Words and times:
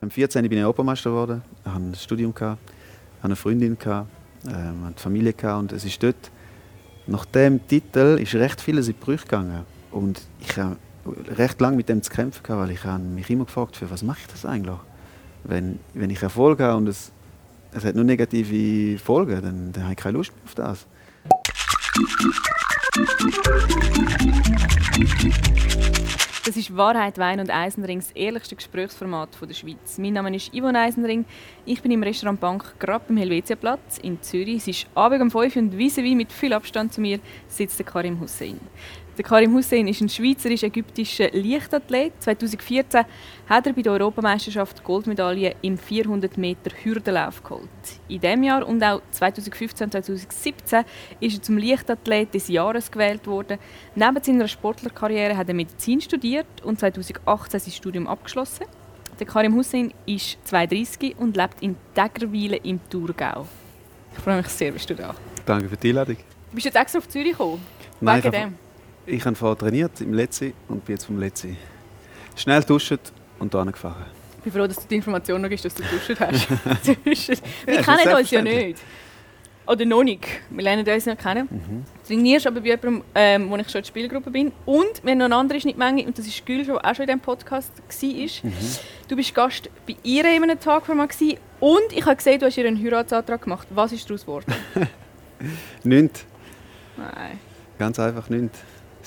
Am 0.00 0.10
14. 0.12 0.48
bin 0.48 0.58
ich 0.58 0.64
Europameister 0.64 1.10
geworden, 1.10 1.42
hatte 1.64 1.76
ein 1.76 1.94
Studium, 1.96 2.32
hatte 2.32 2.58
eine 3.20 3.34
Freundin, 3.34 3.76
hatte, 3.76 4.06
ähm, 4.46 4.84
eine 4.84 4.94
Familie 4.96 5.34
und 5.56 5.72
es 5.72 5.84
ist 5.84 6.00
dort, 6.00 6.30
nach 7.08 7.24
dem 7.24 7.66
Titel 7.66 8.16
ist 8.20 8.34
recht 8.36 8.60
vieles 8.60 8.86
in 8.86 8.94
die 8.94 9.00
Brüche 9.00 9.24
gegangen. 9.24 9.64
Und 9.90 10.20
ich 10.40 10.56
habe 10.56 10.76
recht 11.36 11.60
lange 11.60 11.76
mit 11.76 11.88
dem 11.88 12.00
zu 12.00 12.12
kämpfen, 12.12 12.44
gehabt, 12.44 12.62
weil 12.62 12.70
ich 12.70 12.84
habe 12.84 13.02
mich 13.02 13.28
immer 13.28 13.46
gefragt, 13.46 13.76
für 13.76 13.90
was 13.90 14.04
mache 14.04 14.18
ich 14.20 14.28
das 14.28 14.46
eigentlich? 14.46 14.78
Wenn, 15.42 15.80
wenn 15.94 16.10
ich 16.10 16.22
Erfolg 16.22 16.60
habe 16.60 16.76
und 16.76 16.86
es, 16.86 17.10
es 17.72 17.84
hat 17.84 17.96
nur 17.96 18.04
negative 18.04 18.98
Folgen, 18.98 19.42
dann, 19.42 19.72
dann 19.72 19.82
habe 19.82 19.94
ich 19.94 19.98
keine 19.98 20.16
Lust 20.16 20.32
mehr 20.32 20.44
auf 20.44 20.54
das. 20.54 20.86
Das 26.48 26.56
ist 26.56 26.74
Wahrheit, 26.74 27.18
Wein 27.18 27.40
und 27.40 27.50
Eisenring, 27.50 27.98
das 27.98 28.10
ehrlichste 28.12 28.56
Gesprächsformat 28.56 29.28
der 29.38 29.52
Schweiz. 29.52 29.98
Mein 29.98 30.14
Name 30.14 30.34
ist 30.34 30.50
Yvonne 30.54 30.80
Eisenring. 30.80 31.26
Ich 31.66 31.82
bin 31.82 31.92
im 31.92 32.02
Restaurant 32.02 32.40
Bank 32.40 32.74
gerade 32.78 33.04
am 33.06 33.18
Helvetiaplatz 33.18 33.98
in 33.98 34.22
Zürich. 34.22 34.56
Es 34.56 34.68
ist 34.68 34.86
Abend 34.94 35.20
um 35.20 35.30
5 35.30 35.56
Uhr 35.56 35.62
und 35.62 35.76
wie 35.76 36.14
mit 36.14 36.32
viel 36.32 36.54
Abstand 36.54 36.94
zu 36.94 37.02
mir 37.02 37.20
sitzt 37.48 37.78
der 37.78 37.84
Karim 37.84 38.18
Hussein. 38.18 38.58
Der 39.18 39.24
Karim 39.24 39.52
Hussein 39.52 39.88
ist 39.88 40.00
ein 40.00 40.08
schweizerisch-ägyptischer 40.08 41.30
Leichtathlet. 41.32 42.12
2014 42.20 43.04
hat 43.48 43.66
er 43.66 43.72
bei 43.72 43.82
der 43.82 43.94
Europameisterschaft 43.94 44.84
Goldmedaille 44.84 45.56
im 45.60 45.76
400 45.76 46.38
Meter 46.38 46.70
Hürdenlauf 46.84 47.42
geholt. 47.42 47.68
In 48.06 48.20
diesem 48.20 48.44
Jahr 48.44 48.64
und 48.64 48.80
auch 48.84 49.02
2015 49.10 49.86
und 49.86 49.90
2017 49.90 50.84
ist 51.18 51.36
er 51.36 51.42
zum 51.42 51.58
Leichtathlet 51.58 52.32
des 52.32 52.46
Jahres 52.46 52.92
gewählt 52.92 53.26
worden. 53.26 53.58
Neben 53.96 54.22
seiner 54.22 54.46
Sportlerkarriere 54.46 55.36
hat 55.36 55.48
er 55.48 55.54
Medizin 55.54 56.00
studiert 56.00 56.46
und 56.62 56.78
2018 56.78 57.58
sein 57.58 57.72
Studium 57.72 58.06
abgeschlossen. 58.06 58.66
Der 59.18 59.26
Karim 59.26 59.56
Hussein 59.56 59.92
ist 60.06 60.38
32 60.44 61.16
und 61.18 61.36
lebt 61.36 61.60
in 61.60 61.74
Deggerwilen 61.96 62.60
im 62.62 62.78
Thurgau. 62.88 63.48
Ich 64.12 64.22
freue 64.22 64.36
mich 64.36 64.46
sehr, 64.46 64.70
bist 64.70 64.88
du 64.88 64.94
da. 64.94 65.12
Danke 65.44 65.68
für 65.68 65.76
die 65.76 65.88
Einladung. 65.88 66.18
Du 66.50 66.54
bist 66.54 66.66
jetzt 66.66 66.76
extra 66.76 67.00
auf 67.00 67.08
Zürich 67.08 67.32
gekommen? 67.32 67.60
Nein, 68.00 68.22
Wegen 68.22 68.30
dem? 68.30 68.67
Ich 69.10 69.24
habe 69.24 69.34
vorher 69.34 69.56
trainiert 69.56 70.00
im 70.02 70.12
Letzi 70.12 70.52
und 70.68 70.84
bin 70.84 70.94
jetzt 70.94 71.06
vom 71.06 71.18
Letzi 71.18 71.56
schnell 72.36 72.62
duschen 72.62 72.98
und 73.38 73.54
hier 73.54 73.64
gefahren. 73.64 74.04
Ich 74.36 74.44
bin 74.44 74.52
froh, 74.52 74.66
dass 74.66 74.76
du 74.76 74.82
die 74.86 74.96
Information 74.96 75.40
noch 75.40 75.48
gibst, 75.48 75.64
dass 75.64 75.74
du 75.74 75.82
duschen 75.82 76.16
hast. 76.20 76.48
Wir 77.66 77.74
ja, 77.74 77.82
kennen 77.82 78.14
uns 78.14 78.30
ja 78.30 78.42
nicht. 78.42 78.78
Oder 79.66 79.84
noch 79.86 80.02
nicht. 80.02 80.26
Wir 80.50 80.62
lernen 80.62 80.86
uns 80.86 81.06
noch 81.06 81.16
kennen. 81.16 81.48
Mhm. 81.50 81.84
Du 82.02 82.06
trainierst 82.06 82.46
aber 82.46 82.60
bei 82.60 82.66
jemandem, 82.68 83.02
ähm, 83.14 83.50
wo 83.50 83.56
ich 83.56 83.68
schon 83.68 83.78
in 83.78 83.82
der 83.82 83.88
Spielgruppe 83.88 84.30
bin. 84.30 84.52
Und 84.66 85.02
wir 85.02 85.12
haben 85.12 85.18
noch 85.18 85.24
eine 85.26 85.36
andere 85.36 85.60
Schnittmenge, 85.60 86.04
und 86.04 86.18
das 86.18 86.26
ist 86.26 86.44
Gül, 86.44 86.64
die 86.64 86.70
auch 86.70 86.94
schon 86.94 87.04
in 87.04 87.06
diesem 87.06 87.20
Podcast 87.20 87.72
war. 87.78 88.50
Mhm. 88.50 88.54
Du 89.08 89.16
bist 89.16 89.34
Gast 89.34 89.70
bei 89.86 89.96
ihr 90.02 90.24
in 90.24 90.42
einem 90.42 90.60
Tagformat 90.60 91.14
und 91.60 91.92
ich 91.92 92.04
habe 92.04 92.16
gesehen, 92.16 92.40
du 92.40 92.46
hast 92.46 92.56
ihr 92.58 92.66
einen 92.66 92.82
Heiratsantrag 92.82 93.42
gemacht. 93.42 93.68
Was 93.70 93.92
ist 93.92 94.08
daraus 94.08 94.22
geworden? 94.22 94.52
nichts. 95.82 96.24
Nein. 96.96 97.38
Ganz 97.78 97.98
einfach 97.98 98.28
nichts. 98.28 98.58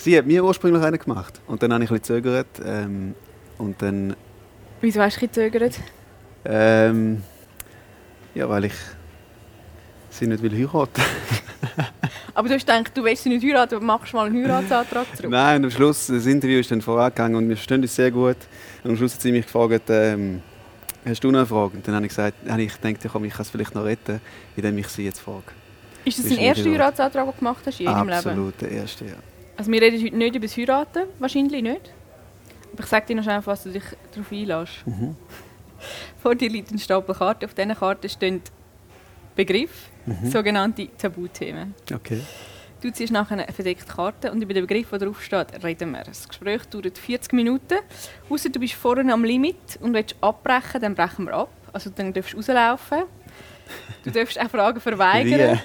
Sie 0.02 0.18
hat 0.18 0.26
mir 0.26 0.44
ursprünglich 0.44 0.82
einen 0.82 0.98
gemacht. 0.98 1.40
Und 1.46 1.62
dann 1.62 1.72
habe 1.72 1.84
ich 1.84 1.90
ein 1.90 1.96
bisschen 2.00 2.16
gezögert. 2.16 2.48
Ähm, 2.66 3.14
und 3.56 3.80
dann... 3.80 4.16
Wieso 4.80 5.00
hast 5.00 5.18
du 5.18 5.20
gezögert? 5.20 5.78
Ähm, 6.44 7.22
ja, 8.34 8.48
weil 8.48 8.64
ich 8.64 8.72
sie 10.10 10.26
nicht 10.26 10.42
will 10.42 10.50
heiraten 10.50 11.02
Aber 12.34 12.48
du 12.48 12.54
hast 12.54 12.66
gedacht, 12.66 12.90
du 12.96 13.04
willst 13.04 13.22
sie 13.22 13.28
nicht 13.28 13.44
heiraten, 13.44 13.76
aber 13.76 13.84
machst 13.84 14.12
mal 14.12 14.26
einen 14.26 14.42
Heiratsantrag 14.42 15.06
zurück? 15.16 15.30
Nein, 15.30 15.64
am 15.64 15.70
Schluss, 15.70 16.08
das 16.08 16.26
Interview 16.26 16.58
ist 16.58 16.72
dann 16.72 16.82
vorangegangen 16.82 17.36
und 17.36 17.48
wir 17.48 17.54
verstehen 17.54 17.82
uns 17.82 17.94
sehr 17.94 18.10
gut. 18.10 18.38
Und 18.82 18.90
am 18.90 18.96
Schluss 18.96 19.14
hat 19.14 19.20
sie 19.20 19.30
mich 19.30 19.46
gefragt, 19.46 19.84
ähm, 19.88 20.42
hast 21.04 21.22
du 21.22 21.30
noch 21.30 21.38
eine 21.38 21.46
Frage? 21.46 21.76
Und 21.76 21.86
dann 21.86 21.94
habe 21.94 22.06
ich 22.06 22.10
gesagt, 22.10 22.38
habe 22.48 22.60
ich 22.60 22.80
gedacht, 22.80 23.06
komm, 23.12 23.24
ich 23.26 23.34
kann 23.34 23.42
es 23.42 23.50
vielleicht 23.50 23.76
noch 23.76 23.84
retten, 23.84 24.20
indem 24.56 24.78
ich 24.78 24.88
sie 24.88 25.04
jetzt 25.04 25.20
frage. 25.20 25.44
Ist 26.04 26.18
das 26.18 26.28
dein 26.28 26.38
erster 26.38 26.68
Heiratsantrag, 26.68 27.24
den 27.24 27.32
du 27.34 27.38
gemacht 27.38 27.62
hast 27.64 27.78
in 27.78 27.86
deinem 27.86 28.08
Leben? 28.08 28.14
Absolut, 28.14 28.60
der 28.60 28.70
erste, 28.72 29.04
ja. 29.04 29.31
Also 29.56 29.70
wir 29.70 29.82
reden 29.82 30.02
heute 30.02 30.16
nicht 30.16 30.36
über 30.36 30.46
das 30.46 30.56
Heiraten, 30.56 31.04
wahrscheinlich 31.18 31.62
nicht. 31.62 31.92
Aber 32.72 32.82
ich 32.82 32.88
sage 32.88 33.06
dir 33.06 33.16
noch 33.16 33.22
schnell, 33.22 33.40
was 33.44 33.64
du 33.64 33.70
dich 33.70 33.84
darauf 34.14 34.32
einlässt. 34.32 34.86
Mhm. 34.86 35.16
Vor 36.22 36.34
dir 36.34 36.48
liegt 36.48 36.70
ein 36.70 36.78
Stapel 36.78 37.14
Karten. 37.14 37.44
Auf 37.44 37.54
diesen 37.54 37.74
Karten 37.74 38.08
stehen 38.08 38.40
Begriffe, 39.34 39.90
mhm. 40.06 40.30
sogenannte 40.30 40.88
Tabuthemen. 40.96 41.74
Okay. 41.92 42.20
Du 42.82 42.90
ziehst 42.90 43.12
nachher 43.12 43.38
eine 43.38 43.52
verdeckte 43.52 43.86
Karte 43.86 44.32
und 44.32 44.42
über 44.42 44.54
den 44.54 44.66
Begriff, 44.66 44.90
der 44.90 44.98
drauf 44.98 45.22
steht, 45.22 45.62
reden 45.62 45.92
wir. 45.92 46.02
Das 46.02 46.28
Gespräch 46.28 46.64
dauert 46.64 46.98
40 46.98 47.32
Minuten. 47.32 47.78
Außer 48.28 48.50
du 48.50 48.58
bist 48.58 48.74
vorne 48.74 49.12
am 49.12 49.24
Limit 49.24 49.78
und 49.80 49.94
willst 49.94 50.16
abbrechen, 50.20 50.80
dann 50.80 50.94
brechen 50.94 51.26
wir 51.26 51.34
ab. 51.34 51.50
Also 51.72 51.90
dann 51.90 52.12
darfst 52.12 52.32
du 52.32 52.38
rauslaufen. 52.38 53.04
Du 54.04 54.10
darfst 54.10 54.38
auch 54.38 54.50
Fragen 54.50 54.80
verweigern. 54.80 55.60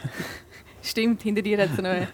Stimmt, 0.88 1.22
hinter 1.22 1.42
dir 1.42 1.58
hat 1.58 1.70
es 1.72 1.78
noch 1.78 1.90
eine 1.90 2.08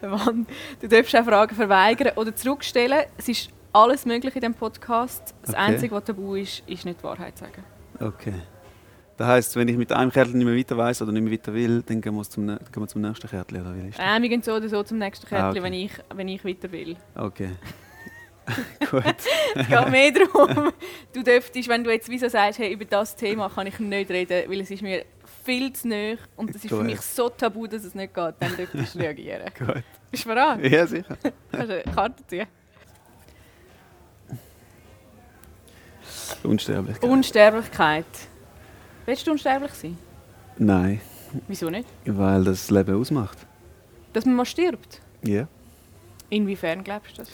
Wand. 0.00 0.48
Du 0.80 0.88
darfst 0.88 1.14
auch 1.14 1.24
Fragen 1.24 1.54
verweigern 1.54 2.12
oder 2.16 2.34
zurückstellen. 2.34 3.04
Es 3.18 3.28
ist 3.28 3.50
alles 3.72 4.06
möglich 4.06 4.34
in 4.34 4.40
diesem 4.40 4.54
Podcast. 4.54 5.34
Das 5.42 5.50
okay. 5.50 5.58
Einzige, 5.58 5.94
was 5.94 6.04
tabu 6.04 6.34
ist, 6.34 6.62
ist 6.66 6.84
nicht 6.84 7.00
die 7.00 7.04
Wahrheit 7.04 7.36
sagen. 7.36 7.62
Okay. 8.00 8.34
Das 9.16 9.28
heisst, 9.28 9.56
wenn 9.56 9.68
ich 9.68 9.76
mit 9.76 9.92
einem 9.92 10.10
Kärtchen 10.10 10.38
nicht 10.38 10.46
mehr 10.46 10.56
weiter 10.56 10.76
weiß 10.76 11.02
oder 11.02 11.12
nicht 11.12 11.22
mehr 11.22 11.32
weiter 11.32 11.52
will, 11.52 11.82
dann 11.82 12.00
gehen 12.00 12.14
wir 12.14 12.22
zum, 12.24 12.46
gehen 12.46 12.58
wir 12.74 12.88
zum 12.88 13.02
nächsten 13.02 13.28
Kärtchen, 13.28 13.60
oder 13.60 13.76
wie 13.76 13.88
ist 13.88 13.98
das? 13.98 14.04
Äh, 14.04 14.22
wir 14.22 14.28
gehen 14.28 14.42
so 14.42 14.52
oder 14.54 14.68
so 14.68 14.82
zum 14.82 14.98
nächsten 14.98 15.26
Kärtchen, 15.26 15.46
ah, 15.46 15.50
okay. 15.50 15.62
wenn, 15.62 15.72
ich, 15.72 15.92
wenn 16.14 16.28
ich 16.28 16.44
weiter 16.44 16.72
will. 16.72 16.96
Okay. 17.14 17.50
Gut. 18.90 19.04
es 19.54 19.68
geht 19.68 19.90
mehr 19.90 20.10
darum, 20.12 20.72
du 21.12 21.22
dürftest, 21.22 21.68
wenn 21.68 21.84
du 21.84 21.90
jetzt 21.90 22.08
wieso 22.08 22.28
sagst, 22.28 22.58
hey, 22.58 22.72
über 22.72 22.84
das 22.84 23.14
Thema 23.16 23.48
kann 23.48 23.66
ich 23.66 23.78
nicht 23.78 24.10
reden, 24.10 24.50
weil 24.50 24.60
es 24.60 24.70
ist 24.70 24.82
mir 24.82 25.04
viel 25.44 25.72
zu 25.72 25.88
nah 25.88 26.14
und 26.36 26.54
das 26.54 26.64
ist 26.64 26.70
Gut. 26.70 26.78
für 26.78 26.84
mich 26.84 27.00
so 27.00 27.28
tabu, 27.28 27.66
dass 27.66 27.84
es 27.84 27.94
nicht 27.94 28.14
geht, 28.14 28.34
dann 28.40 28.56
dürftest 28.56 28.94
du 28.94 28.98
reagieren. 28.98 29.50
Gut. 29.58 29.82
Bist 30.10 30.24
du 30.24 30.28
bereit? 30.28 30.64
Ja, 30.70 30.86
sicher. 30.86 31.16
Kannst 31.52 31.70
du 31.70 31.82
eine 31.84 31.94
Karte 31.94 32.26
ziehen? 32.26 32.46
Unsterblichkeit. 36.42 37.10
Unsterblichkeit. 37.10 38.04
Willst 39.06 39.26
du 39.26 39.32
unsterblich 39.32 39.72
sein? 39.72 39.98
Nein. 40.58 41.00
Wieso 41.48 41.68
nicht? 41.68 41.88
Weil 42.06 42.44
das 42.44 42.70
Leben 42.70 43.00
ausmacht. 43.00 43.38
Dass 44.12 44.24
man 44.24 44.36
mal 44.36 44.44
stirbt? 44.44 45.00
Ja. 45.22 45.48
Inwiefern 46.30 46.84
glaubst 46.84 47.18
du 47.18 47.22
das? 47.22 47.30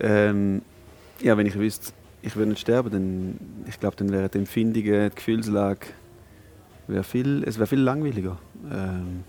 Ähm, 0.00 0.62
ja, 1.20 1.36
wenn 1.36 1.46
ich 1.46 1.54
wüsste, 1.54 1.92
ich 2.22 2.34
würde 2.34 2.50
nicht 2.50 2.60
sterben, 2.60 2.90
dann 2.90 3.64
ich 3.68 3.78
glaube, 3.78 3.96
dann 3.96 4.10
wäre 4.10 4.28
die 4.28 4.38
Empfindung, 4.38 4.74
die 4.74 4.82
Gefühlslage 4.82 5.86
wär 6.88 7.04
viel, 7.04 7.44
es 7.46 7.58
wäre 7.58 7.66
viel 7.66 7.80
langweiliger. 7.80 8.38
Ähm, 8.70 9.24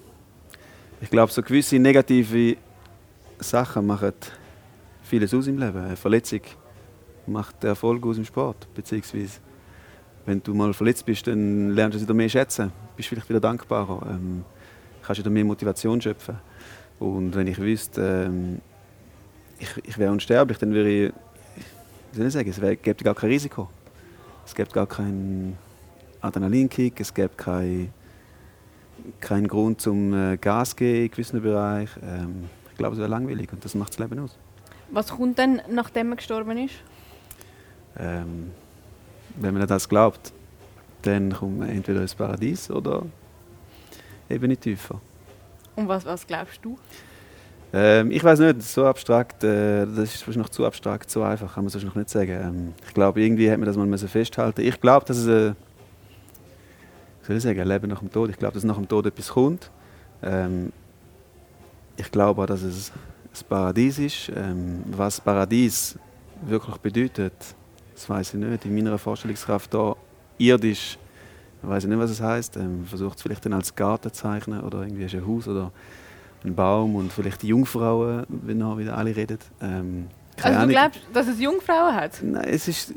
ich 1.01 1.09
glaube, 1.09 1.31
so 1.31 1.41
gewisse 1.41 1.77
negative 1.79 2.57
Sachen 3.39 3.85
machen 3.85 4.13
vieles 5.03 5.33
aus 5.33 5.47
im 5.47 5.57
Leben. 5.57 5.77
Eine 5.77 5.95
Verletzung 5.95 6.41
macht 7.27 7.63
Erfolg 7.63 8.05
aus 8.05 8.17
im 8.17 8.25
Sport. 8.25 8.67
Beziehungsweise, 8.73 9.39
wenn 10.25 10.41
du 10.41 10.53
mal 10.53 10.73
verletzt 10.73 11.05
bist, 11.05 11.27
dann 11.27 11.71
lernst 11.71 11.95
du 11.95 11.97
es 11.97 12.03
wieder 12.03 12.13
mehr 12.13 12.29
schätzen. 12.29 12.71
Bist 12.95 13.09
vielleicht 13.09 13.29
wieder 13.29 13.39
dankbarer. 13.39 14.07
Ähm, 14.09 14.43
kannst 15.03 15.19
wieder 15.19 15.29
mehr 15.29 15.45
Motivation 15.45 16.01
schöpfen. 16.01 16.35
Und 16.99 17.35
wenn 17.35 17.47
ich 17.47 17.59
wüsste, 17.59 18.25
ähm, 18.27 18.59
ich, 19.59 19.69
ich 19.83 19.97
wäre 19.97 20.11
unsterblich, 20.11 20.57
dann 20.57 20.73
würde 20.73 20.89
ich, 20.89 21.13
wie 22.11 22.17
soll 22.17 22.27
ich 22.27 22.33
sagen, 22.33 22.49
es 22.49 22.81
gäbe 22.81 23.03
gar 23.03 23.15
kein 23.15 23.29
Risiko. 23.29 23.69
Es 24.45 24.55
gäbe 24.55 24.71
gar 24.71 24.87
keinen 24.87 25.57
Adrenalinkick, 26.21 26.99
es 26.99 27.13
gäbe 27.13 27.35
keinen 27.35 27.93
kein 29.19 29.47
Grund 29.47 29.81
zum 29.81 30.13
äh, 30.13 30.37
Gas 30.37 30.75
geben 30.75 31.05
in 31.05 31.11
gewissen 31.11 31.41
Bereichen. 31.41 32.01
Ähm, 32.03 32.43
ich 32.71 32.77
glaube, 32.77 32.93
es 32.93 32.99
wäre 32.99 33.09
langweilig 33.09 33.51
und 33.51 33.63
das 33.63 33.75
macht 33.75 33.91
das 33.91 33.99
Leben 33.99 34.19
aus. 34.19 34.37
Was 34.91 35.09
kommt 35.09 35.37
denn, 35.37 35.61
nachdem 35.69 36.09
man 36.09 36.17
gestorben 36.17 36.57
ist? 36.57 36.75
Ähm, 37.97 38.51
wenn 39.35 39.53
man 39.53 39.67
das 39.67 39.87
glaubt, 39.89 40.33
dann 41.01 41.31
kommt 41.33 41.59
man 41.59 41.69
entweder 41.69 42.01
ins 42.01 42.15
Paradies 42.15 42.69
oder 42.71 43.03
eben 44.29 44.47
nicht 44.47 44.61
tiefer. 44.61 44.99
Und 45.75 45.87
was, 45.87 46.05
was 46.05 46.25
glaubst 46.25 46.63
du? 46.63 46.77
Ähm, 47.73 48.11
ich 48.11 48.23
weiß 48.23 48.39
nicht, 48.39 48.61
so 48.63 48.85
abstrakt, 48.85 49.43
äh, 49.43 49.85
das 49.85 50.15
ist 50.15 50.21
wahrscheinlich 50.21 50.37
noch 50.37 50.49
zu 50.49 50.65
abstrakt, 50.65 51.11
so 51.11 51.21
einfach 51.21 51.55
kann 51.55 51.65
man 51.65 51.73
es 51.73 51.83
noch 51.83 51.95
nicht 51.95 52.09
sagen. 52.09 52.31
Ähm, 52.31 52.73
ich 52.87 52.93
glaube, 52.93 53.21
irgendwie 53.21 53.51
hat 53.51 53.57
man 53.59 53.65
das 53.65 53.75
mal 53.75 53.97
festhalten. 53.97 54.61
Ich 54.61 54.79
glaube, 54.79 55.05
dass 55.05 55.17
es 55.17 55.27
äh, 55.27 55.53
ich 57.35 57.43
sagen, 57.43 57.59
ein 57.59 57.67
Leben 57.67 57.89
nach 57.89 57.99
dem 57.99 58.11
Tod. 58.11 58.29
Ich 58.29 58.37
glaube, 58.37 58.53
dass 58.53 58.63
nach 58.63 58.77
dem 58.77 58.87
Tod 58.87 59.05
etwas 59.05 59.29
kommt. 59.29 59.69
Ähm, 60.23 60.71
ich 61.97 62.11
glaube 62.11 62.41
auch, 62.41 62.45
dass 62.45 62.61
es 62.61 62.91
ein 62.91 63.47
Paradies 63.49 63.99
ist. 63.99 64.31
Ähm, 64.35 64.83
was 64.91 65.19
Paradies 65.19 65.97
wirklich 66.45 66.77
bedeutet, 66.77 67.33
das 67.93 68.09
weiß 68.09 68.33
ich 68.33 68.39
nicht. 68.39 68.65
In 68.65 68.75
meiner 68.75 68.97
Vorstellungskraft 68.97 69.73
da 69.73 69.95
irdisch, 70.37 70.97
weiß 71.63 71.83
ich 71.83 71.89
nicht, 71.89 71.99
was 71.99 72.11
es 72.11 72.21
heißt. 72.21 72.57
Ähm, 72.57 72.85
versucht 72.85 73.17
es 73.17 73.23
vielleicht 73.23 73.45
dann 73.45 73.53
als 73.53 73.75
Garten 73.75 74.11
zu 74.11 74.21
zeichnen 74.21 74.61
oder 74.61 74.83
irgendwie 74.83 75.05
ein 75.05 75.27
Haus 75.27 75.47
oder 75.47 75.71
ein 76.43 76.55
Baum 76.55 76.95
und 76.95 77.11
vielleicht 77.11 77.41
die 77.41 77.47
Jungfrauen, 77.47 78.25
wenn 78.29 78.59
noch 78.59 78.77
wieder 78.77 78.97
alle 78.97 79.15
reden. 79.15 79.39
Ähm, 79.61 80.07
also 80.43 80.61
du 80.61 80.67
glaubst, 80.67 81.01
dass 81.13 81.27
es 81.27 81.39
Jungfrauen 81.39 81.95
hat? 81.95 82.21
Nein, 82.21 82.43
es 82.47 82.67
ist, 82.67 82.93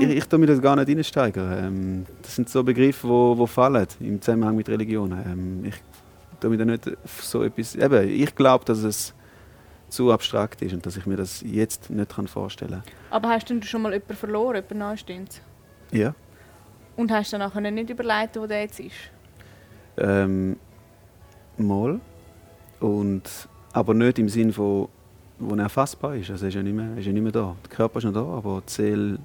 ich, 0.00 0.08
ich 0.08 0.24
tue 0.26 0.38
mir 0.38 0.46
das 0.46 0.60
gar 0.60 0.76
nicht 0.76 0.88
reinsteigern. 0.88 1.64
Ähm, 1.64 2.06
das 2.22 2.36
sind 2.36 2.48
so 2.48 2.62
Begriffe, 2.62 3.06
die 3.06 3.08
wo, 3.08 3.36
wo 3.36 3.46
fallen 3.46 3.86
im 4.00 4.20
Zusammenhang 4.20 4.56
mit 4.56 4.68
Religionen. 4.68 5.22
Ähm, 5.26 5.64
ich 5.64 5.74
tue 6.40 6.50
mir 6.50 6.58
da 6.58 6.64
nicht 6.64 6.90
so 7.20 7.42
etwas... 7.42 7.74
Eben, 7.74 8.08
ich 8.08 8.34
glaube, 8.34 8.64
dass 8.64 8.78
es 8.82 9.14
zu 9.88 10.10
abstrakt 10.12 10.62
ist 10.62 10.72
und 10.72 10.84
dass 10.84 10.96
ich 10.96 11.06
mir 11.06 11.16
das 11.16 11.42
jetzt 11.42 11.90
nicht 11.90 12.12
vorstellen 12.28 12.82
kann. 12.84 12.94
Aber 13.10 13.28
hast 13.28 13.48
du 13.48 13.62
schon 13.62 13.82
mal 13.82 13.92
jemanden 13.92 14.16
verloren, 14.16 14.56
jemanden 14.56 14.78
Nahestehend? 14.78 15.40
Ja. 15.92 16.14
Und 16.96 17.10
hast 17.10 17.32
du 17.32 17.38
nachher 17.38 17.60
nicht 17.60 17.90
überlegt, 17.90 18.36
wo 18.36 18.46
der 18.46 18.62
jetzt 18.62 18.80
ist? 18.80 18.94
Ähm, 19.96 20.56
mal. 21.56 22.00
Und, 22.80 23.22
aber 23.72 23.94
nicht 23.94 24.18
im 24.18 24.28
Sinne 24.28 24.52
von, 24.52 24.88
wo 25.38 25.54
er 25.54 25.68
fassbar 25.68 26.16
ist. 26.16 26.30
Also 26.30 26.46
ist 26.46 26.54
ja 26.54 26.62
nicht 26.62 26.74
mehr, 26.74 26.96
ist 26.96 27.06
ja 27.06 27.12
nicht 27.12 27.22
mehr 27.22 27.32
da. 27.32 27.56
Der 27.62 27.70
Körper 27.70 27.98
ist 27.98 28.04
noch 28.04 28.12
da, 28.12 28.22
aber 28.22 28.62
die 28.66 28.72
Seele 28.72 29.18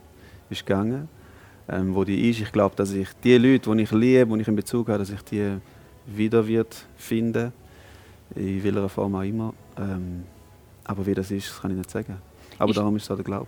ist 0.49 0.65
gegangen. 0.65 1.07
Ähm, 1.67 1.93
wo 1.93 2.03
die 2.03 2.29
ist, 2.29 2.41
ich 2.41 2.51
glaube, 2.51 2.75
dass 2.75 2.91
ich 2.91 3.09
die 3.23 3.37
Leute, 3.37 3.71
die 3.71 3.83
ich 3.83 3.91
liebe, 3.91 4.35
die 4.35 4.41
ich 4.41 4.47
in 4.47 4.55
Bezug 4.55 4.87
habe, 4.87 4.99
dass 4.99 5.11
ich 5.11 5.21
die 5.21 5.57
wieder 6.07 6.45
wird 6.47 6.75
finden, 6.97 7.53
in 8.35 8.63
welcher 8.63 8.89
Form 8.89 9.15
auch 9.15 9.21
immer. 9.21 9.53
Ähm, 9.77 10.23
aber 10.83 11.05
wie 11.05 11.13
das 11.13 11.29
ist, 11.29 11.49
das 11.49 11.61
kann 11.61 11.71
ich 11.71 11.77
nicht 11.77 11.91
sagen. 11.91 12.17
Aber 12.57 12.71
ist, 12.71 12.77
darum 12.77 12.95
ist 12.95 13.03
es 13.03 13.11
auch 13.11 13.15
der 13.15 13.23
Glaube. 13.23 13.47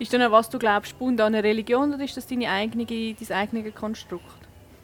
Ist 0.00 0.12
dann 0.12 0.32
was 0.32 0.50
du 0.50 0.58
glaubst, 0.58 0.92
gebunden 0.92 1.20
an 1.20 1.34
eine 1.34 1.44
Religion 1.44 1.94
oder 1.94 2.02
ist 2.02 2.16
das 2.16 2.26
deine 2.26 2.50
eigene, 2.50 2.84
dein 2.84 3.36
eigenes 3.36 3.74
Konstrukt? 3.74 4.24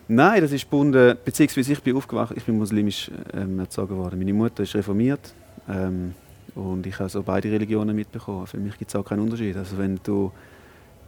Nein, 0.06 0.41
das 0.41 0.53
ist 0.53 0.62
gebunden, 0.62 1.17
beziehungsweise 1.25 1.73
ich 1.73 1.82
bin 1.82 1.97
aufgewacht, 1.97 2.35
ich 2.37 2.44
bin 2.44 2.56
muslimisch 2.56 3.11
ähm, 3.35 3.59
erzogen 3.59 3.97
worden. 3.97 4.19
Meine 4.19 4.32
Mutter 4.32 4.62
ist 4.62 4.75
reformiert 4.75 5.35
ähm, 5.69 6.15
und 6.55 6.87
ich 6.87 6.99
habe 6.99 7.09
so 7.09 7.23
beide 7.23 7.50
Religionen 7.50 7.95
mitbekommen. 7.95 8.47
Für 8.47 8.59
mich 8.59 8.79
gibt 8.79 8.91
es 8.91 8.97
auch 8.97 9.05
keinen 9.05 9.21
Unterschied. 9.21 9.56
Also 9.56 9.79
wenn 9.79 10.00
du 10.03 10.33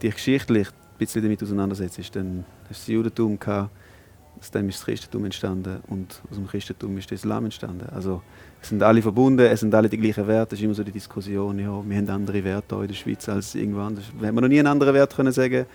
dich 0.01 0.13
geschichtlich 0.13 0.67
ein 0.67 0.97
bisschen 0.97 1.23
damit 1.23 1.41
auseinandersetzt, 1.43 2.15
dann 2.15 2.45
hast 2.69 2.87
du 2.87 2.93
das 2.93 3.15
Judentum 3.15 3.39
aus 4.39 4.49
dem 4.49 4.69
ist 4.69 4.79
das 4.79 4.85
Christentum 4.85 5.25
entstanden 5.25 5.81
und 5.87 6.19
aus 6.29 6.37
dem 6.37 6.47
Christentum 6.47 6.97
ist 6.97 7.09
der 7.11 7.15
Islam 7.15 7.45
entstanden. 7.45 7.87
Also 7.93 8.23
es 8.59 8.69
sind 8.69 8.81
alle 8.81 9.01
verbunden, 9.01 9.45
es 9.45 9.59
sind 9.59 9.73
alle 9.75 9.87
die 9.87 9.97
gleichen 9.97 10.27
Werte. 10.27 10.55
Es 10.55 10.59
ist 10.59 10.65
immer 10.65 10.73
so 10.73 10.83
die 10.83 10.91
Diskussion, 10.91 11.59
ja, 11.59 11.83
wir 11.85 11.97
haben 11.97 12.09
andere 12.09 12.43
Werte 12.43 12.75
in 12.75 12.87
der 12.87 12.93
Schweiz 12.95 13.29
als 13.29 13.53
irgendwo 13.53 13.81
anders. 13.81 14.05
Wir 14.19 14.29
haben 14.29 14.35
noch 14.35 14.47
nie 14.47 14.59
einen 14.59 14.67
anderen 14.67 14.95
Wert 14.95 15.15
können 15.15 15.31
sagen 15.31 15.65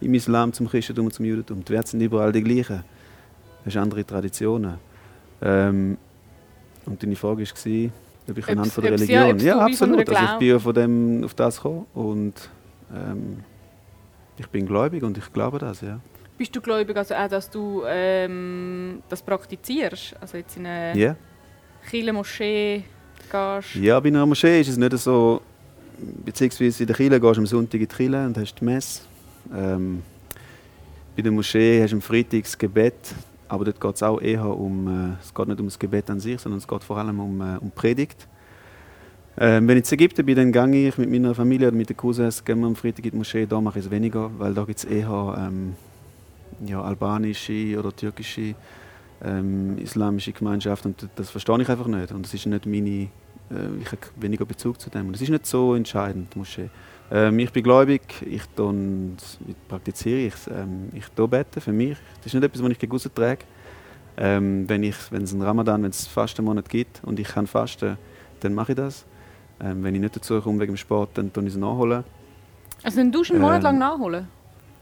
im 0.00 0.14
Islam 0.14 0.52
zum 0.52 0.68
Christentum 0.68 1.06
und 1.06 1.12
zum 1.12 1.26
Judentum. 1.26 1.64
Die 1.64 1.72
Werte 1.72 1.90
sind 1.90 2.00
überall 2.00 2.32
die 2.32 2.42
gleichen. 2.42 2.82
Es 3.64 3.72
sind 3.72 3.82
andere 3.82 4.04
Traditionen. 4.04 4.74
Ähm, 5.40 5.96
und 6.86 7.02
deine 7.02 7.16
Frage 7.16 7.44
war, 7.44 7.90
ob 8.30 8.38
ich 8.38 8.48
anhand 8.48 8.72
von 8.72 8.82
der 8.82 8.92
Religion... 8.92 9.38
Ja, 9.38 9.46
ja 9.46 9.58
absolut. 9.58 10.08
Also 10.08 10.32
ich 10.32 10.38
bin 10.38 10.60
von 10.60 10.74
dem 10.74 11.24
auf 11.24 11.34
das 11.34 11.56
gekommen 11.56 11.86
und 11.94 12.34
ähm, 12.94 13.44
ich 14.36 14.46
bin 14.48 14.66
gläubig 14.66 15.02
und 15.02 15.18
ich 15.18 15.32
glaube 15.32 15.58
das, 15.58 15.80
ja. 15.80 16.00
Bist 16.36 16.54
du 16.54 16.60
gläubig, 16.60 16.96
also 16.96 17.14
auch, 17.14 17.28
dass 17.28 17.50
du 17.50 17.82
ähm, 17.86 19.02
das 19.08 19.22
praktizierst? 19.22 20.14
Also 20.20 20.36
jetzt 20.36 20.56
in 20.56 20.66
eine 20.66 20.96
yeah. 20.96 21.16
Kirche, 21.90 22.12
Moschee 22.12 22.84
gehst? 23.30 23.74
Ja, 23.74 23.98
bei 23.98 24.08
einer 24.08 24.24
Moschee 24.24 24.60
ist 24.60 24.68
es 24.68 24.76
nicht 24.76 24.96
so, 24.98 25.42
beziehungsweise 26.24 26.84
in 26.84 26.86
der 26.86 26.96
Kirche 26.96 27.20
gehst 27.20 27.36
du 27.36 27.40
am 27.40 27.46
Sonntag 27.46 27.80
in 27.80 27.88
die 27.88 27.94
Kirche 27.94 28.26
und 28.26 28.38
hast 28.38 28.54
die 28.54 28.64
Messe. 28.64 29.02
Ähm, 29.52 30.02
bei 31.16 31.22
der 31.22 31.32
Moschee 31.32 31.82
hast 31.82 31.90
du 31.90 31.96
am 31.96 32.02
Freitag 32.02 32.44
das 32.44 32.56
Gebet, 32.56 32.94
aber 33.48 33.64
dort 33.64 33.80
geht 33.80 33.94
es 33.94 34.02
auch 34.02 34.20
eher 34.20 34.46
um, 34.46 34.86
äh, 34.86 35.16
es 35.20 35.34
geht 35.34 35.48
nicht 35.48 35.60
um 35.60 35.66
das 35.66 35.78
Gebet 35.78 36.10
an 36.10 36.20
sich, 36.20 36.40
sondern 36.40 36.58
es 36.58 36.68
geht 36.68 36.84
vor 36.84 36.98
allem 36.98 37.18
um, 37.20 37.40
äh, 37.40 37.58
um 37.58 37.70
Predigt. 37.70 38.28
Ähm, 39.40 39.68
wenn 39.68 39.78
ich 39.78 39.90
in 39.90 39.94
Ägypten 39.94 40.26
bin, 40.26 40.52
dann 40.52 40.72
gehe 40.72 40.88
ich 40.88 40.98
mit 40.98 41.10
meiner 41.10 41.34
Familie 41.34 41.68
oder 41.68 41.76
mit 41.76 41.88
den 41.88 41.96
Cousins 41.96 42.44
gehen 42.44 42.60
wir 42.60 42.66
am 42.66 42.76
Freitag 42.76 43.04
in 43.04 43.12
die 43.12 43.16
Moschee. 43.16 43.46
Da 43.46 43.60
mache 43.60 43.78
ich 43.78 43.84
es 43.84 43.90
weniger, 43.90 44.30
weil 44.38 44.52
da 44.52 44.64
gibt 44.64 44.78
es 44.78 44.84
eher 44.84 45.36
ähm, 45.38 45.76
ja, 46.66 46.82
albanische 46.82 47.78
oder 47.78 47.94
türkische 47.94 48.54
ähm, 49.22 49.78
islamische 49.78 50.32
Gemeinschaft 50.32 50.86
und 50.86 51.08
das 51.16 51.30
verstehe 51.30 51.60
ich 51.60 51.68
einfach 51.68 51.86
nicht 51.86 52.12
und 52.12 52.24
das 52.24 52.34
ist 52.34 52.46
nicht 52.46 52.66
meine, 52.66 52.88
äh, 52.88 53.08
ich 53.80 53.90
habe 53.90 54.00
weniger 54.16 54.44
Bezug 54.44 54.80
zu 54.80 54.90
dem 54.90 55.06
und 55.06 55.12
das 55.12 55.22
ist 55.22 55.30
nicht 55.30 55.46
so 55.46 55.74
entscheidend, 55.74 56.34
Moschee. 56.36 56.70
Ähm, 57.10 57.38
ich 57.38 57.52
bin 57.52 57.62
gläubig, 57.62 58.02
ich 58.22 58.42
praktiziere 59.68 60.18
ich 60.18 60.34
ähm, 60.48 60.90
ich 60.92 61.08
bete 61.08 61.60
für 61.60 61.72
mich. 61.72 61.96
Das 62.18 62.26
ist 62.26 62.34
nicht 62.34 62.44
etwas, 62.44 62.62
was 62.62 62.70
ich 62.70 62.78
gegen 62.78 62.98
trage. 63.14 63.38
Ähm, 64.20 64.68
wenn, 64.68 64.82
ich, 64.82 64.96
wenn 65.10 65.22
es 65.22 65.32
einen 65.32 65.42
Ramadan, 65.42 65.82
wenn 65.82 65.90
es 65.90 66.06
Fastenmonat 66.06 66.68
gibt 66.68 67.02
und 67.04 67.20
ich 67.20 67.28
kann 67.28 67.46
fasten, 67.46 67.96
dann 68.40 68.52
mache 68.52 68.72
ich 68.72 68.76
das. 68.76 69.06
Ähm, 69.60 69.82
wenn 69.84 69.94
ich 69.94 70.00
nicht 70.00 70.16
dazu 70.16 70.40
komme 70.40 70.60
wegen 70.60 70.72
dem 70.72 70.76
Sport, 70.76 71.10
dann 71.14 71.32
tue 71.32 71.44
ich 71.44 71.50
es 71.50 71.56
nachholen. 71.56 72.04
Also 72.82 72.98
dann 72.98 73.12
tust 73.12 73.30
du 73.30 73.34
einen 73.34 73.42
Monat 73.42 73.62
lang 73.62 73.74
ähm, 73.74 73.80
nachholen? 73.80 74.28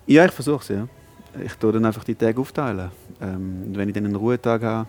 Ja, 0.07 0.25
ich 0.25 0.33
versuche 0.33 0.63
es, 0.63 0.69
ja 0.69 0.89
ich 1.43 1.55
tue 1.55 1.73
dann 1.73 1.85
einfach 1.85 2.05
die 2.05 2.15
Tage 2.15 2.41
aufteilen. 2.41 2.91
Ähm, 3.21 3.73
wenn 3.75 3.89
ich 3.89 3.95
dann 3.95 4.05
einen 4.05 4.17
Ruhetag 4.17 4.63
habe, 4.63 4.89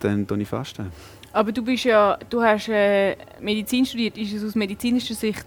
dann 0.00 0.26
tue 0.26 0.40
ich 0.40 0.48
fasten. 0.48 0.90
Aber 1.32 1.50
du 1.52 1.62
bist 1.62 1.84
ja, 1.84 2.18
du 2.30 2.42
hast 2.42 2.68
äh, 2.68 3.16
Medizin 3.40 3.84
studiert. 3.84 4.16
Ist 4.16 4.32
es 4.32 4.44
aus 4.44 4.54
medizinischer 4.54 5.14
Sicht 5.14 5.46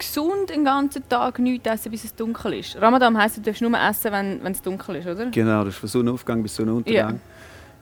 gesund, 0.00 0.50
den 0.50 0.64
ganzen 0.64 1.08
Tag 1.08 1.38
nichts 1.38 1.68
essen, 1.68 1.90
bis 1.90 2.04
es 2.04 2.14
dunkel 2.14 2.54
ist? 2.54 2.80
Ramadan 2.80 3.16
heisst, 3.16 3.36
du 3.36 3.40
darfst 3.40 3.62
nur 3.62 3.72
essen, 3.78 4.12
wenn, 4.12 4.42
wenn 4.42 4.52
es 4.52 4.62
dunkel 4.62 4.96
ist, 4.96 5.06
oder? 5.06 5.26
Genau, 5.26 5.64
das 5.64 5.74
ist 5.74 5.80
von 5.80 5.88
Sonnenaufgang 5.88 6.42
bis 6.42 6.56
Sonnenuntergang. 6.56 7.20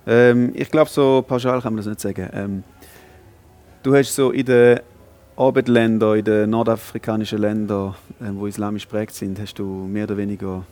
Ja. 0.07 0.13
Ähm, 0.13 0.53
ich 0.55 0.71
glaube, 0.71 0.91
so 0.91 1.25
pauschal 1.27 1.61
kann 1.61 1.75
man 1.75 1.79
das 1.79 1.87
nicht 1.87 2.01
sagen. 2.01 2.29
Ähm, 2.33 2.65
du 3.83 3.95
hast 3.95 4.15
so 4.15 4.31
in 4.31 4.47
den 4.47 4.81
Abendländern, 5.37 6.19
in 6.19 6.25
den 6.25 6.51
nordafrikanischen 6.51 7.39
Ländern, 7.39 7.95
äh, 8.21 8.31
wo 8.33 8.47
islamisch 8.47 8.87
prägt 8.87 9.15
sind, 9.15 9.41
hast 9.41 9.55
du 9.55 9.65
mehr 9.65 10.05
oder 10.05 10.17
weniger 10.17 10.65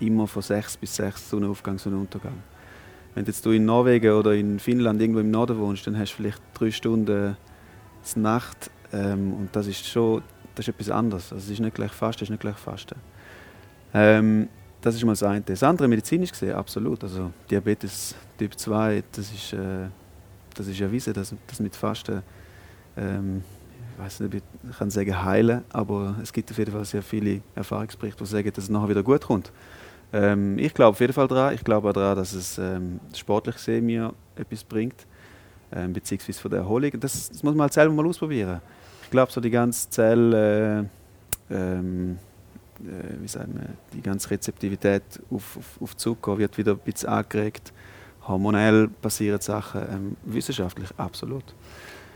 immer 0.00 0.26
von 0.26 0.42
6 0.42 0.76
bis 0.78 0.96
6 0.96 1.30
Sonnenaufgang, 1.30 1.78
Sonnenuntergang. 1.78 2.42
Wenn 3.14 3.24
jetzt 3.26 3.46
du 3.46 3.50
in 3.50 3.64
Norwegen 3.64 4.12
oder 4.12 4.32
in 4.32 4.58
Finnland 4.58 5.00
irgendwo 5.00 5.20
im 5.20 5.30
Norden 5.30 5.58
wohnst, 5.58 5.86
dann 5.86 5.96
hast 5.98 6.12
du 6.12 6.16
vielleicht 6.16 6.42
drei 6.54 6.70
Stunden 6.70 7.36
Nacht 8.16 8.70
ähm, 8.92 9.32
und 9.32 9.48
das 9.52 9.66
ist 9.66 9.86
schon 9.86 10.22
das 10.54 10.68
ist 10.68 10.74
etwas 10.74 10.90
anderes. 10.90 11.32
Also 11.32 11.44
es 11.44 11.50
ist 11.50 11.60
nicht 11.60 11.74
gleich 11.74 11.92
Fasten, 11.92 12.24
es 12.24 12.26
ist 12.26 12.30
nicht 12.30 12.40
gleich 12.40 12.56
Fasten. 12.56 12.96
Ähm, 13.92 14.48
das 14.80 14.94
ist 14.94 15.04
mal 15.04 15.12
das 15.12 15.22
eine. 15.22 15.40
Das 15.40 15.62
andere 15.62 15.88
medizinisch 15.88 16.30
gesehen, 16.30 16.54
absolut. 16.54 17.02
Also 17.02 17.30
Diabetes 17.50 18.14
Typ 18.38 18.58
2, 18.58 19.04
das 19.12 19.32
ist, 19.32 19.52
äh, 19.52 19.88
das 20.54 20.66
ist 20.66 20.80
erwiesen, 20.80 21.14
dass, 21.14 21.34
dass 21.46 21.60
mit 21.60 21.74
Fasten, 21.74 22.22
ähm, 22.96 23.42
ich 23.96 24.04
weiß 24.04 24.20
nicht, 24.20 24.42
ich 24.68 24.76
kann 24.76 24.90
sagen 24.90 25.22
heilen, 25.22 25.62
aber 25.72 26.16
es 26.22 26.32
gibt 26.32 26.50
auf 26.50 26.58
jeden 26.58 26.72
Fall 26.72 26.84
sehr 26.84 27.02
viele 27.02 27.40
Erfahrungsberichte, 27.54 28.22
die 28.22 28.30
sagen, 28.30 28.52
dass 28.52 28.64
es 28.64 28.70
nachher 28.70 28.88
wieder 28.88 29.02
gut 29.02 29.22
kommt. 29.22 29.52
Ähm, 30.12 30.58
ich 30.58 30.72
glaube 30.74 30.90
auf 30.90 31.00
jeden 31.00 31.12
Fall 31.12 31.28
daran. 31.28 31.54
Ich 31.54 31.64
glaube 31.64 31.88
auch 31.88 31.92
daran, 31.92 32.16
dass 32.16 32.34
es 32.34 32.58
ähm, 32.58 33.00
sportlich 33.16 33.56
gesehen 33.56 33.86
mir 33.86 34.12
etwas 34.36 34.62
bringt, 34.62 35.06
ähm, 35.72 35.92
beziehungsweise 35.92 36.40
von 36.40 36.50
der 36.50 36.60
Erholung. 36.60 36.92
Das, 37.00 37.28
das, 37.28 37.42
muss 37.42 37.54
man 37.54 37.62
halt 37.62 37.72
selber 37.72 37.94
mal 37.94 38.06
ausprobieren. 38.06 38.60
Ich 39.04 39.10
glaube, 39.10 39.30
so 39.30 39.40
die 39.40 39.50
ganze 39.50 39.90
Zelle, 39.90 40.88
äh, 41.50 41.54
ähm, 41.54 42.18
äh, 42.80 43.22
wie 43.22 43.28
sagen 43.28 43.54
wir, 43.54 43.68
die 43.92 44.02
ganze 44.02 44.30
Rezeptivität 44.30 45.02
auf, 45.30 45.56
auf, 45.56 45.82
auf, 45.82 45.96
Zucker 45.96 46.36
wird 46.38 46.56
wieder 46.58 46.72
ein 46.72 46.78
bisschen 46.78 47.10
angeregt. 47.10 47.72
Hormonell 48.26 48.88
passieren 48.88 49.40
Sachen, 49.40 49.82
ähm, 49.82 50.16
wissenschaftlich 50.24 50.88
absolut. 50.96 51.44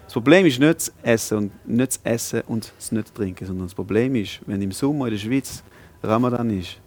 Das 0.05 0.15
Problem 0.15 0.47
ist 0.47 0.59
nicht 0.59 0.75
das 0.77 0.93
Essen 1.03 1.39
und 1.39 1.69
nicht 1.69 1.93
das 1.93 2.01
Essen 2.03 2.41
und 2.47 2.73
das 2.77 2.93
nicht 2.93 3.15
Trinken, 3.15 3.47
sondern 3.47 3.67
das 3.67 3.75
Problem 3.75 4.15
ist, 4.15 4.41
wenn 4.47 4.63
im 4.63 4.73
Sommer 4.73 5.07
in 5.07 5.13
der 5.13 5.19
Schweiz 5.19 5.63
Ramadan 6.03 6.49
ist, 6.51 6.79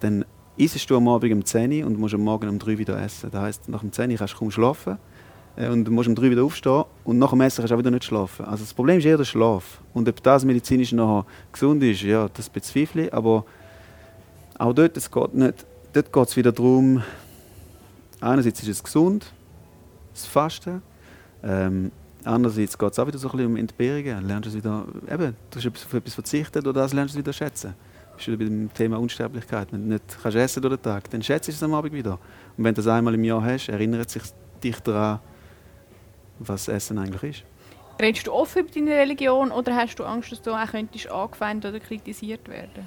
dann 0.00 0.24
isst 0.56 0.90
du 0.90 0.96
am 0.96 1.06
Abend 1.06 1.32
um 1.32 1.44
10 1.44 1.72
Uhr 1.72 1.86
und 1.86 1.98
musst 1.98 2.14
am 2.14 2.22
Morgen 2.22 2.48
um 2.48 2.58
3 2.58 2.72
Uhr 2.72 2.78
wieder 2.78 3.00
essen. 3.00 3.30
Das 3.30 3.40
heisst, 3.40 3.68
nach 3.68 3.80
dem 3.80 3.92
10 3.92 4.10
Uhr 4.10 4.16
kannst 4.18 4.34
du 4.34 4.38
kaum 4.38 4.50
schlafen 4.50 4.98
und 5.66 5.84
du 5.84 5.90
musst 5.90 6.08
um 6.08 6.14
3 6.14 6.26
Uhr 6.26 6.30
wieder 6.30 6.44
aufstehen 6.44 6.84
und 7.04 7.18
nach 7.18 7.30
dem 7.30 7.40
Essen 7.40 7.56
kannst 7.56 7.72
du 7.72 7.74
auch 7.74 7.78
wieder 7.78 7.90
nicht 7.90 8.04
schlafen. 8.04 8.44
Also 8.44 8.62
das 8.62 8.72
Problem 8.72 8.98
ist 8.98 9.04
eher 9.04 9.16
der 9.16 9.24
Schlaf. 9.24 9.80
Und 9.92 10.08
ob 10.08 10.22
das 10.22 10.44
medizinisch 10.44 10.92
noch 10.92 11.26
gesund 11.52 11.82
ist, 11.82 12.02
ja, 12.02 12.28
das 12.28 12.48
bezweifle 12.48 13.06
ich. 13.06 13.14
Aber 13.14 13.44
auch 14.56 14.72
dort, 14.72 14.96
es 14.96 15.10
geht 15.10 15.34
nicht, 15.34 15.66
dort 15.92 16.12
geht 16.12 16.28
es 16.28 16.36
wieder 16.36 16.52
darum, 16.52 17.02
einerseits 18.20 18.62
ist 18.62 18.68
es 18.68 18.82
gesund, 18.84 19.32
das 20.14 20.26
Fasten, 20.26 20.80
ähm, 21.42 21.90
andererseits 22.22 22.78
geht 22.78 22.92
es 22.92 22.98
auch 23.00 23.06
wieder 23.08 23.18
so 23.18 23.28
ein 23.28 23.32
bisschen 23.32 23.50
um 23.50 23.56
Entbehrungen. 23.56 24.28
Lernst 24.28 24.50
du 24.50 24.54
wieder, 24.54 24.84
eben, 25.10 25.36
du 25.50 25.58
hast 25.58 25.66
auf 25.66 25.94
etwas 25.94 26.14
verzichtet 26.14 26.66
oder 26.66 26.82
das 26.82 26.92
lernst 26.92 27.14
du 27.14 27.18
wieder 27.18 27.32
schätzen 27.32 27.74
bist 28.18 28.28
du 28.28 28.36
bei 28.36 28.44
dem 28.44 28.72
Thema 28.74 28.98
Unsterblichkeit. 28.98 29.72
Wenn 29.72 29.82
du 29.82 29.88
nicht 29.94 30.18
kannst 30.20 30.36
essen 30.36 30.60
durch 30.60 30.74
den 30.74 30.82
Tag, 30.82 31.08
dann 31.10 31.22
schätzt 31.22 31.48
du 31.48 31.52
es 31.52 31.62
am 31.62 31.72
Abend 31.72 31.92
wieder. 31.92 32.18
Und 32.56 32.64
wenn 32.64 32.74
du 32.74 32.82
das 32.82 32.88
einmal 32.88 33.14
im 33.14 33.22
Jahr 33.22 33.42
hast, 33.42 33.68
erinnert 33.68 34.10
sich 34.10 34.22
dich 34.62 34.78
daran, 34.80 35.20
was 36.38 36.68
Essen 36.68 36.98
eigentlich 36.98 37.38
ist. 37.38 37.44
Redest 38.00 38.26
du 38.28 38.32
offen 38.32 38.62
über 38.62 38.70
deine 38.70 38.90
Religion 38.92 39.50
oder 39.50 39.74
hast 39.74 39.96
du 39.98 40.04
Angst, 40.04 40.30
dass 40.30 40.40
du 40.40 40.52
auch 40.52 40.70
könntest 40.70 41.10
angefeindet 41.10 41.74
oder 41.74 41.80
kritisiert 41.80 42.48
werden? 42.48 42.86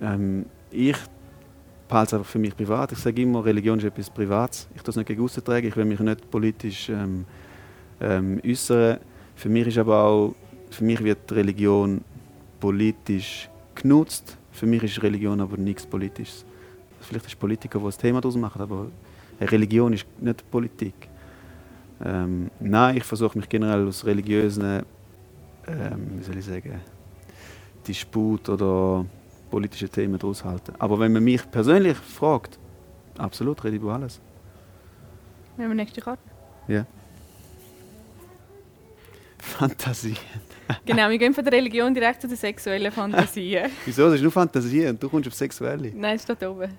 Ähm, 0.00 0.46
ich 0.70 0.96
behalte 1.88 2.08
es 2.08 2.14
einfach 2.14 2.30
für 2.30 2.38
mich 2.38 2.56
privat. 2.56 2.92
Ich 2.92 2.98
sage 2.98 3.22
immer, 3.22 3.44
Religion 3.44 3.78
ist 3.78 3.84
etwas 3.84 4.10
Privates. 4.10 4.68
Ich 4.76 4.82
tue 4.82 4.90
es 4.90 4.96
nicht 4.96 5.06
gegen 5.06 5.26
tragen. 5.26 5.66
Ich 5.66 5.76
will 5.76 5.84
mich 5.86 5.98
nicht 5.98 6.30
politisch 6.30 6.88
ähm, 6.88 7.24
ähm, 8.00 8.40
äußern. 8.46 8.98
Für 9.34 9.48
mich 9.48 9.66
ist 9.66 9.78
aber 9.78 10.04
auch, 10.04 10.34
für 10.70 10.84
mich 10.84 11.02
wird 11.02 11.32
Religion 11.32 12.02
politisch 12.60 13.48
genutzt. 13.74 14.36
Für 14.52 14.66
mich 14.66 14.82
ist 14.82 15.02
Religion 15.02 15.40
aber 15.40 15.56
nichts 15.56 15.86
Politisches. 15.86 16.44
Vielleicht 17.00 17.26
ist 17.26 17.38
Politiker, 17.38 17.78
die 17.78 17.86
ein 17.86 17.92
Thema 17.92 18.20
daraus 18.20 18.36
machen, 18.36 18.60
aber 18.60 18.86
Religion 19.40 19.92
ist 19.92 20.06
nicht 20.20 20.50
Politik. 20.50 21.08
Ähm, 22.04 22.50
nein, 22.60 22.96
ich 22.96 23.04
versuche 23.04 23.38
mich 23.38 23.48
generell 23.48 23.86
aus 23.88 24.04
religiösen, 24.04 24.82
ähm, 25.66 26.10
wie 26.18 26.22
soll 26.22 26.36
ich 26.38 26.44
sagen, 26.44 26.80
Disput 27.86 28.48
oder 28.48 29.04
politischen 29.50 29.90
Themen 29.90 30.18
daraus 30.18 30.44
halten. 30.44 30.74
Aber 30.78 30.98
wenn 30.98 31.12
man 31.12 31.24
mich 31.24 31.50
persönlich 31.50 31.96
fragt, 31.96 32.58
absolut, 33.16 33.62
rede 33.64 33.76
ich 33.76 33.82
über 33.82 33.94
alles. 33.94 34.20
Nehmen 35.56 35.70
wir 35.70 35.76
nächste 35.76 36.00
Karte. 36.00 36.22
Ja. 36.68 36.86
Fantasien. 39.38 40.16
Genau, 40.84 41.08
wir 41.08 41.16
gehen 41.16 41.32
von 41.32 41.42
der 41.42 41.54
Religion 41.54 41.94
direkt 41.94 42.20
zu 42.20 42.28
den 42.28 42.36
sexuellen 42.36 42.92
Fantasien. 42.92 43.70
Wieso? 43.86 44.04
Das 44.04 44.16
ist 44.16 44.22
nur 44.22 44.30
Fantasien 44.30 44.90
und 44.90 45.02
du 45.02 45.08
kommst 45.08 45.26
auf 45.26 45.32
Sexuelle. 45.32 45.90
Nein, 45.94 46.16
es 46.16 46.24
steht 46.24 46.44
oben. 46.44 46.70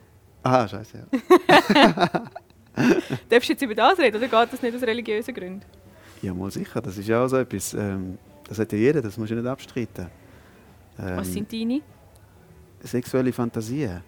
Aha, 0.44 0.68
scheiße, 0.68 1.08
ja. 1.12 2.24
Darfst 3.30 3.50
du 3.50 3.54
jetzt 3.54 3.62
über 3.62 3.76
das 3.76 3.98
reden 4.00 4.18
oder 4.18 4.28
geht 4.28 4.54
das 4.54 4.62
nicht 4.62 4.76
aus 4.76 4.82
religiösen 4.84 5.34
Gründen? 5.34 5.62
Ja, 6.22 6.34
mal 6.34 6.52
sicher, 6.52 6.82
das 6.82 6.98
ist 6.98 7.08
ja 7.08 7.24
auch 7.24 7.28
so 7.28 7.38
etwas. 7.38 7.74
Ähm, 7.74 8.18
das 8.48 8.60
hat 8.60 8.72
ja 8.72 8.78
jeder, 8.78 9.02
das 9.02 9.18
musst 9.18 9.32
du 9.32 9.36
nicht 9.36 9.48
abstreiten. 9.48 10.08
Ähm, 11.00 11.18
Was 11.18 11.32
sind 11.32 11.52
deine? 11.52 11.82
Sexuelle 12.82 13.32
Fantasien. 13.32 14.02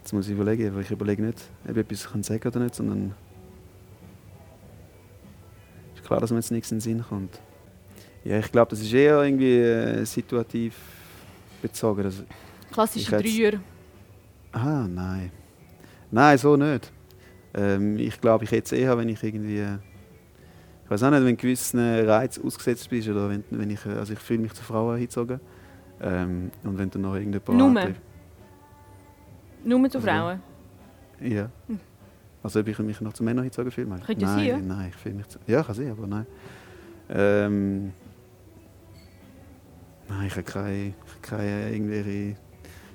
Jetzt 0.00 0.12
muss 0.12 0.26
ich 0.26 0.32
überlegen, 0.32 0.74
weil 0.74 0.82
ich 0.82 0.90
überlege 0.90 1.22
nicht, 1.22 1.38
ob 1.64 1.70
ich 1.70 1.76
etwas 1.76 2.10
kann 2.10 2.22
sagen 2.22 2.48
oder 2.48 2.60
nicht, 2.60 2.74
sondern 2.74 3.14
ist 5.94 6.04
klar, 6.04 6.20
dass 6.20 6.30
mir 6.30 6.38
jetzt 6.38 6.50
nichts 6.50 6.70
in 6.72 6.78
den 6.78 6.80
Sinn 6.80 7.04
kommt. 7.06 7.38
Ja, 8.24 8.38
ich 8.38 8.50
glaube, 8.50 8.70
das 8.70 8.80
ist 8.80 8.92
eher 8.92 9.22
irgendwie 9.22 9.58
äh, 9.58 10.04
situativ 10.04 10.74
bezogen. 11.62 12.04
Also, 12.04 12.24
Klassische 12.72 13.10
Dreier. 13.10 13.60
Ah, 14.52 14.86
nein. 14.88 15.30
Nein, 16.10 16.38
so 16.38 16.56
nicht. 16.56 16.92
Ähm, 17.54 17.98
ich 17.98 18.20
glaube, 18.20 18.44
ich 18.44 18.50
hätte 18.50 18.64
es 18.64 18.72
eher, 18.72 18.96
wenn 18.98 19.08
ich 19.08 19.22
irgendwie. 19.22 19.58
äh, 19.58 19.78
Ich 20.84 20.90
weiß 20.90 21.02
auch 21.02 21.10
nicht, 21.10 21.24
wenn 21.24 21.36
gewissen 21.36 21.80
Reiz 22.06 22.38
ausgesetzt 22.38 22.88
bist 22.90 23.08
oder 23.08 23.28
wenn, 23.28 23.44
wenn 23.50 23.70
ich. 23.70 23.84
äh, 23.86 23.90
Also 23.90 24.12
ich 24.14 24.18
fühle 24.18 24.40
mich 24.40 24.52
zu 24.54 24.62
Frauen 24.62 24.96
hingezogen. 24.96 25.40
Ähm, 26.00 26.50
und 26.64 26.78
wenn 26.78 26.90
du 26.90 26.98
noch 26.98 27.14
irgendjemand 27.14 27.58
Nur? 27.58 27.68
antriffst- 27.68 28.00
Nur 29.64 29.90
zu 29.90 29.98
Also, 29.98 30.08
Frauen. 30.08 30.40
Ja. 31.20 31.50
Also 32.42 32.60
ob 32.60 32.68
ich 32.68 32.78
mich 32.78 33.00
noch 33.00 33.12
zu 33.12 33.24
Männern 33.24 33.42
hingezogen 33.44 33.72
fühle? 33.72 33.88
Könnte 34.06 34.24
nein, 34.24 34.36
sein, 34.36 34.46
ja. 34.46 34.58
nein, 34.58 34.88
ich 34.90 34.96
fühle 34.96 35.16
mich 35.16 35.26
zu... 35.26 35.38
Ja, 35.48 35.62
kann 35.64 35.74
sein, 35.74 35.90
aber 35.90 36.06
nein. 36.06 36.26
Ähm, 37.10 37.92
nein, 40.08 40.26
ich 40.26 40.32
habe 40.32 40.42
keine, 40.44 40.86
ich 40.88 40.94
habe 40.94 41.20
keine 41.22 41.70
irgendwelche 41.72 42.36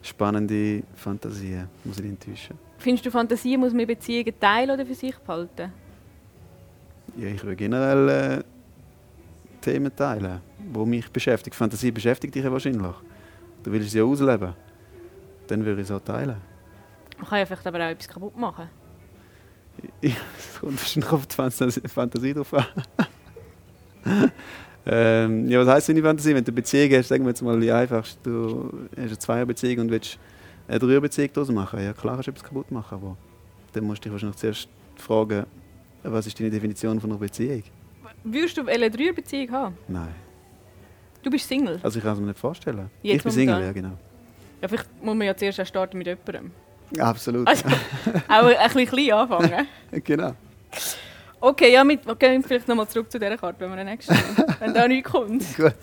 spannende 0.04 0.84
Fantasie, 0.96 1.64
muss 1.84 2.00
ich 2.00 2.06
enttäuschen. 2.06 2.58
Findest 2.78 3.06
du, 3.06 3.12
Fantasie 3.12 3.58
muss 3.58 3.74
man 3.74 3.88
Beziehungen 3.88 4.34
teilen 4.40 4.72
oder 4.72 4.86
für 4.86 4.96
sich 4.96 5.16
behalten? 5.18 5.72
Ja, 7.16 7.28
ich 7.28 7.44
will 7.44 7.56
generell 7.56 8.10
äh, 8.10 8.44
Themen 9.62 9.96
teilen, 9.96 10.42
die 10.60 10.86
mich 10.86 11.10
beschäftigen. 11.10 11.56
Fantasie 11.56 11.92
beschäftigt 11.92 12.36
dich 12.36 12.44
ja 12.44 12.52
wahrscheinlich. 12.52 12.96
Du 13.64 13.72
willst 13.72 13.92
sie 13.92 14.00
ja 14.00 14.04
ausleben. 14.04 14.54
Dann 15.48 15.66
würde 15.66 15.82
ich 15.82 15.88
es 15.88 15.92
auch 15.92 16.02
teilen. 16.02 16.38
Man 17.18 17.28
kann 17.28 17.40
ja 17.40 17.46
vielleicht 17.46 17.68
aber 17.68 17.80
auch 17.80 17.90
etwas 17.90 18.08
kaputt 18.08 18.38
machen. 18.38 18.70
Ja, 20.02 20.12
es 20.38 20.60
kommt 20.60 20.78
wahrscheinlich 20.80 21.12
auf 21.12 21.26
die 21.26 21.36
Fantasie, 21.36 21.82
Fantasie 21.88 22.34
drauf 22.36 22.54
an. 22.54 22.66
Ähm, 24.86 25.48
ja, 25.50 25.60
was 25.60 25.68
heisst 25.68 25.90
deine 25.90 26.02
Fantasie? 26.02 26.36
Wenn 26.36 26.44
du 26.44 26.50
eine 26.52 26.56
Beziehung 26.56 26.92
hast, 26.92 27.08
sagen 27.08 27.24
wir 27.24 27.30
jetzt 27.30 27.42
mal 27.42 27.60
die 27.60 27.72
einfachste, 27.72 28.18
du 28.24 28.88
hast 28.92 28.98
eine 28.98 29.18
Zweierbeziehung 29.18 29.80
und 29.86 29.92
willst 29.92 30.18
eine 30.68 30.80
Dreierbeziehung 30.80 31.30
daraus 31.34 31.50
machen. 31.50 31.82
Ja, 31.82 31.94
klar 31.94 32.16
kannst 32.16 32.28
du 32.28 32.32
etwas 32.32 32.44
kaputt 32.44 32.72
machen, 32.72 32.96
aber 32.96 33.18
dann 33.74 33.86
musst 33.86 34.00
du 34.00 34.04
dich 34.04 34.12
wahrscheinlich 34.14 34.38
zuerst 34.38 34.68
fragen, 34.98 35.46
was 36.04 36.28
ist 36.28 36.40
deine 36.40 36.50
Definition 36.50 37.00
von 37.00 37.12
einer 37.12 37.20
Beziehung? 37.20 37.64
Würdest 38.26 38.58
du 38.58 38.66
eine 38.68 38.90
Dreierbeziehung 38.90 39.52
haben? 39.52 39.78
Nein. 39.88 40.16
Du 41.22 41.30
bist 41.30 41.48
Single. 41.48 41.80
Also 41.82 42.00
ich 42.00 42.04
kann 42.04 42.14
es 42.14 42.20
mir 42.20 42.28
nicht 42.28 42.40
vorstellen. 42.40 42.90
Jetzt 43.02 43.18
ich 43.18 43.24
bin 43.24 43.32
Single, 43.32 43.56
momentan? 43.56 43.76
ja 43.76 43.82
genau. 43.82 43.98
Ja, 44.62 44.68
vielleicht 44.68 45.04
muss 45.04 45.16
man 45.16 45.28
ja 45.28 45.36
zuerst 45.36 45.66
starten 45.68 45.98
mit 45.98 46.08
jemandem. 46.08 46.52
Absolut. 47.00 47.48
Also, 47.48 47.66
auch 48.28 48.46
ein 48.46 48.74
bisschen 48.74 48.88
klein 48.88 49.12
anfangen. 49.12 49.68
genau. 50.04 50.34
Okay, 51.46 51.74
ja, 51.74 51.84
mit, 51.84 52.08
wir 52.08 52.16
gehen 52.16 52.42
vielleicht 52.42 52.70
nochmal 52.70 52.88
zurück 52.88 53.12
zu 53.12 53.20
dieser 53.20 53.36
Karte, 53.36 53.60
wenn 53.60 53.76
wir 53.76 53.84
nächsten 53.84 54.14
nehmen. 54.14 54.56
wenn 54.60 54.74
da 54.74 54.88
nichts 54.88 55.12
kommt. 55.12 55.58
Gut. 55.58 55.76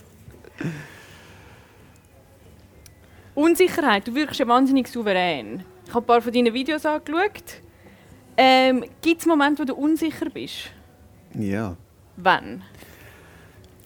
Unsicherheit, 3.34 4.08
du 4.08 4.14
wirkst 4.14 4.40
ja 4.40 4.48
wahnsinnig 4.48 4.88
souverän. 4.88 5.62
Ich 5.84 5.92
habe 5.92 6.02
ein 6.02 6.06
paar 6.06 6.22
von 6.22 6.32
deinen 6.32 6.54
Videos 6.54 6.86
angeschaut. 6.86 7.60
Ähm, 8.38 8.86
Gibt 9.02 9.20
es 9.20 9.26
Momente, 9.26 9.60
wo 9.60 9.66
du 9.66 9.74
unsicher 9.74 10.30
bist? 10.30 10.70
Ja. 11.34 11.76
Wann? 12.16 12.62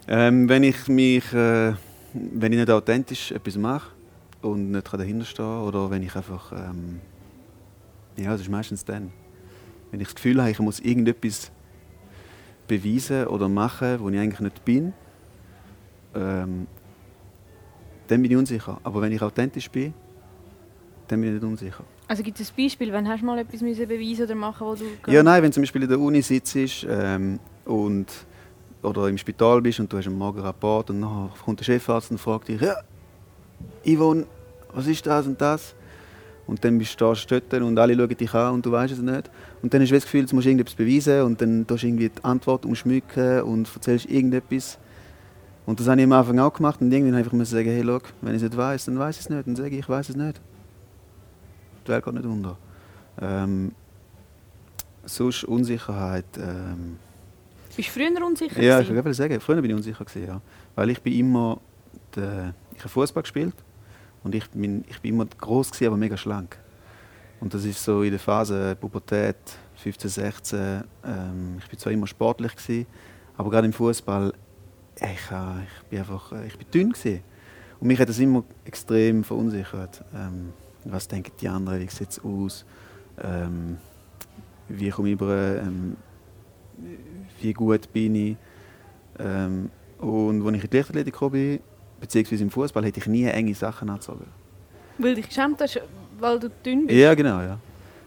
Ähm, 0.07 0.49
wenn 0.49 0.63
ich 0.63 0.87
mich, 0.87 1.25
äh, 1.33 1.73
wenn 2.13 2.53
ich 2.53 2.59
nicht 2.61 2.71
authentisch 2.71 3.33
etwas 3.33 3.57
mache 3.57 3.91
und 4.43 4.71
nicht 4.71 4.93
dahinter 4.95 5.25
stehe 5.25 5.59
oder 5.59 5.91
wenn 5.91 6.05
ich 6.05 6.15
einfach, 6.15 6.53
ähm, 6.53 7.01
ja, 8.17 8.31
das 8.31 8.43
ist 8.43 8.49
meistens 8.49 8.85
dann, 8.85 9.11
wenn 9.91 10.01
ich 10.01 10.07
das 10.07 10.15
Gefühl 10.15 10.41
habe, 10.41 10.53
ich 10.53 10.61
muss 10.61 10.79
irgendetwas 10.79 11.51
beweisen 12.67 13.27
oder 13.27 13.49
machen, 13.49 14.01
wo 14.01 14.09
ich 14.09 14.19
eigentlich 14.19 14.41
nicht 14.41 14.65
bin, 14.65 14.93
ähm, 16.15 16.67
dann 18.07 18.23
bin 18.23 18.31
ich 18.31 18.37
unsicher. 18.37 18.79
Aber 18.83 19.01
wenn 19.03 19.13
ich 19.13 19.23
authentisch 19.23 19.71
bin, 19.71 19.95
dann 21.09 21.21
bin 21.21 21.35
ich 21.35 21.43
nicht 21.43 21.51
unsicher. 21.51 21.85
Also 22.07 22.23
gibt 22.23 22.39
es 22.39 22.51
ein 22.51 22.57
Beispiel, 22.57 22.93
wenn 22.93 23.09
hast 23.09 23.23
du 23.23 23.27
mal 23.27 23.39
etwas 23.39 23.61
müssen 23.63 23.89
beweisen 23.89 24.25
oder 24.25 24.35
machen, 24.35 24.67
wo 24.67 24.75
du... 24.75 24.85
Ja, 25.11 25.23
nein, 25.23 25.43
wenn 25.43 25.51
du 25.51 25.55
zum 25.55 25.63
Beispiel 25.63 25.83
in 25.83 25.89
der 25.89 25.99
Uni 25.99 26.21
sitzt 26.21 26.87
ähm, 26.89 27.41
und, 27.65 28.07
oder 28.83 29.09
im 29.09 29.17
Spital 29.17 29.63
bist 29.63 29.81
und 29.81 29.93
du 29.93 29.97
hast 29.97 30.07
einen 30.07 30.21
Rapport 30.21 30.91
und 30.91 31.01
dann 31.01 31.31
kommt 31.45 31.61
der 31.61 31.65
Chefarzt 31.65 32.11
und 32.11 32.19
fragt 32.19 32.49
dich, 32.49 32.61
ja, 32.61 32.77
Yvonne, 33.87 34.27
was 34.75 34.87
ist 34.87 35.07
das 35.07 35.27
und 35.27 35.41
das? 35.41 35.75
Und 36.47 36.65
dann 36.65 36.79
bist 36.79 37.01
du 37.01 37.07
da 37.07 37.15
stehen 37.15 37.63
und 37.63 37.79
alle 37.79 37.95
schauen 37.97 38.09
dich 38.09 38.35
an 38.35 38.55
und 38.55 38.67
du 38.67 38.73
weißt 38.73 38.93
es 38.93 39.01
nicht. 39.01 39.31
Und 39.63 39.73
dann 39.73 39.81
hast 39.81 39.91
du 39.91 39.95
das 39.95 40.05
Gefühl, 40.05 40.27
du 40.27 40.35
musst 40.35 40.47
irgendetwas 40.47 40.75
beweisen 40.75 41.23
und 41.23 41.41
dann 41.41 41.67
tust 41.67 41.83
du 41.83 41.87
irgendwie 41.87 42.11
die 42.11 42.25
Antwort 42.25 42.67
umschmücken 42.67 43.43
und 43.43 43.69
erzählst 43.75 44.07
irgendetwas. 44.07 44.79
Und 45.65 45.81
das 45.81 45.89
habe 45.89 45.99
ich 45.99 46.05
am 46.05 46.13
Anfang 46.13 46.39
auch 46.41 46.53
gemacht 46.53 46.83
und 46.83 46.93
irgendwann 46.93 47.15
einfach 47.15 47.33
müssen 47.33 47.53
sagen, 47.55 47.71
hey, 47.71 47.83
schau, 47.83 48.01
wenn 48.21 48.35
ich 48.35 48.43
es 48.43 48.51
nicht 48.51 48.57
weiß, 48.57 48.85
dann 48.85 48.99
weiß 48.99 49.17
ich 49.17 49.23
es 49.23 49.31
nicht. 49.31 49.47
Dann 49.47 49.57
sage 49.57 49.71
ich, 49.71 49.79
ich 49.79 49.89
weiß 49.89 50.11
es 50.11 50.17
nicht. 50.17 50.41
Die 51.87 51.91
Welt 51.91 52.05
geht 52.05 52.15
nicht 52.15 52.27
unter. 52.27 52.59
Ähm, 53.23 53.73
sonst 55.07 55.45
Unsicherheit. 55.45 56.27
Ähm, 56.37 56.99
Bist 57.75 57.89
du 57.89 57.93
früher 57.93 58.27
unsicher? 58.27 58.63
ja, 58.63 58.81
ich 58.81 58.89
gewesen? 58.89 59.05
will 59.05 59.15
sagen, 59.15 59.41
früher 59.41 59.63
bin 59.63 59.71
ich 59.71 59.77
unsicher 59.77 60.05
gewesen, 60.05 60.27
ja. 60.27 60.41
Weil 60.75 60.91
ich 60.91 61.01
bin 61.01 61.15
immer, 61.15 61.59
der, 62.15 62.55
ich 62.75 62.81
habe 62.81 62.91
Fußball 62.91 63.23
gespielt 63.23 63.55
und 64.25 64.35
ich 64.35 64.49
bin, 64.51 64.85
ich 64.89 65.01
bin 65.01 65.15
immer 65.15 65.27
groß 65.27 65.71
gewesen, 65.71 65.87
aber 65.87 65.97
mega 65.97 66.17
schlank. 66.17 66.59
Und 67.41 67.53
das 67.55 67.65
ist 67.65 67.83
so 67.85 68.03
in 68.03 68.11
der 68.11 68.21
Phase 68.21 68.77
Pubertät, 68.81 69.37
15, 69.77 70.11
16. 70.11 70.85
Ähm, 71.05 71.57
ich 71.59 71.69
bin 71.69 71.79
zwar 71.79 71.93
immer 71.93 72.07
sportlich 72.07 72.57
gewesen, 72.57 72.87
aber 73.37 73.51
gerade 73.51 73.67
im 73.67 73.73
Fußball, 73.73 74.33
ich, 74.97 75.31
ha- 75.31 75.61
ich 75.63 75.87
bin 75.89 75.99
einfach, 75.99 76.33
äh, 76.33 76.47
ich 76.47 76.57
bin 76.57 76.67
dünn 76.73 76.93
gewesen. 76.93 77.23
Und 77.81 77.89
mich 77.89 77.99
hat 78.01 78.09
das 78.09 78.19
immer 78.19 78.45
extrem 78.65 79.25
verunsichert. 79.25 80.03
Ähm, 80.15 80.53
was 80.85 81.07
denken 81.09 81.33
die 81.41 81.49
anderen? 81.49 81.81
Wie 81.81 81.89
sieht 81.89 82.11
es 82.11 82.25
aus? 82.25 82.65
Ähm, 83.23 83.77
wie 84.69 84.89
komme 84.91 85.09
ich 85.09 85.15
über? 85.15 85.61
Ähm, 85.61 85.97
wie 87.41 87.53
gut 87.53 87.93
bin 87.93 88.15
ich? 88.15 88.37
Ähm, 89.19 89.71
und 89.99 90.47
als 90.47 90.57
ich 90.57 90.65
in 90.65 90.71
die 90.71 90.77
Leichtathletik 90.77 91.13
gekommen 91.13 91.33
bin, 91.33 91.61
beziehungsweise 92.05 92.43
im 92.43 92.51
Fußball, 92.51 92.85
hätte 92.85 93.01
ich 93.01 93.07
nie 93.07 93.25
enge 93.25 93.55
Sachen 93.55 93.89
angezogen. 93.89 94.27
Weil 94.99 95.11
du 95.11 95.17
dich 95.17 95.29
geschämt 95.29 95.61
hast, 95.61 95.81
weil 96.19 96.39
du 96.39 96.51
dünn 96.65 96.87
bist? 96.87 96.99
Ja, 96.99 97.15
genau, 97.15 97.41
ja. 97.41 97.59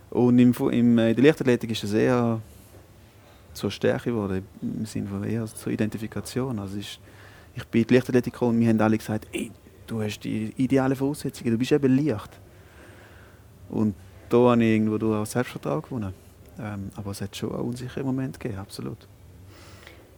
Und 0.09 0.39
im, 0.39 0.53
im, 0.71 0.97
äh, 0.97 1.09
in 1.09 1.15
der 1.15 1.25
Leichtathletik 1.25 1.71
ist 1.71 1.83
das 1.83 1.93
eher 1.93 2.39
zur 3.53 3.71
Stärke 3.71 4.11
geworden, 4.11 4.45
im 4.61 4.85
Sinne 4.85 5.07
von 5.07 5.23
eher 5.23 5.45
zur 5.47 5.71
Identifikation. 5.71 6.59
Also 6.59 6.77
ist, 6.77 6.99
ich 7.55 7.65
bin 7.65 7.81
in 7.81 7.87
die 7.87 7.93
Leichtathletik 7.95 8.33
gekommen 8.33 8.51
und 8.51 8.59
mir 8.59 8.69
haben 8.69 8.79
alle 8.79 8.97
gesagt, 8.97 9.27
ey, 9.31 9.51
du 9.87 10.01
hast 10.01 10.19
die 10.19 10.53
ideale 10.57 10.95
Voraussetzungen, 10.95 11.51
du 11.51 11.57
bist 11.57 11.71
eben 11.71 11.95
leicht. 11.95 12.39
Und 13.69 13.95
da 14.29 14.37
habe 14.37 14.63
ich 14.63 14.75
irgendwo 14.75 15.13
auch 15.13 15.25
Selbstvertrauen 15.25 15.81
gewonnen. 15.81 16.13
Ähm, 16.59 16.89
aber 16.95 17.11
es 17.11 17.21
hat 17.21 17.35
schon 17.35 17.51
einen 17.51 17.61
unsicheren 17.61 18.05
Moment 18.05 18.39
gegeben, 18.39 18.59
absolut. 18.59 19.07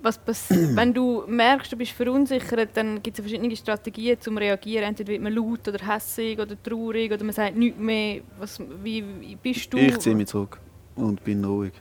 Was 0.01 0.19
wenn 0.49 0.93
du 0.93 1.23
merkst, 1.27 1.71
du 1.71 1.77
bist 1.77 1.91
verunsichert, 1.91 2.69
dann 2.73 3.03
gibt 3.03 3.19
es 3.19 3.25
verschiedene 3.25 3.55
Strategien 3.55 4.19
zum 4.19 4.37
Reagieren. 4.37 4.85
Entweder 4.85 5.11
wird 5.11 5.21
man 5.21 5.33
laut 5.33 5.67
oder 5.67 5.79
hässig 5.85 6.39
oder 6.39 6.61
traurig 6.61 7.11
oder 7.11 7.23
man 7.23 7.33
sagt 7.33 7.57
nichts 7.57 7.79
mehr. 7.79 8.21
Was, 8.39 8.59
wie, 8.83 9.03
wie 9.19 9.35
bist 9.35 9.73
du? 9.73 9.77
Ich 9.77 9.97
ziehe 9.99 10.15
mich 10.15 10.27
zurück 10.27 10.59
und 10.95 11.23
bin 11.23 11.43
ruhig. 11.43 11.73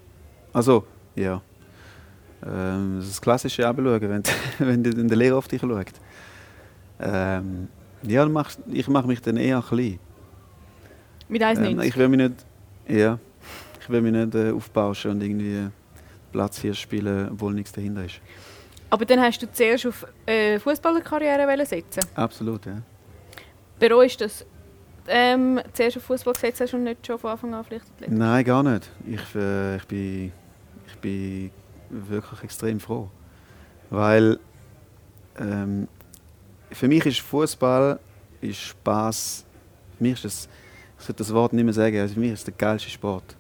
Also, 0.53 0.85
ja. 1.15 1.41
Ähm, 2.45 2.97
das 2.97 3.07
ist 3.07 3.15
das 3.15 3.21
klassische 3.21 3.67
Abschauen, 3.67 4.01
wenn, 4.01 4.23
wenn, 4.59 5.09
der 5.09 5.17
Lehrer 5.17 5.37
auf 5.37 5.49
dich 5.49 5.61
schaut. 5.61 5.87
Ähm, 7.01 7.69
ja, 8.03 8.29
ich 8.73 8.89
mache 8.89 9.07
mich 9.07 9.21
dann 9.21 9.37
eher 9.37 9.63
klein. 9.63 9.99
Mit 11.29 11.43
1,90? 11.43 11.71
Ähm, 11.71 11.81
ich 11.81 11.97
will 11.97 12.09
mich 12.09 12.19
nicht, 12.19 12.35
ja, 12.89 13.19
ich 13.81 13.91
will 13.91 14.01
mich 14.01 14.13
nicht 14.13 14.35
äh, 14.35 14.51
aufbauschen 14.51 15.13
und 15.13 15.23
irgendwie 15.23 15.69
Platz 16.33 16.61
hier 16.61 16.75
spielen, 16.75 17.31
obwohl 17.33 17.55
nichts 17.55 17.73
dahinter 17.73 18.05
ist. 18.05 18.21
Aber 18.91 19.05
dann 19.05 19.21
hast 19.21 19.43
du 19.43 19.51
zuerst 19.53 19.87
auf 19.87 20.07
äh, 20.27 20.59
Fußballerkarriere 20.59 21.67
setzen? 21.67 22.01
Absolut, 22.15 22.65
ja. 22.67 22.83
Bereust 23.79 24.21
du 24.21 24.25
das 24.25 24.47
ähm, 25.09 25.61
zuerst 25.73 25.97
auf 25.97 26.05
Fußball 26.05 26.35
gesetzt 26.35 26.61
hast 26.61 26.75
und 26.75 26.85
nicht 26.85 27.07
schon 27.07 27.19
von 27.19 27.31
Anfang 27.31 27.55
an 27.55 27.65
vielleicht 27.65 27.87
Nein, 28.09 28.45
gar 28.45 28.63
nicht. 28.63 28.91
Ich, 29.07 29.35
äh, 29.35 29.77
ich, 29.77 29.87
bin, 29.87 30.33
ich 30.87 30.97
bin 30.99 31.51
wirklich 31.91 32.45
extrem 32.45 32.81
froh. 32.81 33.09
Weil 33.91 34.39
ähm, 35.39 35.89
für 36.71 36.89
mich 36.89 37.05
ist 37.07 37.21
Fußball 37.21 37.99
ist 38.41 38.61
Spaß. 38.61 39.45
Für 39.97 40.05
mich 40.05 40.13
ist 40.15 40.25
das, 40.25 40.49
ich 40.99 41.05
sollte 41.07 41.19
das 41.25 41.33
Wort 41.33 41.53
nicht 41.53 41.65
mehr 41.65 41.75
sagen, 41.75 41.99
also 41.99 42.15
für 42.15 42.21
mich 42.21 42.33
ist 42.33 42.41
es 42.41 42.45
der 42.45 42.55
geilste 42.55 42.91
Sport. 42.91 43.37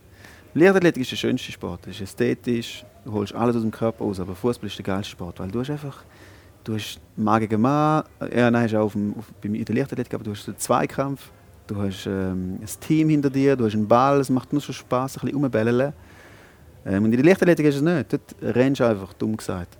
Leichtathletik 0.58 1.02
ist 1.02 1.12
der 1.12 1.16
schönste 1.16 1.52
Sport. 1.52 1.86
Es 1.86 1.96
ist 1.96 2.02
ästhetisch, 2.02 2.84
du 3.04 3.12
holst 3.12 3.34
alles 3.34 3.56
aus 3.56 3.62
dem 3.62 3.70
Körper 3.70 4.04
raus, 4.04 4.20
aber 4.20 4.34
Fußball 4.34 4.68
ist 4.68 4.78
der 4.78 4.84
geilste 4.84 5.12
Sport, 5.12 5.40
weil 5.40 5.50
du 5.50 5.60
hast 5.60 5.70
einfach 5.70 6.04
du 6.68 6.74
hast 6.74 7.00
Mann 7.16 7.46
Mann, 7.58 8.04
ja, 8.34 8.50
nein, 8.50 8.64
hast 8.64 8.74
auch 8.74 8.84
auf 8.84 8.92
dem, 8.92 9.14
auf, 9.16 9.32
in 9.42 9.64
der 9.64 9.74
Leichtathletik, 9.74 10.14
aber 10.14 10.24
du 10.24 10.32
hast 10.32 10.46
einen 10.48 10.58
Zweikampf, 10.58 11.30
du 11.66 11.76
hast 11.76 12.06
ähm, 12.06 12.58
ein 12.60 12.80
Team 12.80 13.08
hinter 13.08 13.30
dir, 13.30 13.56
du 13.56 13.64
hast 13.64 13.74
einen 13.74 13.88
Ball, 13.88 14.20
es 14.20 14.28
macht 14.28 14.52
nur 14.52 14.60
schon 14.60 14.74
Spaß, 14.74 15.16
ein 15.16 15.20
bisschen 15.20 15.42
rumbellen. 15.42 15.92
Ähm, 16.84 17.04
und 17.04 17.12
in 17.12 17.16
der 17.16 17.24
Leichtathletik 17.24 17.66
ist 17.66 17.76
es 17.76 17.82
nicht, 17.82 18.12
dort 18.12 18.54
rennst 18.54 18.80
du 18.80 18.84
einfach, 18.84 19.14
dumm 19.14 19.36
gesagt. 19.36 19.78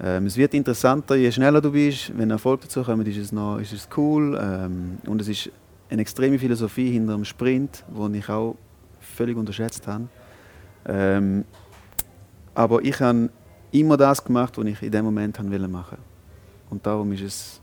Ähm, 0.00 0.26
es 0.26 0.36
wird 0.36 0.54
interessanter, 0.54 1.16
je 1.16 1.32
schneller 1.32 1.60
du 1.60 1.72
bist, 1.72 2.12
wenn 2.16 2.30
Erfolg 2.30 2.60
dazu 2.60 2.82
kommt, 2.82 3.08
ist 3.08 3.16
es, 3.16 3.32
noch, 3.32 3.58
ist 3.58 3.72
es 3.72 3.88
cool. 3.96 4.38
Ähm, 4.40 4.98
und 5.06 5.20
es 5.20 5.28
ist 5.28 5.50
eine 5.90 6.02
extreme 6.02 6.38
Philosophie 6.38 6.92
hinter 6.92 7.14
dem 7.14 7.24
Sprint, 7.24 7.84
die 7.88 8.18
ich 8.18 8.28
auch 8.28 8.56
völlig 9.18 9.36
unterschätzt 9.36 9.86
habe. 9.86 10.08
Ähm, 10.86 11.44
aber 12.54 12.82
ich 12.82 12.98
habe 13.00 13.30
immer 13.72 13.96
das 13.96 14.24
gemacht, 14.24 14.56
was 14.56 14.64
ich 14.64 14.82
in 14.82 14.90
dem 14.90 15.04
Moment 15.04 15.38
machen 15.38 15.72
wollte. 15.72 15.98
Und 16.70 16.86
darum 16.86 17.12
ist 17.12 17.22
es, 17.22 17.60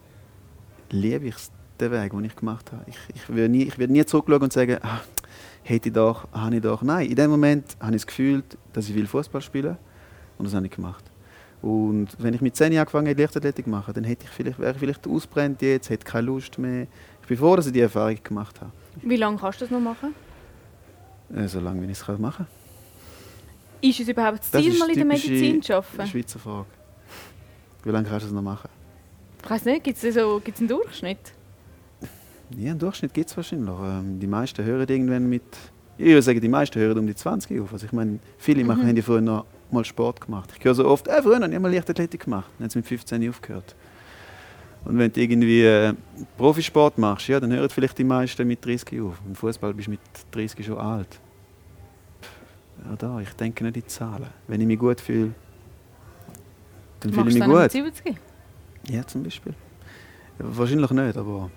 liebe 0.90 1.28
ich 1.28 1.36
den 1.80 1.92
Weg, 1.92 2.12
den 2.12 2.26
ich 2.26 2.36
gemacht 2.36 2.72
habe. 2.72 2.84
Ich, 2.88 2.98
ich 3.14 3.36
werde 3.36 3.50
nie, 3.50 3.64
ich 3.64 3.78
nie 3.78 4.06
zurückschauen 4.06 4.42
und 4.42 4.54
sagen, 4.54 4.78
ah, 4.82 5.02
hätte 5.64 5.90
ich 5.90 5.94
doch, 5.94 6.28
habe 6.32 6.56
ich 6.56 6.62
doch. 6.62 6.82
Nein, 6.82 7.10
in 7.10 7.16
dem 7.16 7.32
Moment 7.32 7.76
habe 7.80 7.96
ich 7.96 8.04
das 8.04 8.08
Gefühl, 8.08 8.44
dass 8.74 8.90
ich 8.90 9.08
Fußball 9.08 9.42
spielen 9.42 9.66
will 9.66 9.78
und 10.38 10.46
das 10.46 10.54
habe 10.54 10.66
ich 10.66 10.72
gemacht. 10.72 11.04
Und 11.62 12.10
wenn 12.20 12.34
ich 12.34 12.42
mit 12.42 12.56
10 12.56 12.74
Jahren 12.74 12.84
angefangen 12.84 13.08
hätte, 13.08 13.22
Leichtathletik 13.22 13.66
machen, 13.66 13.94
dann 13.94 14.04
hätte 14.04 14.26
ich 14.26 14.30
vielleicht, 14.30 14.60
wäre 14.60 14.74
ich 14.74 14.78
vielleicht 14.78 15.08
ausbrennt 15.08 15.62
jetzt, 15.62 15.90
hätte 15.90 16.06
keine 16.06 16.28
Lust 16.28 16.60
mehr. 16.60 16.86
Ich 17.22 17.28
bin 17.28 17.38
froh, 17.38 17.56
dass 17.56 17.66
ich 17.66 17.74
diese 17.74 17.86
Erfahrung 17.86 18.18
gemacht 18.24 18.62
habe. 18.62 18.72
Wie 19.02 19.16
lange 19.16 19.38
kannst 19.38 19.62
du 19.62 19.66
das 19.66 19.72
noch 19.72 19.80
machen? 19.80 20.14
Äh, 21.34 21.48
so 21.48 21.60
lange, 21.60 21.82
wie 21.82 21.92
ich 21.92 22.00
es 22.00 22.08
machen 22.08 22.46
kann. 22.46 22.48
Ist 23.82 24.00
es 24.00 24.08
überhaupt 24.08 24.40
das 24.40 24.52
Ziel, 24.52 24.78
mal 24.78 24.90
in 24.90 24.96
der 24.96 25.06
Medizin 25.06 25.62
zu 25.62 25.76
arbeiten? 25.76 25.98
Das 25.98 26.08
ist 26.08 26.16
eine 26.16 26.24
Schweizer 26.24 26.40
Frage. 26.40 26.66
Wie 27.84 27.90
lange 27.90 28.08
kannst 28.08 28.24
du 28.24 28.28
das 28.28 28.34
noch 28.34 28.42
machen? 28.42 28.70
Ich 29.44 29.50
weiß 29.50 29.66
nicht, 29.66 29.84
gibt 29.84 30.04
es 30.04 30.16
so, 30.16 30.42
einen 30.44 30.68
Durchschnitt? 30.68 31.20
Ja, 32.58 32.72
einen 32.72 32.80
Durchschnitt 32.80 33.14
gibt 33.14 33.30
es 33.30 33.38
wahrscheinlich. 33.38 33.70
Ähm, 33.70 34.20
die 34.20 34.28
meisten 34.28 34.64
hören 34.64 34.88
irgendwann 34.88 35.30
mit, 35.30 35.44
ich 35.98 36.06
würde 36.06 36.22
sagen, 36.22 36.42
die 36.42 36.48
meisten 36.48 36.80
hören 36.80 36.98
um 36.98 37.08
die 37.08 37.16
20 37.16 37.62
auf. 37.62 37.74
Also 37.74 37.86
ich 37.86 37.92
meine, 37.92 38.20
viele 38.38 38.62
mhm. 38.62 38.68
machen, 38.68 38.88
haben 38.88 38.98
ja 38.98 39.04
früher 39.04 39.22
noch 39.22 39.46
mal 39.72 39.86
Sport 39.86 40.22
gemacht. 40.22 40.52
Ich 40.58 40.64
höre 40.66 40.74
so 40.74 40.88
oft, 40.88 41.08
äh, 41.08 41.22
früher 41.22 41.40
habe 41.40 41.54
ich 41.54 41.60
mal 41.60 41.72
Leichtathletik 41.72 42.24
gemacht. 42.24 42.50
Dann 42.58 42.66
haben 42.66 42.72
sie 42.72 42.80
mit 42.80 42.88
15 42.88 43.30
aufgehört. 43.30 43.76
Und 44.86 45.00
wenn 45.00 45.12
du 45.12 45.20
irgendwie 45.20 45.64
äh, 45.64 45.94
Profisport 46.38 46.98
machst, 47.00 47.28
ja, 47.28 47.40
dann 47.40 47.52
hören 47.52 47.70
vielleicht 47.70 47.98
die 47.98 48.04
meisten 48.04 48.48
mit 48.48 48.64
30 48.64 49.02
auf. 49.02 49.20
Im 49.26 49.36
Fußball 49.36 49.74
bist 49.74 49.88
du 49.88 49.92
mit 49.92 50.00
30 50.32 50.64
schon 50.64 50.78
alt. 50.78 51.20
Ja, 52.86 52.96
da, 52.96 53.20
ich 53.20 53.30
denke 53.30 53.64
nicht 53.64 53.78
in 53.78 53.88
Zahlen. 53.88 54.28
Wenn 54.48 54.62
ich 54.62 54.68
mich 54.68 54.78
gut 54.78 55.02
fühle, 55.02 55.34
dann 57.00 57.14
fühle 57.14 57.30
ich 57.30 57.40
mich 57.40 57.44
gut. 57.44 57.72
70? 57.72 58.16
Ja, 58.90 59.06
zum 59.08 59.24
Beispiel. 59.24 59.56
Wahrscheinlich 60.38 60.92
nicht, 60.92 61.18
aber 61.18 61.50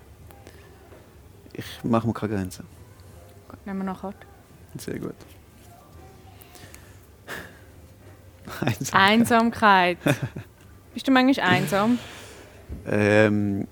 ich 1.53 1.65
mache 1.83 2.07
mir 2.07 2.13
keine 2.13 2.33
Grenzen. 2.33 2.65
Gut, 3.47 3.63
nehmen 3.65 3.79
wir 3.79 3.85
noch 3.85 4.01
Karte. 4.01 4.25
Sehr 4.77 4.97
gut. 4.97 5.15
Einsamkeit. 8.61 8.93
Einsamkeit. 8.93 9.97
Bist 10.95 11.07
du 11.07 11.11
manchmal 11.11 11.45
einsam? 11.45 11.99
Ähm, 12.87 13.67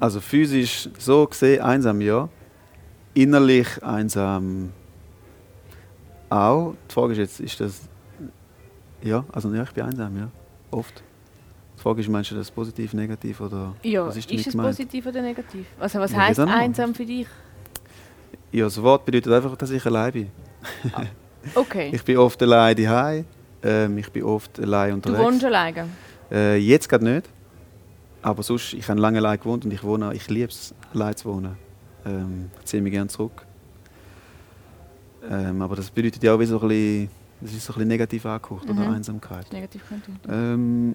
also 0.00 0.20
physisch 0.20 0.88
so 0.98 1.26
gesehen 1.26 1.62
einsam 1.62 2.00
ja. 2.00 2.28
Innerlich 3.14 3.82
einsam 3.82 4.72
auch. 6.32 6.74
Die 6.88 6.92
Frage 6.92 7.12
ist 7.12 7.18
jetzt, 7.18 7.40
ist 7.40 7.60
das. 7.60 7.88
Ja, 9.02 9.24
also 9.32 9.52
ja, 9.52 9.62
ich 9.62 9.70
bin 9.70 9.84
einsam, 9.84 10.16
ja. 10.16 10.28
Oft. 10.70 11.02
Die 11.76 11.82
Frage 11.82 12.00
ist, 12.00 12.08
meinst 12.08 12.30
du 12.30 12.36
das 12.36 12.50
positiv, 12.50 12.94
negativ 12.94 13.40
oder 13.40 13.74
ja, 13.82 14.06
was 14.06 14.16
ist, 14.16 14.30
ist 14.30 14.46
es 14.46 14.52
gemeint? 14.52 14.68
positiv 14.68 15.06
oder 15.06 15.20
negativ? 15.20 15.66
Also 15.80 15.98
was 15.98 16.12
ja, 16.12 16.18
heißt 16.18 16.40
einsam 16.40 16.94
für 16.94 17.04
dich? 17.04 17.26
Ja, 18.52 18.64
das 18.64 18.80
Wort 18.80 19.04
bedeutet 19.04 19.32
einfach, 19.32 19.56
dass 19.56 19.70
ich 19.70 19.84
allein 19.84 20.12
bin. 20.12 20.30
Ah, 20.92 21.04
okay. 21.54 21.90
ich 21.92 22.04
bin 22.04 22.18
oft 22.18 22.40
allein 22.42 22.76
daheim. 22.76 23.24
Ähm, 23.62 23.98
ich 23.98 24.10
bin 24.10 24.22
oft 24.22 24.60
allein 24.60 24.94
unterwegs. 24.94 25.18
Du 25.18 25.24
wohnst 25.24 25.44
alleine? 25.44 25.88
Äh, 26.30 26.56
jetzt 26.58 26.88
gerade 26.88 27.04
nicht. 27.04 27.28
Aber 28.22 28.42
sonst, 28.44 28.72
ich 28.72 28.88
habe 28.88 29.00
lange 29.00 29.18
allein 29.18 29.38
gewohnt 29.38 29.64
und 29.64 29.72
ich 29.72 29.82
wohne, 29.82 30.14
ich 30.14 30.28
liebe 30.28 30.48
es, 30.48 30.74
allein 30.94 31.16
zu 31.16 31.28
wohnen. 31.28 31.56
Ähm, 32.06 32.50
ich 32.60 32.66
ziehe 32.66 32.82
mich 32.82 32.92
gerne 32.92 33.08
zurück. 33.08 33.44
Ähm, 35.28 35.60
aber 35.60 35.76
das 35.76 35.90
bedeutet 35.90 36.22
ja 36.22 36.34
auch 36.34 36.38
wie 36.38 36.46
so 36.46 36.60
ein 36.60 36.68
bisschen, 36.68 37.08
das 37.40 37.52
ist 37.52 37.64
so 37.64 37.72
ein 37.72 37.74
bisschen 37.74 37.88
negativ 37.88 38.26
angehaucht, 38.26 38.68
mhm. 38.68 38.78
oder 38.78 38.90
Einsamkeit. 38.90 39.52
Negativ 39.52 39.82
könnte. 39.88 40.12
Ähm, 40.28 40.94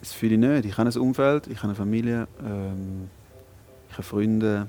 das 0.00 0.12
fühle 0.12 0.34
ich 0.34 0.40
nicht. 0.40 0.64
Ich 0.66 0.78
habe 0.78 0.88
ein 0.88 0.98
Umfeld, 0.98 1.46
ich 1.48 1.58
habe 1.58 1.68
eine 1.68 1.74
Familie, 1.74 2.28
ähm, 2.44 3.10
ich 3.90 3.94
habe 3.94 4.02
Freunde, 4.04 4.68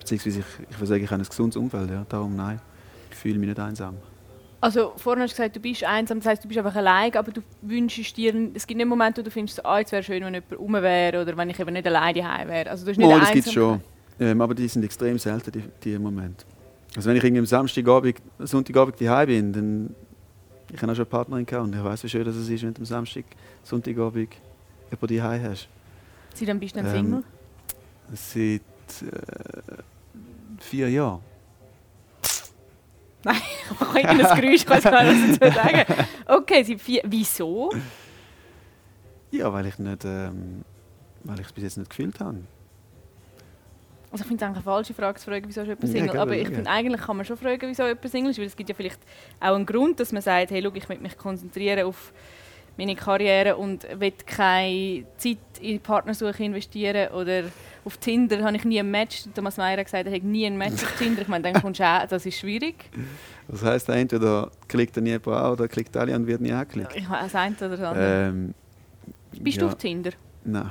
beziehungsweise 0.00 0.40
ich, 0.40 0.46
ich 0.70 0.76
würde 0.76 0.86
sagen, 0.86 1.04
ich 1.04 1.10
habe 1.10 1.22
ein 1.22 1.26
gesundes 1.26 1.56
Umfeld. 1.56 1.90
Ja. 1.90 2.04
Darum 2.08 2.34
nein, 2.34 2.60
ich 3.10 3.16
fühle 3.16 3.38
mich 3.38 3.48
nicht 3.48 3.60
einsam. 3.60 3.96
Also 4.64 4.94
vorhin 4.96 5.22
hast 5.22 5.32
du 5.32 5.36
gesagt, 5.36 5.56
du 5.56 5.60
bist 5.60 5.84
einsam, 5.84 6.20
das 6.20 6.26
heißt, 6.26 6.42
du 6.42 6.48
bist 6.48 6.56
einfach 6.56 6.74
allein, 6.74 7.14
aber 7.16 7.30
du 7.30 7.42
wünschst 7.60 8.16
dir, 8.16 8.34
es 8.54 8.66
gibt 8.66 8.78
nicht 8.78 8.86
Momente, 8.86 9.20
wo 9.20 9.24
du 9.26 9.30
findest, 9.30 9.62
ah, 9.62 9.78
jetzt 9.78 9.92
wäre 9.92 10.02
schön, 10.02 10.24
wenn 10.24 10.32
jemand 10.32 10.58
rum 10.58 10.72
wäre 10.72 11.20
oder 11.20 11.36
wenn 11.36 11.50
ich 11.50 11.60
eben 11.60 11.74
nicht 11.74 11.86
alleine 11.86 12.18
daheim 12.18 12.48
wäre. 12.48 12.70
Also 12.70 12.86
du 12.86 12.90
hast 12.92 12.96
nicht 12.96 13.06
oh, 13.06 13.18
das 13.18 13.30
gibt 13.30 13.46
es 13.46 13.52
schon. 13.52 13.82
Ähm, 14.18 14.40
aber 14.40 14.54
die 14.54 14.66
sind 14.66 14.82
extrem 14.82 15.18
selten, 15.18 15.52
die, 15.52 15.64
die 15.82 15.98
Momente. 15.98 16.46
Also 16.96 17.10
wenn 17.10 17.16
ich 17.18 17.24
irgendwie 17.24 17.40
am 17.40 17.46
Samstagabend, 17.46 18.16
Sonntagabend 18.38 18.98
daheim 18.98 19.26
bin, 19.26 19.52
dann 19.52 19.94
ich 20.72 20.80
habe 20.80 20.92
auch 20.92 20.96
schon 20.96 21.04
eine 21.04 21.10
Partnerin 21.10 21.44
gehabt 21.44 21.66
und 21.66 21.76
ich 21.76 21.84
weiß, 21.84 22.04
wie 22.04 22.08
schön 22.08 22.24
das 22.24 22.34
ist, 22.34 22.62
wenn 22.62 22.72
du 22.72 22.80
am 22.80 22.86
Samstag, 22.86 23.24
Sonntagabend 23.64 24.30
jemanden 24.90 25.16
daheim 25.18 25.42
hast. 25.42 25.68
Seit 26.32 26.48
wann 26.48 26.58
bist 26.58 26.74
du 26.74 26.80
dann 26.80 26.90
Single? 26.90 27.22
Ähm, 28.08 28.14
seit 28.14 29.10
äh, 29.12 29.82
vier 30.58 30.88
Jahren. 30.88 31.20
Nein, 33.24 33.36
ich 33.70 33.80
mache 33.80 33.98
irgendein 34.00 34.40
Geräusch, 34.40 34.54
ich 34.54 34.68
weiß 34.68 34.84
gar 34.84 35.02
nicht, 35.04 35.40
was 35.40 35.48
ich 35.48 35.54
sagen 35.54 36.06
Okay, 36.26 36.62
seit 36.62 36.80
vier. 36.80 37.02
Wieso? 37.04 37.70
Ja, 39.30 39.52
weil 39.52 39.66
ich 39.66 39.78
nicht, 39.78 40.04
ähm, 40.04 40.64
weil 41.24 41.40
ich 41.40 41.46
es 41.46 41.52
bis 41.52 41.64
jetzt 41.64 41.78
nicht 41.78 41.90
gefühlt 41.90 42.20
habe. 42.20 42.38
Also 44.12 44.22
ich 44.22 44.28
finde 44.28 44.44
es 44.44 44.48
eigentlich 44.48 44.56
eine 44.58 44.62
falsche 44.62 44.94
Frage 44.94 45.18
zu 45.18 45.24
fragen, 45.28 45.44
wieso 45.48 45.62
ist 45.62 45.66
jemand 45.66 45.88
Single. 45.88 46.14
Ja, 46.14 46.22
aber 46.22 46.36
ich 46.36 46.46
finde, 46.46 46.70
eigentlich 46.70 47.00
kann 47.00 47.16
man 47.16 47.26
schon 47.26 47.36
fragen, 47.36 47.68
wieso 47.68 47.84
jemand 47.84 48.08
Single 48.08 48.30
ist, 48.30 48.38
weil 48.38 48.46
es 48.46 48.54
gibt 48.54 48.68
ja 48.68 48.74
vielleicht 48.76 49.00
auch 49.40 49.56
einen 49.56 49.66
Grund, 49.66 49.98
dass 49.98 50.12
man 50.12 50.22
sagt, 50.22 50.52
hey, 50.52 50.62
schau, 50.62 50.70
ich 50.72 50.88
möchte 50.88 51.02
mich 51.02 51.16
konzentrieren 51.16 51.84
auf 51.84 52.12
meine 52.76 52.94
Karriere 52.94 53.56
und 53.56 53.86
will 53.98 54.12
keine 54.24 55.04
Zeit 55.16 55.38
in 55.60 55.80
Partnersuche 55.80 56.44
investieren 56.44 57.12
oder 57.12 57.44
auf 57.84 57.98
Tinder 57.98 58.42
habe 58.42 58.56
ich 58.56 58.64
nie 58.64 58.80
ein 58.80 58.90
Match. 58.90 59.24
Thomas 59.34 59.56
Meyer 59.56 59.78
hat 59.78 59.86
gesagt, 59.86 60.06
er 60.06 60.14
hat 60.14 60.22
nie 60.22 60.46
ein 60.46 60.56
Match 60.56 60.82
auf 60.82 60.96
Tinder. 60.96 61.22
Ich 61.22 61.28
meine, 61.28 61.44
dann 61.44 61.60
kommst 61.60 61.80
du 61.80 61.84
auch, 61.84 62.06
das 62.06 62.24
ist 62.24 62.38
schwierig. 62.38 62.90
Das 63.48 63.62
heisst, 63.62 63.88
entweder 63.88 64.50
klickt 64.68 64.96
er 64.96 65.02
nie 65.02 65.10
jemand 65.10 65.28
an 65.28 65.52
oder 65.52 65.68
klickt 65.68 65.96
alle 65.96 66.14
und 66.14 66.26
wird 66.26 66.40
nie 66.40 66.52
angeklickt. 66.52 66.96
Ich 66.96 67.08
habe 67.08 67.24
das 67.24 67.34
eine 67.34 67.54
oder 67.56 67.68
das 67.68 67.80
andere. 67.80 68.28
Ähm, 68.28 68.54
Bist 69.40 69.56
ja. 69.56 69.62
du 69.62 69.66
auf 69.68 69.76
Tinder? 69.76 70.12
Nein. 70.44 70.70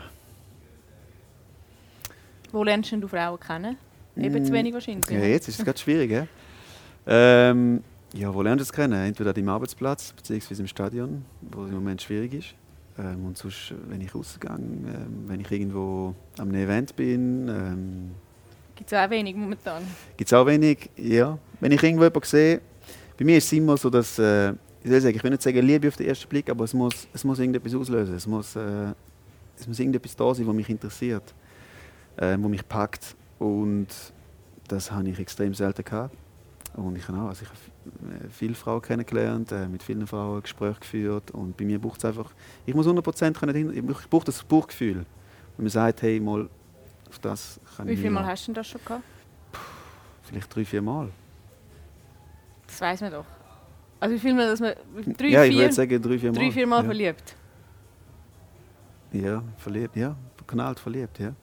Wo 2.52 2.63
lernst 2.63 2.91
du 2.91 3.08
Frauen 3.08 3.39
kennen? 3.39 3.78
Eben 4.15 4.45
zu 4.45 4.52
mm, 4.52 4.56
wenig 4.56 4.73
wahrscheinlich. 4.73 5.10
Ja, 5.10 5.19
jetzt 5.19 5.47
ist 5.47 5.60
es 5.60 5.65
gerade 5.65 5.80
schwierig. 5.80 6.12
Ja? 6.12 6.28
Ähm, 7.08 7.84
ja, 8.13 8.34
wo 8.34 8.43
lernst 8.43 8.62
du 8.62 8.63
es 8.63 8.71
kennen? 8.71 8.93
Entweder 8.93 9.36
am 9.36 9.49
Arbeitsplatz 9.49 10.13
bzw. 10.13 10.62
im 10.62 10.67
Stadion, 10.67 11.26
wo 11.41 11.63
es 11.63 11.69
im 11.69 11.76
Moment 11.76 12.02
schwierig 12.02 12.34
ist. 12.34 12.56
Ähm, 12.97 13.25
und 13.25 13.38
sonst, 13.38 13.73
wenn 13.88 14.01
ich 14.01 14.13
rausgehe, 14.13 14.51
ähm, 14.51 15.25
wenn 15.27 15.39
ich 15.39 15.51
irgendwo 15.51 16.13
am 16.38 16.53
Event 16.53 16.95
bin. 16.95 17.47
Ähm, 17.47 18.12
Gibt 18.75 18.91
es 18.91 18.97
auch 18.97 19.10
wenig 19.10 19.36
momentan? 19.36 19.84
Gibt 20.15 20.32
es 20.32 20.34
auch 20.34 20.45
wenig, 20.45 20.89
ja. 20.97 21.38
Wenn 21.60 21.71
ich 21.71 21.82
irgendwo 21.82 22.03
jemanden 22.03 22.25
sehe, 22.25 22.62
bei 23.17 23.25
mir 23.25 23.38
ist 23.38 23.45
es 23.45 23.53
immer 23.53 23.77
so, 23.77 23.89
dass, 23.89 24.19
äh, 24.19 24.51
ich, 24.84 24.89
will 24.89 25.01
sagen, 25.01 25.15
ich 25.15 25.23
will 25.23 25.32
nicht 25.32 25.41
sagen 25.41 25.65
Liebe 25.65 25.88
auf 25.88 25.95
den 25.95 26.08
ersten 26.08 26.27
Blick, 26.27 26.49
aber 26.49 26.65
es 26.65 26.73
muss, 26.73 27.08
es 27.13 27.23
muss 27.23 27.39
irgendetwas 27.39 27.73
auslösen. 27.73 28.15
Es 28.15 28.27
muss, 28.27 28.56
äh, 28.56 28.93
es 29.58 29.67
muss 29.67 29.79
irgendetwas 29.79 30.15
da 30.15 30.34
sein, 30.34 30.47
was 30.47 30.56
mich 30.56 30.69
interessiert, 30.69 31.34
äh, 32.17 32.38
was 32.39 32.49
mich 32.49 32.67
packt. 32.67 33.15
Und 33.39 33.88
das 34.67 34.91
habe 34.91 35.10
ich 35.10 35.19
extrem 35.19 35.53
selten 35.53 35.84
gehabt. 35.84 36.15
Und 36.75 36.97
ich 36.97 37.08
habe 37.08 37.19
auch, 37.19 37.29
also 37.29 37.43
ich 37.43 37.72
viele 38.32 38.56
Frauen 38.56 38.82
kennengelernt, 38.82 39.52
äh, 39.52 39.67
mit 39.67 39.84
vielen 39.84 40.08
Frauen 40.08 40.41
Gespräche 40.41 40.80
geführt 40.80 41.32
und 41.32 41.58
bei 41.58 41.65
mir 41.65 41.80
braucht 41.80 42.00
es 42.00 42.06
einfach, 42.06 42.32
ich 42.65 42.74
muss 42.74 42.88
100% 42.88 43.34
können, 43.34 43.74
ich 43.74 44.10
brauche 44.10 44.26
das 44.26 44.43
Bauchgefühl. 44.43 45.06
Wenn 45.58 45.65
man 45.65 45.69
sagt, 45.69 46.02
hey, 46.02 46.19
mal 46.19 46.50
auf 47.10 47.19
das 47.19 47.60
kann 47.78 47.88
Wie 47.88 47.96
viele 47.96 48.12
Mal 48.12 48.26
hast 48.26 48.48
du 48.48 48.54
das 48.54 48.67
schon 48.67 48.82
gehabt? 48.84 49.04
Vielleicht 50.24 50.56
drei, 50.56 50.65
vier 50.65 50.82
Mal. 50.82 51.10
Das 52.65 52.82
weiß 52.82 53.02
man 53.02 53.12
doch. 53.12 53.26
Also 54.00 54.15
wie 54.15 54.19
viel 54.19 54.34
Mal, 54.34 54.48
dass 54.48 54.60
man 54.60 54.74
drei, 55.17 55.28
ja, 55.28 55.43
ich 55.43 55.56
würde 55.56 55.74
sagen 55.74 56.02
drei, 56.02 56.17
vier 56.17 56.32
Mal. 56.32 56.39
Drei, 56.39 56.52
vier 56.52 56.67
Mal 56.67 56.78
ja. 56.78 56.84
verliebt? 56.84 57.36
Ja, 59.12 59.43
verliebt, 59.58 59.96
ja. 59.96 60.15
Knallt 60.48 60.80
verliebt, 60.80 61.19
ja. 61.19 61.34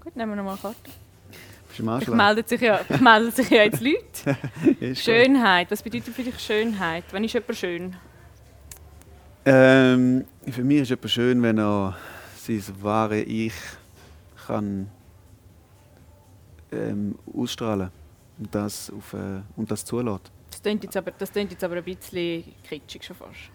Gut, 0.00 0.16
nehmen 0.16 0.32
wir 0.32 0.36
nochmal 0.36 0.54
eine 0.54 0.62
Karte. 0.62 1.01
Ich 1.72 2.08
meldet 2.08 2.48
sich 2.48 2.60
ja, 2.60 2.80
meldet 3.00 3.36
sich 3.36 3.50
ja 3.50 3.62
jetzt 3.62 3.80
Leute. 3.80 4.94
Schönheit, 4.94 5.70
was 5.70 5.82
bedeutet 5.82 6.14
für 6.14 6.22
dich 6.22 6.38
Schönheit? 6.38 7.04
Wann 7.10 7.24
ist 7.24 7.32
jemand 7.32 7.56
schön? 7.56 7.96
Ähm, 9.44 10.24
für 10.50 10.62
mich 10.62 10.82
ist 10.82 10.90
jemand 10.90 11.10
schön, 11.10 11.42
wenn 11.42 11.58
er 11.58 11.96
sein 12.36 12.62
wahre 12.80 13.20
Ich 13.20 13.54
kann 14.46 14.88
ähm, 16.70 17.18
ausstrahlen 17.34 17.90
und 18.38 18.54
das, 18.54 18.90
auf, 18.90 19.14
äh, 19.14 19.40
und 19.56 19.70
das 19.70 19.84
zulässt. 19.84 20.30
Das 20.50 20.62
klingt, 20.62 20.84
jetzt 20.84 20.96
aber, 20.96 21.10
das 21.12 21.32
klingt 21.32 21.50
jetzt 21.50 21.64
aber 21.64 21.76
ein 21.76 21.84
bisschen 21.84 22.44
kitschig 22.68 23.04
schon 23.04 23.16
fast. 23.16 23.50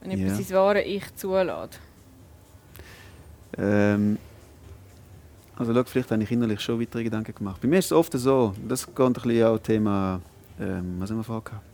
Wenn 0.00 0.12
jemand 0.12 0.36
yeah. 0.36 0.42
sein 0.42 0.56
wahre 0.56 0.82
Ich 0.82 1.14
zulässt. 1.16 1.80
Ähm, 3.58 4.18
also 5.56 5.74
schau, 5.74 5.84
vielleicht 5.84 6.10
habe 6.10 6.22
ich 6.22 6.30
innerlich 6.30 6.60
schon 6.60 6.80
weitere 6.80 7.04
Gedanken 7.04 7.34
gemacht. 7.34 7.60
Bei 7.60 7.68
mir 7.68 7.78
ist 7.78 7.86
es 7.86 7.92
oft 7.92 8.12
so, 8.12 8.54
das 8.66 8.86
geht 8.86 8.98
ein 8.98 9.12
bisschen 9.12 9.46
auch 9.46 9.58
Thema, 9.58 10.20
ähm, 10.60 10.96
was 10.98 11.10
haben 11.10 11.18
wir 11.18 11.24
vorher 11.24 11.42
gehabt? 11.42 11.64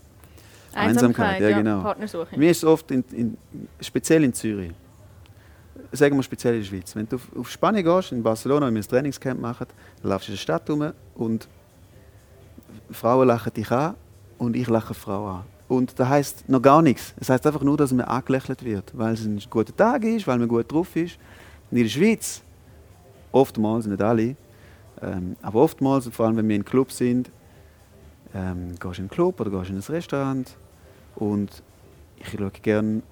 Einsamkeit, 0.72 1.26
Einsamkeit 1.26 1.40
ja, 1.40 1.58
genau. 1.58 1.82
Partnersuche. 1.82 2.38
Mir 2.38 2.50
ist 2.50 2.58
es 2.58 2.64
oft, 2.64 2.90
in, 2.90 3.04
in, 3.12 3.38
speziell 3.80 4.24
in 4.24 4.32
Zürich, 4.32 4.72
sagen 5.92 6.16
wir 6.16 6.22
speziell 6.22 6.54
in 6.54 6.60
der 6.60 6.66
Schweiz, 6.66 6.94
wenn 6.94 7.08
du 7.08 7.16
auf, 7.16 7.36
auf 7.36 7.50
Spanien 7.50 7.84
gehst, 7.84 8.12
in 8.12 8.22
Barcelona, 8.22 8.66
wenn 8.66 8.74
wir 8.74 8.82
ein 8.82 8.88
Trainingscamp 8.88 9.40
machen, 9.40 9.66
dann 10.02 10.10
laufst 10.10 10.28
du 10.28 10.32
in 10.32 10.36
der 10.36 10.42
Stadt 10.42 10.68
rum 10.68 10.92
und 11.14 11.48
Frauen 12.90 13.28
lachen 13.28 13.52
dich 13.52 13.70
an 13.70 13.94
und 14.38 14.56
ich 14.56 14.68
lache 14.68 14.94
Frauen 14.94 15.36
an. 15.36 15.44
Und 15.68 15.98
das 15.98 16.08
heisst 16.08 16.48
noch 16.48 16.62
gar 16.62 16.80
nichts. 16.80 17.14
Es 17.20 17.28
heisst 17.28 17.46
einfach 17.46 17.62
nur, 17.62 17.76
dass 17.76 17.92
man 17.92 18.06
angelächelt 18.06 18.64
wird, 18.64 18.90
weil 18.96 19.14
es 19.14 19.24
ein 19.24 19.40
guter 19.50 19.76
Tag 19.76 20.02
ist, 20.04 20.26
weil 20.26 20.38
man 20.38 20.48
gut 20.48 20.70
drauf 20.72 20.96
ist. 20.96 21.18
Und 21.70 21.76
in 21.76 21.84
der 21.84 21.90
Schweiz, 21.90 22.42
oftmals, 23.32 23.86
nicht 23.86 24.02
alle, 24.02 24.36
ähm, 25.00 25.36
aber 25.42 25.60
oftmals, 25.60 26.08
vor 26.08 26.26
allem 26.26 26.36
wenn 26.36 26.48
wir 26.48 26.56
in 26.56 26.64
Club 26.64 26.90
sind, 26.90 27.30
ähm, 28.34 28.74
gehst 28.78 28.98
in 28.98 29.04
einen 29.04 29.10
Club 29.10 29.40
oder 29.40 29.50
gehst 29.50 29.70
in 29.70 29.76
ein 29.76 29.82
Restaurant 29.82 30.56
und 31.16 31.62
ich 32.16 32.28
schaue 32.30 32.50
gerne 32.50 33.02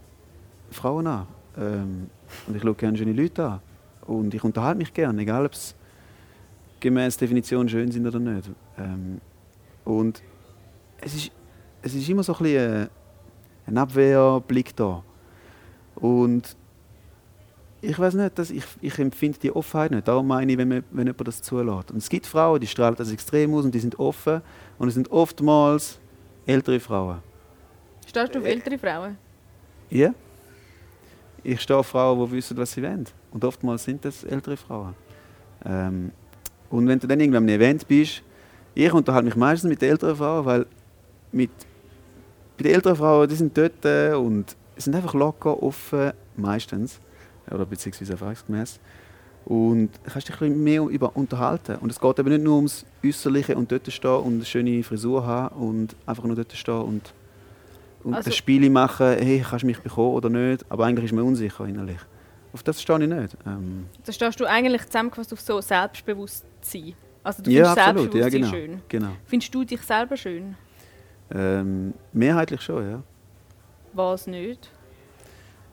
Frauen 0.70 1.06
an. 1.06 1.26
Ähm, 1.58 2.10
und 2.46 2.56
ich 2.56 2.62
schaue 2.62 2.74
gerne 2.74 2.98
schöne 2.98 3.12
Leute 3.12 3.46
an. 3.46 3.60
Und 4.06 4.34
ich 4.34 4.42
unterhalte 4.44 4.78
mich 4.78 4.92
gerne, 4.92 5.22
egal 5.22 5.46
ob 5.46 5.52
es 5.52 5.74
gemäß 6.80 7.16
Definition 7.16 7.68
schön 7.68 7.90
sind 7.90 8.06
oder 8.06 8.18
nicht. 8.18 8.50
Ähm, 8.78 9.20
und 9.84 10.22
es 11.00 11.14
ist, 11.14 11.30
es 11.82 11.94
ist 11.94 12.08
immer 12.08 12.22
so 12.22 12.34
ein, 12.34 12.42
bisschen 12.42 12.88
ein 13.66 13.78
Abwehrblick 13.78 14.74
da. 14.76 15.02
Und 15.94 16.56
ich 17.86 17.98
weiß 17.98 18.14
nicht, 18.14 18.38
dass 18.38 18.50
ich, 18.50 18.64
ich 18.80 18.98
empfinde 18.98 19.38
die 19.38 19.54
Offenheit 19.54 19.92
nicht. 19.92 20.08
Darum 20.08 20.26
meine 20.26 20.50
ich, 20.50 20.58
wenn, 20.58 20.68
man, 20.68 20.84
wenn 20.90 21.06
jemand 21.06 21.28
das 21.28 21.40
zulässt. 21.40 21.90
Und 21.90 21.98
es 21.98 22.08
gibt 22.08 22.26
Frauen, 22.26 22.60
die 22.60 22.66
strahlen 22.66 22.96
das 22.96 23.12
extrem 23.12 23.54
aus 23.54 23.64
und 23.64 23.74
die 23.74 23.78
sind 23.78 23.98
offen. 23.98 24.42
Und 24.78 24.88
es 24.88 24.94
sind 24.94 25.10
oftmals 25.10 25.98
ältere 26.46 26.80
Frauen. 26.80 27.18
Stehst 28.06 28.34
du 28.34 28.38
auf 28.40 28.44
ältere 28.44 28.78
Frauen? 28.78 29.16
Ja. 29.90 30.12
Ich 31.44 31.60
stehe 31.60 31.78
auf 31.78 31.86
Frauen, 31.86 32.26
die 32.26 32.32
wissen, 32.32 32.56
was 32.56 32.72
sie 32.72 32.82
wollen. 32.82 33.06
Und 33.30 33.44
oftmals 33.44 33.84
sind 33.84 34.04
das 34.04 34.24
ältere 34.24 34.56
Frauen. 34.56 34.94
Ähm, 35.64 36.10
und 36.70 36.88
wenn 36.88 36.98
du 36.98 37.06
dann 37.06 37.20
irgendwann 37.20 37.44
am 37.44 37.48
Event 37.48 37.86
bist, 37.86 38.22
ich 38.74 38.92
unterhalte 38.92 39.26
mich 39.26 39.36
meistens 39.36 39.70
mit 39.70 39.80
den 39.80 39.90
älteren 39.90 40.16
Frauen, 40.16 40.44
weil 40.44 40.66
mit, 41.30 41.50
bei 42.56 42.64
den 42.64 42.74
älteren 42.74 42.96
Frauen, 42.96 43.28
die 43.28 43.36
sind 43.36 43.56
dort 43.56 43.84
äh, 43.84 44.12
und 44.14 44.56
sind 44.76 44.94
einfach 44.96 45.14
locker, 45.14 45.62
offen, 45.62 46.12
meistens 46.36 47.00
oder 47.50 47.66
beziehungsweise 47.66 48.12
erfahrungsgemäß. 48.12 48.80
Und 49.46 49.90
du 50.02 50.10
kannst 50.10 50.28
dich 50.28 50.40
ein 50.40 50.62
mehr 50.62 50.82
über 50.82 51.14
unterhalten. 51.16 51.76
Und 51.76 51.90
es 51.90 52.00
geht 52.00 52.18
eben 52.18 52.28
nicht 52.30 52.42
nur 52.42 52.56
ums 52.56 52.84
Äußerliche 53.04 53.56
und 53.56 53.70
dort 53.70 53.90
stehen 53.92 54.10
und 54.10 54.34
eine 54.34 54.44
schöne 54.44 54.82
Frisur 54.82 55.24
haben 55.24 55.56
und 55.56 55.96
einfach 56.04 56.24
nur 56.24 56.34
dort 56.34 56.52
stehen 56.52 56.82
und, 56.82 57.14
und 58.02 58.14
also, 58.14 58.30
ein 58.30 58.32
Spiel 58.32 58.68
machen, 58.70 59.06
hey, 59.06 59.44
kannst 59.48 59.62
du 59.62 59.68
mich 59.68 59.78
bekommen 59.78 60.14
oder 60.14 60.28
nicht. 60.28 60.64
Aber 60.68 60.84
eigentlich 60.84 61.04
ist 61.04 61.12
man 61.12 61.24
unsicher 61.24 61.64
innerlich. 61.64 62.00
Auf 62.52 62.64
das 62.64 62.82
stehe 62.82 63.00
ich 63.00 63.08
nicht. 63.08 63.36
Ähm, 63.46 63.86
da 64.04 64.12
stehst 64.12 64.40
du 64.40 64.46
eigentlich 64.46 64.84
zusammengefasst 64.86 65.32
auf 65.32 65.40
so 65.40 65.60
Selbstbewusstsein. 65.60 66.94
Also 67.22 67.42
du 67.42 67.50
findest 67.50 67.76
ja, 67.76 67.84
absolut. 67.86 68.12
Selbstbewusstsein 68.12 68.42
ja, 68.42 68.48
genau. 68.48 68.50
schön. 68.50 68.82
genau. 68.88 69.12
Findest 69.26 69.54
du 69.54 69.64
dich 69.64 69.82
selber 69.82 70.16
schön? 70.16 70.56
Ähm, 71.30 71.94
mehrheitlich 72.12 72.62
schon, 72.62 72.90
ja. 72.90 73.02
Was 73.92 74.26
nicht? 74.26 74.70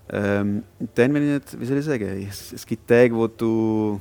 Ähm, 0.10 0.63
dann, 0.96 1.13
wenn 1.13 1.24
ich 1.24 1.34
nicht, 1.34 1.60
wie 1.60 1.66
soll 1.66 1.78
ich 1.78 1.86
sagen, 1.86 2.28
es, 2.30 2.52
es 2.54 2.66
gibt 2.66 2.88
Tage, 2.88 3.16
wo 3.16 3.28
du, 3.28 4.00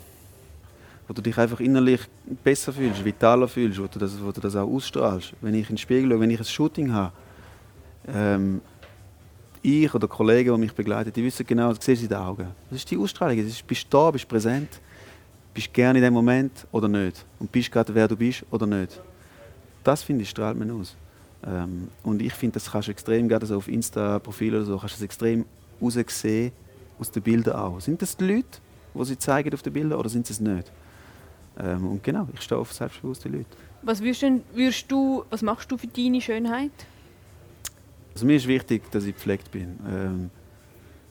wo 1.07 1.15
du 1.15 1.23
dich 1.23 1.37
einfach 1.39 1.61
innerlich 1.61 2.01
besser 2.43 2.73
fühlst, 2.73 3.05
vitaler 3.05 3.47
fühlst, 3.47 3.81
wo 3.81 3.87
du 3.87 3.99
das, 3.99 4.23
wo 4.23 4.33
du 4.33 4.41
das 4.41 4.57
auch 4.57 4.69
ausstrahlst. 4.69 5.33
Wenn 5.41 5.55
ich 5.55 5.69
in 5.69 5.77
den 5.77 5.79
Spiegel 5.79 6.11
schaue, 6.11 6.21
wenn 6.21 6.31
ich 6.31 6.39
ein 6.39 6.45
Shooting 6.45 6.93
habe, 6.93 7.13
ähm, 8.09 8.61
ich 9.63 9.95
oder 9.95 10.09
Kollegen, 10.09 10.53
die 10.55 10.61
mich 10.61 10.75
begleiten, 10.75 11.13
die 11.13 11.23
wissen 11.23 11.47
genau, 11.47 11.73
das 11.73 11.85
siehst 11.85 12.03
in 12.03 12.09
den 12.09 12.19
Augen. 12.19 12.49
Das 12.69 12.81
ist 12.81 12.91
die 12.91 12.99
Ausstrahlung. 12.99 13.37
Das 13.37 13.47
ist, 13.47 13.67
bist 13.67 13.85
du 13.85 13.97
da, 13.97 14.11
bist 14.11 14.27
präsent, 14.27 14.69
bist 15.55 15.73
gerne 15.73 16.01
in 16.01 16.05
dem 16.05 16.13
Moment 16.13 16.67
oder 16.73 16.89
nicht. 16.89 17.25
Und 17.39 17.53
bist 17.53 17.71
gerade, 17.71 17.95
wer 17.95 18.09
du 18.09 18.17
bist 18.17 18.45
oder 18.51 18.67
nicht. 18.67 19.01
Das, 19.85 20.03
finde 20.03 20.23
ich, 20.23 20.31
strahlt 20.31 20.59
man 20.59 20.71
aus. 20.73 20.97
Ähm, 21.47 21.89
und 22.03 22.23
ich 22.23 22.33
finde, 22.33 22.55
das 22.55 22.71
kannst 22.71 22.89
du 22.89 22.93
extrem, 22.93 23.29
gerade 23.29 23.47
so 23.47 23.57
auf 23.57 23.69
Insta-Profil 23.69 24.57
oder 24.57 24.65
so, 24.65 24.79
kannst 24.79 24.97
du 24.97 24.99
das 24.99 25.05
extrem 25.05 25.45
herausgesehen 25.83 26.53
aus 26.99 27.11
den 27.11 27.23
Bildern 27.23 27.57
auch. 27.57 27.81
Sind 27.81 28.01
das 28.03 28.17
die 28.17 28.25
Leute, 28.25 28.61
die 28.95 29.05
sie 29.05 29.19
zeigen 29.19 29.53
auf 29.53 29.63
den 29.63 29.73
Bildern 29.73 29.99
oder 29.99 30.09
sind 30.09 30.29
es 30.31 30.41
nicht? 30.41 30.71
Ähm, 31.59 31.87
und 31.87 32.03
genau, 32.03 32.29
ich 32.33 32.41
stehe 32.41 32.61
auf 32.61 32.73
selbstbewusste 32.73 33.29
Leute. 33.29 33.47
Was, 33.83 34.01
würdest 34.03 34.91
du, 34.91 35.25
was 35.29 35.43
machst 35.43 35.71
du 35.71 35.77
für 35.77 35.89
deine 35.89 36.21
Schönheit? 36.21 36.71
Also 38.15 38.27
mir 38.27 38.37
ist 38.37 38.47
wichtig, 38.47 38.91
dass 38.91 39.05
ich 39.05 39.15
gepflegt 39.15 39.51
bin. 39.51 39.79
Ähm, 39.89 40.31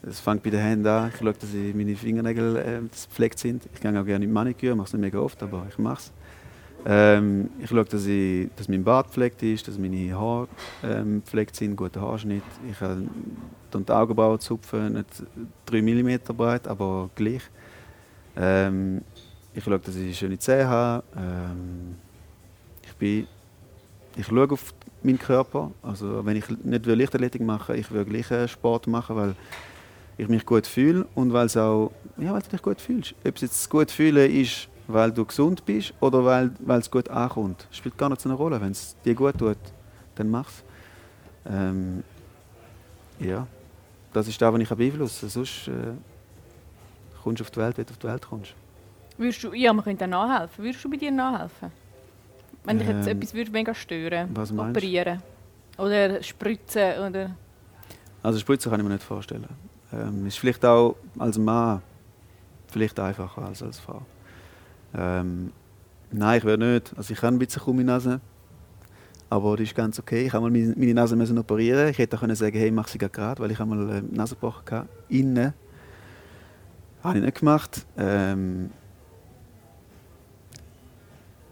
es 0.02 0.18
fängt 0.18 0.42
bei 0.42 0.50
den 0.50 0.60
Händen 0.60 0.86
an. 0.86 1.10
Ich 1.12 1.18
schaue, 1.18 1.32
dass 1.32 1.50
meine 1.74 1.94
Fingernägel 1.94 2.56
äh, 2.56 2.80
gepflegt 2.80 3.38
sind. 3.38 3.68
Ich 3.72 3.80
gehe 3.80 4.00
auch 4.00 4.04
gerne 4.04 4.24
in 4.24 4.32
Maniküre, 4.32 4.74
mache 4.74 4.86
es 4.86 4.92
nicht 4.94 5.02
mega 5.02 5.18
oft, 5.18 5.42
aber 5.42 5.66
ich 5.68 5.78
mache 5.78 5.98
es. 5.98 6.12
Ähm, 6.84 7.50
ich 7.60 7.68
schaue, 7.68 7.84
dass, 7.84 8.06
ich, 8.06 8.48
dass 8.56 8.68
mein 8.68 8.82
Bart 8.82 9.06
gepflegt 9.06 9.42
ist, 9.42 9.68
dass 9.68 9.78
meine 9.78 10.18
Haare 10.18 10.48
ähm, 10.82 11.22
gepflegt 11.22 11.54
sind, 11.54 11.76
guter 11.76 12.00
Haarschnitt. 12.00 12.42
Ich 12.68 12.80
äh, 13.74 13.80
die 13.80 13.92
Augenbrauen 13.92 14.40
zupfen, 14.40 14.94
nicht 14.94 15.22
3 15.66 15.82
mm 15.82 16.36
breit, 16.36 16.68
aber 16.68 17.10
gleich. 17.14 17.42
Ähm, 18.36 19.02
ich 19.54 19.64
schaue, 19.64 19.78
dass 19.78 19.94
ich 19.96 20.18
schöne 20.18 20.38
Zähne 20.38 20.68
habe. 20.68 21.04
Ähm, 21.16 21.96
ich, 22.82 22.94
bin, 22.94 23.26
ich 24.16 24.26
schaue 24.26 24.50
auf 24.50 24.74
meinen 25.02 25.18
Körper. 25.18 25.70
Also, 25.82 26.24
wenn 26.24 26.36
ich 26.36 26.48
nicht 26.48 26.86
Leichtathletik 26.86 27.42
mache, 27.42 27.76
ich 27.76 27.90
will 27.90 28.04
gleich 28.04 28.50
Sport 28.50 28.86
machen, 28.86 29.16
weil 29.16 29.34
ich 30.16 30.28
mich 30.28 30.46
gut 30.46 30.66
fühle 30.66 31.06
und 31.14 31.32
weil 31.32 31.46
es 31.46 31.56
auch, 31.56 31.90
ja, 32.16 32.32
weil 32.32 32.42
du 32.42 32.48
dich 32.50 32.62
gut 32.62 32.80
fühlst. 32.80 33.14
Ob 33.26 33.36
es 33.36 33.42
jetzt 33.42 33.70
gut 33.70 33.90
fühlen 33.90 34.30
ist, 34.30 34.68
weil 34.86 35.10
du 35.12 35.24
gesund 35.24 35.64
bist 35.64 35.94
oder 36.00 36.24
weil, 36.24 36.50
weil 36.60 36.80
es 36.80 36.90
gut 36.90 37.08
ankommt. 37.08 37.66
Spielt 37.70 37.96
gar 37.96 38.08
nicht 38.08 38.20
so 38.20 38.28
eine 38.28 38.36
Rolle. 38.36 38.60
Wenn 38.60 38.72
es 38.72 38.96
dir 39.04 39.14
gut 39.14 39.38
tut, 39.38 39.58
dann 40.14 40.30
mach 40.30 40.48
es. 40.48 40.64
Ähm, 41.46 42.04
ja, 43.18 43.46
das 44.12 44.28
ist 44.28 44.40
das, 44.40 44.52
was 44.52 44.60
ich 44.60 44.68
beeinflussen 44.68 45.20
kann. 45.20 45.28
Sonst 45.28 45.68
äh, 45.68 45.72
kommst 47.22 47.40
du 47.40 47.44
auf 47.44 47.50
die 47.50 47.60
Welt, 47.60 47.78
wenn 47.78 47.86
du 47.86 47.90
auf 47.92 47.98
die 47.98 48.06
Welt 48.06 48.26
kommst. 48.28 48.54
Würdest 49.18 49.44
du, 49.44 49.52
ja, 49.52 49.72
man 49.72 49.84
könnte 49.84 50.06
nachhelfen. 50.06 50.64
Würdest 50.64 50.84
du 50.84 50.90
bei 50.90 50.96
dir 50.96 51.10
nachhelfen? 51.10 51.70
Wenn 52.64 52.78
dich 52.78 52.88
jetzt 52.88 53.06
ähm, 53.06 53.18
etwas 53.18 53.34
würde 53.34 53.50
mega 53.50 53.74
stören 53.74 54.30
was 54.34 54.52
Operieren? 54.52 55.22
Oder 55.78 56.22
spritzen? 56.22 56.98
Oder? 57.08 57.36
Also 58.22 58.38
spritzen 58.38 58.70
kann 58.70 58.80
ich 58.80 58.86
mir 58.86 58.92
nicht 58.92 59.02
vorstellen. 59.02 59.48
Ähm, 59.92 60.26
ist 60.26 60.38
vielleicht 60.38 60.64
auch 60.64 60.96
als 61.18 61.38
Mann 61.38 61.82
vielleicht 62.68 62.98
einfacher 63.00 63.42
als 63.42 63.62
als 63.62 63.78
Frau. 63.78 64.02
Ähm, 64.94 65.52
Nein, 66.12 66.38
ich 66.38 66.44
würde 66.44 66.72
nicht. 66.74 66.92
Also 66.96 67.12
ich 67.12 67.22
habe 67.22 67.34
ein 67.34 67.38
bisschen 67.38 67.62
Kuh 67.62 67.72
Nase. 67.72 68.20
Aber 69.32 69.56
das 69.56 69.68
ist 69.68 69.74
ganz 69.74 69.98
okay. 69.98 70.26
Ich 70.26 70.32
habe 70.34 70.50
mal 70.50 70.74
meine 70.76 70.92
Nase 70.92 71.16
müssen 71.16 71.38
operieren. 71.38 71.88
Ich 71.88 71.96
hätte 71.96 72.16
auch 72.16 72.20
können 72.20 72.34
sagen, 72.34 72.54
hey, 72.54 72.70
mach 72.70 72.86
sie 72.86 72.98
gerade, 72.98 73.40
weil 73.42 73.50
ich 73.50 73.58
habe 73.58 73.74
mal 73.74 73.88
eine 73.88 74.02
Nase 74.02 74.34
gebrochen 74.34 74.62
hatte. 74.70 74.88
Innen. 75.08 75.54
Habe 77.02 77.16
ich 77.16 77.24
nicht 77.24 77.38
gemacht. 77.38 77.86
Ähm, 77.96 78.68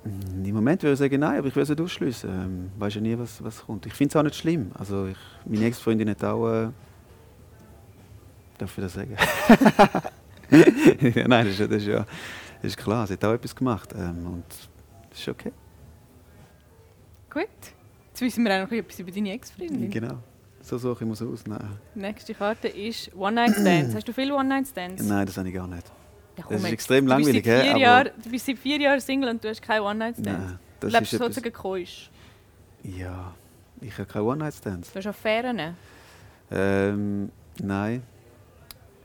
Im 0.05 0.55
Moment 0.55 0.83
würde 0.83 0.93
ich 0.93 0.99
sagen, 0.99 1.21
nein, 1.21 1.39
aber 1.39 1.49
ich 1.49 1.57
will 1.57 1.63
es 1.63 1.71
nicht 1.71 1.81
ausschließen. 1.81 2.29
Ähm, 2.29 2.71
weiß 2.79 2.97
ja 2.97 3.01
nie, 3.01 3.19
was, 3.19 3.43
was 3.43 3.65
kommt. 3.65 3.87
Ich 3.87 3.95
finde 3.95 4.13
es 4.13 4.17
auch 4.17 4.25
nicht 4.25 4.37
schlimm. 4.37 4.73
Also 4.79 5.07
ich, 5.07 5.17
meine 5.47 5.65
Ex-Freundin 5.65 6.11
hat 6.11 6.23
auch. 6.23 6.51
Äh, 6.51 6.69
darf 8.59 8.77
ich 8.77 8.85
das 8.85 8.93
sagen? 8.93 9.17
nein, 11.31 11.47
das 11.47 11.59
ist, 11.59 11.61
das, 11.61 11.79
ist 11.79 11.87
ja, 11.87 12.05
das 12.61 12.73
ist 12.73 12.77
klar. 12.77 13.07
Sie 13.07 13.15
hat 13.15 13.25
auch 13.25 13.33
etwas 13.33 13.57
gemacht. 13.57 13.95
Ähm, 13.97 14.27
und 14.27 14.45
das 15.09 15.19
ist 15.19 15.29
okay. 15.29 15.53
Gut. 17.33 17.49
Jetzt 18.09 18.21
wissen 18.21 18.45
wir 18.45 18.55
auch 18.57 18.67
noch 18.67 18.73
etwas 18.73 18.99
über 18.99 19.11
deine 19.11 19.33
Ex-Freundin. 19.33 19.91
Genau. 19.91 20.19
So 20.63 20.77
suche 20.79 21.05
ich 21.05 21.21
mir 21.21 21.29
aus. 21.33 21.47
Nein. 21.47 21.79
Die 21.95 21.99
nächste 22.01 22.35
Karte 22.35 22.69
ist 22.69 23.15
One-Night-Stands. 23.17 23.95
Hast 23.95 24.07
du 24.09 24.13
viele 24.13 24.35
One-Night-Stands? 24.35 25.03
Nein, 25.05 25.27
das 25.27 25.37
habe 25.39 25.49
ich 25.49 25.55
gar 25.55 25.67
nicht. 25.67 25.87
Ja, 26.37 26.45
Das 26.49 26.61
ist 26.63 26.73
extrem 26.73 27.07
du 27.07 27.15
bist 27.17 27.27
langweilig, 27.27 27.45
seit 27.45 27.63
vier 27.77 27.89
Aber- 28.01 28.11
Du 28.11 28.31
bist 28.31 28.47
seit 28.47 28.59
vier 28.59 28.81
Jahren 28.81 29.01
Single 29.01 29.31
und 29.31 29.43
du 29.45 29.49
hast 29.49 29.63
keine 29.63 29.83
One-Night-Stands. 29.85 30.29
Nein, 30.45 30.59
Du 30.81 30.87
das 30.89 30.93
lebst 31.01 31.11
sozusagen 31.13 31.53
keusch. 31.53 32.11
Ja, 32.83 33.35
ich 33.81 33.93
habe 33.95 34.07
keine 34.07 34.25
One-Night-Stands. 34.25 34.93
Du 34.93 34.99
hast 34.99 35.07
Affären. 35.07 35.75
Ähm, 36.51 37.31
nein. 37.63 38.03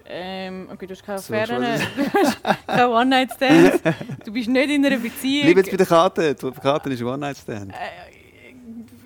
Ähm, 0.08 0.68
okay, 0.72 0.86
du 0.86 0.94
hast 0.94 1.04
keine 1.06 1.20
So, 1.20 1.34
Affären, 1.34 1.62
du 1.62 2.14
hast 2.14 2.44
keine 2.68 2.90
One-Night-Stands, 2.90 3.82
du 4.24 4.32
bist 4.34 4.48
nicht 4.50 4.70
in 4.70 4.86
einer 4.86 4.98
Beziehung. 4.98 5.46
Bleib 5.46 5.58
jetzt 5.58 5.72
bei 5.72 5.78
der 5.78 5.86
Karte. 5.88 6.36
Die 6.36 6.52
Karte 6.52 6.90
ist 6.92 7.02
One-Night-Stand. 7.02 7.72
Äh, 7.72 7.76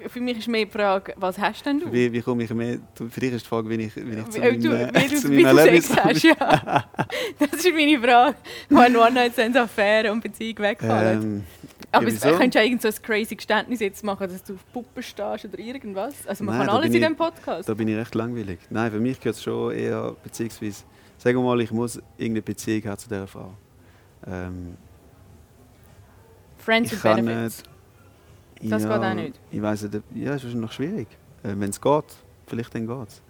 für 0.10 0.20
mich 0.20 0.38
ist 0.40 0.48
mehr 0.48 0.66
die 0.66 0.72
Frage, 0.72 1.14
was 1.18 1.38
hast 1.38 1.66
denn 1.66 1.80
du? 1.80 1.92
Wie, 1.92 2.12
wie 2.12 2.22
komme 2.22 2.44
ich 2.44 2.54
mehr... 2.54 2.80
Für 2.96 3.20
dich 3.20 3.34
ist 3.34 3.46
die 3.46 3.50
Frage, 3.50 3.70
wie 3.70 3.76
ich, 3.76 3.96
wie 3.96 4.20
ich 4.20 4.30
zu 4.30 4.40
du, 4.40 4.70
meinem, 4.70 4.96
wie 4.96 5.08
du, 5.08 5.16
zu 5.22 5.30
wie 5.32 5.44
du 5.44 5.56
Sex 5.56 5.96
hast, 5.96 6.24
ja. 6.24 6.36
Das 7.40 7.54
ist 7.54 7.74
meine 7.74 8.00
Frage. 8.00 8.36
Wenn 8.70 8.96
One-Night-Stands, 8.96 9.58
Affären 9.58 10.12
und 10.12 10.22
Beziehung 10.22 10.58
wegfallen. 10.60 11.22
ähm, 11.22 11.44
Aber 11.92 12.08
ja, 12.08 12.14
es 12.14 12.22
könntest 12.22 12.56
du 12.56 12.60
eigentlich 12.60 12.82
so 12.82 12.88
ein 12.88 13.04
crazy 13.04 13.36
Geständnis 13.36 13.80
jetzt 13.80 14.04
machen, 14.04 14.28
dass 14.30 14.44
du 14.44 14.54
auf 14.54 14.74
Puppen 14.74 15.04
stehst 15.04 15.46
oder 15.46 15.60
irgendwas? 15.60 16.28
Also 16.28 16.44
man 16.44 16.58
Nein, 16.58 16.68
kann 16.68 16.76
alles 16.76 16.88
in 16.88 16.94
diesem 16.94 17.16
Podcast. 17.16 17.70
Da 17.70 17.74
bin 17.74 17.88
ich 17.88 17.96
recht 17.96 18.16
langweilig. 18.16 18.60
Nein, 18.70 18.92
für 18.92 19.00
mich 19.00 19.20
gehört 19.20 19.36
es 19.36 19.44
schon 19.44 19.74
eher, 19.74 20.16
beziehungsweise, 20.24 20.84
sagen 21.18 21.38
wir 21.38 21.44
mal, 21.44 21.62
ich 21.62 21.72
muss 21.72 21.98
irgendeine 22.18 22.42
Beziehung 22.42 22.84
haben 22.86 22.98
zu 22.98 23.10
dieser 23.10 23.28
Frau. 23.28 23.54
Ähm, 24.28 24.76
Friends 26.58 26.92
ich 26.92 27.04
with 27.04 27.16
Benefits. 27.16 27.58
nicht... 27.58 27.69
Das 28.62 28.84
geht 28.84 28.92
auch 28.92 29.14
nicht. 29.14 29.40
Ich 29.52 29.62
weiß 29.62 29.84
nicht, 29.84 30.04
ja, 30.16 30.34
es 30.34 30.44
ist 30.44 30.56
noch 30.56 30.72
schwierig. 30.72 31.08
Äh, 31.44 31.54
Wenn 31.58 31.70
es 31.70 31.80
geht, 31.80 32.04
vielleicht 32.48 32.74
dann 32.76 32.88
geht 32.88 33.08
es. 33.08 33.22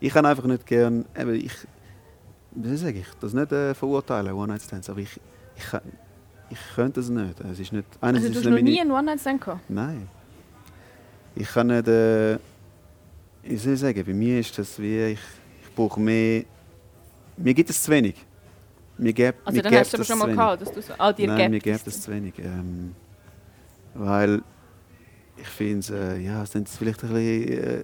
Ich 0.00 0.12
kann 0.12 0.26
einfach 0.26 0.44
nicht 0.44 0.66
gern, 0.66 1.06
eben, 1.18 1.34
ich, 1.34 1.52
wie 2.52 2.76
sage 2.76 2.98
ich, 3.00 3.06
das 3.20 3.32
nicht 3.32 3.50
äh, 3.52 3.74
verurteilen, 3.74 4.32
One-Night-Stands, 4.34 4.90
aber 4.90 5.00
ich, 5.00 5.18
ich, 5.56 5.64
kann, 5.64 5.80
ich 6.50 6.58
könnte 6.74 7.00
es 7.00 7.08
nicht. 7.08 7.40
Es 7.40 7.58
ist 7.58 7.72
nicht 7.72 7.86
Also 8.00 8.28
du 8.28 8.34
hast 8.34 8.44
noch 8.44 8.50
nicht 8.52 8.62
nie 8.64 8.70
meine- 8.72 8.80
einen 8.82 8.90
One-Night-Stand 8.92 9.40
gehabt? 9.40 9.70
Nein. 9.70 10.08
Ich 11.34 11.48
kann 11.48 11.66
nicht. 11.68 11.88
Äh, 11.88 12.38
wie 13.42 13.56
soll 13.56 13.74
ich 13.74 13.80
sagen? 13.80 14.02
Bei 14.04 14.12
mir 14.12 14.40
ist 14.40 14.58
das 14.58 14.78
wie. 14.78 15.12
Ich, 15.12 15.18
ich 15.62 15.74
brauche 15.74 16.00
mehr. 16.00 16.44
Mir 17.36 17.54
gibt 17.54 17.70
es 17.70 17.82
zu 17.82 17.90
wenig. 17.90 18.14
Mir 18.98 19.12
gibt, 19.12 19.38
Also 19.46 19.56
mir 19.58 19.62
dann 19.62 19.74
hast 19.74 19.92
du 19.92 19.96
aber 19.98 20.04
schon 20.04 20.18
mal 20.18 20.28
gehabt, 20.32 20.62
dass 20.62 20.72
du 20.72 20.80
so... 20.80 20.94
Ah, 20.96 21.12
dir 21.12 21.26
Nein, 21.28 21.50
mir 21.50 21.60
gibt 21.60 21.86
es 21.86 22.00
zu 22.00 22.10
wenig. 22.10 22.32
Ähm, 22.38 22.94
weil 23.92 24.42
ich 25.36 25.48
finde 25.48 25.78
es, 25.80 25.90
äh, 25.90 26.18
ja, 26.18 26.42
es 26.42 26.54
ist 26.54 26.76
vielleicht 26.76 27.02
ein 27.04 27.10
bisschen 27.12 27.48
äh, 27.48 27.82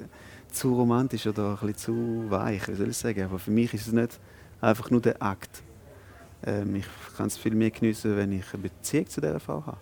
zu 0.50 0.74
romantisch 0.74 1.26
oder 1.26 1.50
ein 1.50 1.66
bisschen 1.66 1.76
zu 1.76 2.30
weich, 2.30 2.66
wie 2.68 2.74
soll 2.74 2.88
ich 2.88 2.96
sagen. 2.96 3.22
Aber 3.22 3.38
für 3.38 3.50
mich 3.50 3.72
ist 3.74 3.86
es 3.86 3.92
nicht 3.92 4.18
einfach 4.60 4.90
nur 4.90 5.00
der 5.00 5.20
Akt. 5.22 5.62
Ähm, 6.44 6.76
ich 6.76 6.86
kann 7.16 7.26
es 7.26 7.36
viel 7.36 7.54
mehr 7.54 7.70
geniessen, 7.70 8.16
wenn 8.16 8.32
ich 8.32 8.44
eine 8.52 8.62
Beziehung 8.62 9.08
zu 9.08 9.20
dieser 9.20 9.40
Frau 9.40 9.64
habe. 9.66 9.78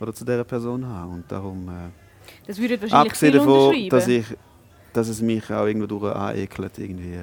Oder 0.00 0.12
zu 0.12 0.24
dieser 0.24 0.44
Person 0.44 0.86
habe. 0.86 1.12
Und 1.12 1.30
darum... 1.30 1.68
Äh, 1.68 1.90
Das 2.46 2.58
würde 2.58 2.80
wahrscheinlich 2.80 3.10
Abgesehen 3.10 3.32
viel 3.32 3.40
davon, 3.40 3.88
dass, 3.88 4.08
ich, 4.08 4.26
dass 4.92 5.08
es 5.08 5.20
mich 5.20 5.50
auch 5.52 5.66
irgendwo 5.66 5.86
durch 5.86 6.14
anekelt. 6.14 6.78
Irgendwie. 6.78 7.18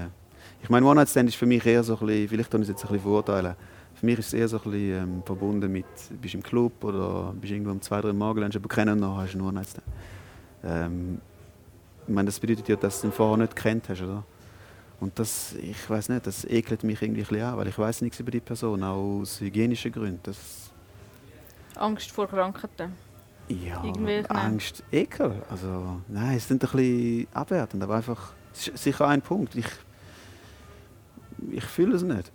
Ich 0.64 0.70
meine, 0.70 0.86
One-Night-Stand 0.86 1.30
ist 1.30 1.36
für 1.36 1.46
mich 1.46 1.66
eher 1.66 1.84
so 1.84 1.98
ein 1.98 2.06
bisschen, 2.06 2.30
vielleicht 2.30 2.52
kann 2.52 2.62
ich 2.62 2.70
es 2.70 2.74
jetzt 2.74 2.84
ein 2.84 2.88
bisschen 2.88 3.04
verurteilen, 3.04 3.56
für 4.02 4.08
mich 4.08 4.18
ist 4.18 4.28
es 4.30 4.34
eher 4.34 4.48
so 4.48 4.58
ein 4.58 4.64
bisschen 4.64 5.04
ähm, 5.04 5.24
verbunden 5.24 5.72
mit, 5.72 5.86
du 6.10 6.18
bist 6.18 6.34
im 6.34 6.42
Club 6.42 6.84
oder 6.84 7.36
bist 7.40 7.54
irgendwo 7.54 7.70
um 7.70 7.80
zwei, 7.84 8.02
drei 8.02 8.12
Morgen, 8.12 8.40
lernst 8.40 8.56
jemanden 8.56 8.74
kennen 8.74 8.94
und 8.94 9.02
dann 9.02 9.16
hast 9.16 9.34
du 9.34 9.38
einen 9.38 9.48
One-Night-Stand. 9.48 9.88
Ähm, 10.64 11.22
ich 12.08 12.14
meine, 12.14 12.26
das 12.26 12.40
bedeutet 12.40 12.68
ja, 12.68 12.76
dass 12.78 13.02
du 13.02 13.08
ihn 13.08 13.14
vorher 13.14 13.38
nicht 13.38 13.56
kennt 13.56 13.90
hast, 13.90 14.02
oder? 14.02 14.24
Und 15.00 15.20
das, 15.20 15.54
ich 15.54 15.88
weiß 15.88 16.10
nicht, 16.10 16.26
das 16.26 16.46
ekelt 16.46 16.84
mich 16.84 17.00
irgendwie 17.00 17.22
ein 17.22 17.28
bisschen 17.28 17.46
an, 17.46 17.58
weil 17.58 17.68
ich 17.68 17.78
weiß 17.78 18.02
nichts 18.02 18.20
über 18.20 18.32
die 18.32 18.40
Person, 18.40 18.84
auch 18.84 19.22
aus 19.22 19.40
hygienischen 19.40 19.92
Gründen. 19.92 20.20
Das, 20.24 20.72
Angst 21.76 22.10
vor 22.10 22.28
Krankheiten. 22.28 22.94
ja, 23.50 23.84
Angst, 24.30 24.84
Ekel. 24.92 25.44
Also, 25.48 26.02
nein, 26.08 26.38
es 26.38 26.48
sind 26.48 26.64
ein 26.64 26.72
bisschen 26.72 27.28
abwertend, 27.36 27.84
aber 27.84 27.98
einfach, 27.98 28.34
es 28.52 28.68
ist 28.68 28.84
sicher 28.84 29.08
ein 29.08 29.22
Punkt. 29.22 29.54
Ich, 29.54 29.68
ich 31.52 31.66
fühle 31.66 31.96
es 31.96 32.02
nicht. 32.02 32.32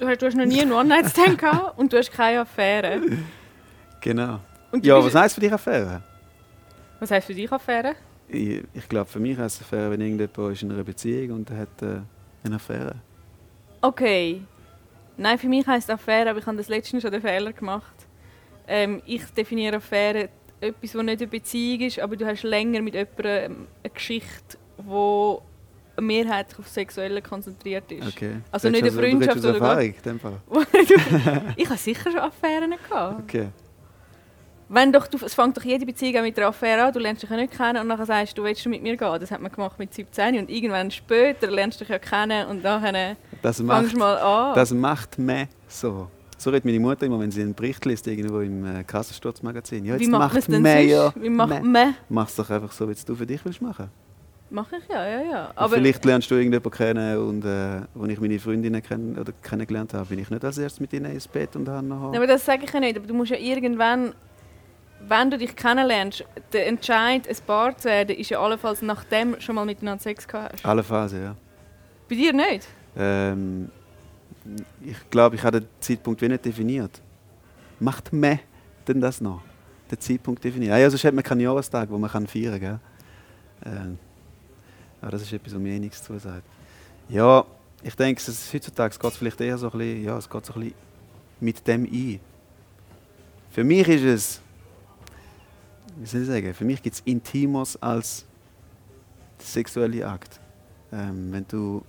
Du, 0.00 0.08
hast, 0.08 0.22
du 0.22 0.26
hast 0.26 0.36
noch 0.36 0.46
nie 0.46 0.62
einen 0.62 0.72
One-Night-Stand 0.72 1.38
gehabt 1.38 1.78
und 1.78 1.92
du 1.92 1.98
hast 1.98 2.12
keine 2.12 2.40
Affäre. 2.40 3.00
Genau. 4.00 4.40
Ja, 4.82 5.04
was 5.04 5.14
heisst 5.14 5.34
für 5.34 5.40
dich 5.40 5.52
Affäre? 5.52 6.02
was 7.00 7.10
heisst 7.10 7.26
für 7.26 7.34
dich 7.34 7.50
Affäre? 7.50 7.94
Ich, 8.28 8.62
ich 8.74 8.88
glaube, 8.88 9.10
für 9.10 9.18
mich 9.18 9.36
heisst 9.36 9.60
Affäre, 9.62 9.90
wenn 9.90 10.00
irgendjemand 10.00 10.52
ist 10.52 10.62
in 10.62 10.70
einer 10.70 10.84
Beziehung 10.84 11.38
und 11.38 11.50
er 11.50 11.58
hat 11.58 11.82
äh, 11.82 12.00
eine 12.44 12.56
Affäre. 12.56 12.94
Okay. 13.80 14.42
Nein, 15.16 15.38
für 15.38 15.48
mich 15.48 15.66
heisst 15.66 15.90
Affäre, 15.90 16.30
aber 16.30 16.38
ich 16.38 16.46
habe 16.46 16.56
das 16.56 16.68
letztens 16.68 17.02
schon 17.02 17.10
den 17.10 17.22
Fehler 17.22 17.52
gemacht. 17.52 17.94
Ähm, 18.68 19.02
ich 19.06 19.24
definiere 19.26 19.76
Affäre 19.76 20.28
etwas, 20.60 20.92
das 20.92 21.02
nicht 21.02 21.20
eine 21.20 21.26
Beziehung 21.26 21.80
ist, 21.80 21.98
aber 21.98 22.16
du 22.16 22.26
hast 22.26 22.42
länger 22.42 22.82
mit 22.82 22.94
jemandem 22.94 23.66
eine 23.82 23.92
Geschichte, 23.92 24.58
die 24.78 25.36
mehrheitlich 26.00 26.58
auf 26.58 26.68
Sexuelle 26.68 27.22
konzentriert 27.22 27.90
ist. 27.92 28.08
Okay. 28.08 28.36
Also 28.50 28.68
nicht 28.68 28.82
eine 28.82 28.90
du 28.90 28.98
Freundschaft 28.98 29.38
oder 29.38 29.54
Erfahrung, 29.54 29.94
Fall. 30.20 30.40
ich 31.56 31.66
habe 31.68 31.78
sicher 31.78 32.10
schon 32.10 32.20
Affären 32.20 32.70
gehabt. 32.70 33.22
Okay. 33.22 33.48
Wenn 34.72 34.92
doch, 34.92 35.08
du, 35.08 35.18
es 35.24 35.34
fängt 35.34 35.56
doch 35.56 35.64
jede 35.64 35.84
Beziehung 35.84 36.22
mit 36.22 36.38
einer 36.38 36.46
Affäre 36.46 36.84
an, 36.84 36.92
du 36.92 37.00
lernst 37.00 37.24
dich 37.24 37.30
ja 37.30 37.36
nicht 37.36 37.52
kennen 37.56 37.78
und 37.78 37.88
nachher 37.88 38.06
sagst 38.06 38.38
du, 38.38 38.44
willst 38.44 38.64
du 38.64 38.68
mit 38.68 38.82
mir 38.82 38.96
gehen? 38.96 39.18
Das 39.18 39.30
hat 39.32 39.40
man 39.40 39.50
gemacht 39.50 39.76
mit 39.80 39.92
17 39.92 40.38
und 40.38 40.48
irgendwann 40.48 40.92
später 40.92 41.50
lernst 41.50 41.80
du 41.80 41.84
dich 41.84 41.90
ja 41.90 41.98
kennen 41.98 42.46
und 42.46 42.62
nachher 42.62 43.16
Das 43.42 43.60
macht, 43.60 43.92
du 43.92 43.98
mal 43.98 44.16
an. 44.18 44.54
das 44.54 44.70
macht 44.72 45.18
man 45.18 45.48
so. 45.66 46.08
So 46.38 46.50
redet 46.50 46.64
meine 46.64 46.78
Mutter 46.80 47.04
immer, 47.04 47.18
wenn 47.18 47.32
sie 47.32 47.42
einen 47.42 47.52
Bericht 47.52 47.84
liest, 47.84 48.06
irgendwo 48.06 48.38
im 48.40 48.64
äh, 48.64 48.84
Kassensturzmagazin. 48.84 49.84
Ja, 49.84 49.98
Wie 49.98 50.04
jetzt 50.04 50.10
macht 50.10 50.32
man 50.32 50.38
es 50.38 50.46
denn 50.46 50.62
man 50.62 50.88
ja. 50.88 51.12
Wie 51.16 51.28
macht 51.28 51.50
man. 51.50 51.72
man? 51.72 51.94
Mach's 52.08 52.36
doch 52.36 52.48
einfach 52.48 52.72
so, 52.72 52.88
wie 52.88 52.92
es 52.92 53.04
du 53.04 53.14
für 53.16 53.26
dich 53.26 53.44
willst 53.44 53.60
machen. 53.60 53.90
Mache 54.50 54.76
ich 54.78 54.88
ja, 54.88 55.06
ja, 55.06 55.22
ja. 55.22 55.52
Aber 55.54 55.76
vielleicht 55.76 56.04
lernst 56.04 56.28
du 56.28 56.34
irgendjemanden 56.34 56.72
kennen 56.72 57.18
und 57.18 57.44
äh, 57.44 57.82
als 58.00 58.08
ich 58.08 58.20
meine 58.20 58.38
Freundinnen 58.40 58.82
kenn 58.82 59.16
oder 59.16 59.32
kennengelernt 59.42 59.94
habe, 59.94 60.06
bin 60.06 60.18
ich 60.18 60.28
nicht 60.28 60.44
als 60.44 60.58
erstes 60.58 60.80
mit 60.80 60.92
ihnen 60.92 61.12
ins 61.12 61.28
Bett 61.28 61.54
und 61.54 61.68
habe 61.68 61.86
nachher... 61.86 62.16
aber 62.16 62.26
das 62.26 62.44
sage 62.44 62.64
ich 62.64 62.72
ja 62.72 62.80
nicht. 62.80 62.96
Aber 62.96 63.06
du 63.06 63.14
musst 63.14 63.30
ja 63.30 63.36
irgendwann, 63.36 64.12
wenn 65.06 65.30
du 65.30 65.38
dich 65.38 65.54
kennenlernst, 65.54 66.24
der 66.52 66.66
Entscheid, 66.66 67.28
ein 67.28 67.36
Paar 67.46 67.76
zu 67.76 67.88
werden, 67.88 68.16
ist 68.16 68.30
ja 68.30 68.40
allenfalls 68.40 68.82
nachdem 68.82 69.40
schon 69.40 69.54
mal 69.54 69.64
miteinander 69.64 70.02
Sex 70.02 70.26
gehabt 70.26 70.54
hast. 70.54 70.66
Alle 70.66 70.82
Phasen, 70.82 71.22
ja. 71.22 71.36
Bei 72.08 72.16
dir 72.16 72.32
nicht? 72.32 72.66
Ähm, 72.96 73.70
ich 74.84 75.10
glaube, 75.10 75.36
ich 75.36 75.44
habe 75.44 75.60
den 75.60 75.68
Zeitpunkt 75.78 76.20
wie 76.22 76.28
nicht 76.28 76.44
definiert. 76.44 77.00
Macht 77.78 78.12
man 78.12 78.40
denn 78.88 79.00
das 79.00 79.20
noch? 79.20 79.42
Den 79.88 80.00
Zeitpunkt 80.00 80.42
definieren? 80.42 80.76
Ja, 80.76 80.90
sonst 80.90 81.04
hat 81.04 81.14
man 81.14 81.22
keinen 81.22 81.40
Jahrestag, 81.40 81.88
wo 81.88 81.98
man 81.98 82.10
kann 82.10 82.26
feiern 82.26 82.60
kann. 82.60 82.80
Ähm, 83.64 83.98
aber 85.00 85.12
das 85.12 85.22
ist 85.22 85.32
etwas, 85.32 85.54
was 85.54 85.60
mir 85.60 85.74
eh 85.74 85.78
nichts 85.78 86.02
zu 86.02 86.18
sagt. 86.18 86.44
Ja, 87.08 87.44
ich 87.82 87.94
denke, 87.94 88.20
es 88.20 88.52
heutzutage 88.52 88.96
geht 88.98 89.10
es 89.10 89.16
vielleicht 89.16 89.40
eher 89.40 89.58
so 89.58 89.70
ein 89.70 89.78
bisschen, 89.78 90.04
ja, 90.04 90.18
es 90.18 90.28
geht 90.28 90.46
so 90.46 90.54
ein 90.54 90.60
bisschen 90.60 90.74
mit 91.40 91.66
dem 91.66 91.84
ein. 91.84 92.20
Für 93.50 93.64
mich 93.64 93.88
ist 93.88 94.02
es, 94.02 94.40
wie 95.96 96.06
soll 96.06 96.22
ich 96.22 96.26
sagen, 96.28 96.54
für 96.54 96.64
mich 96.64 96.82
gibt 96.82 96.96
es 96.96 97.02
Intimos 97.04 97.76
als 97.82 98.24
sexuelle 99.38 100.06
Akt. 100.06 100.38
Ähm, 100.92 101.32
wenn 101.32 101.46
du 101.48 101.82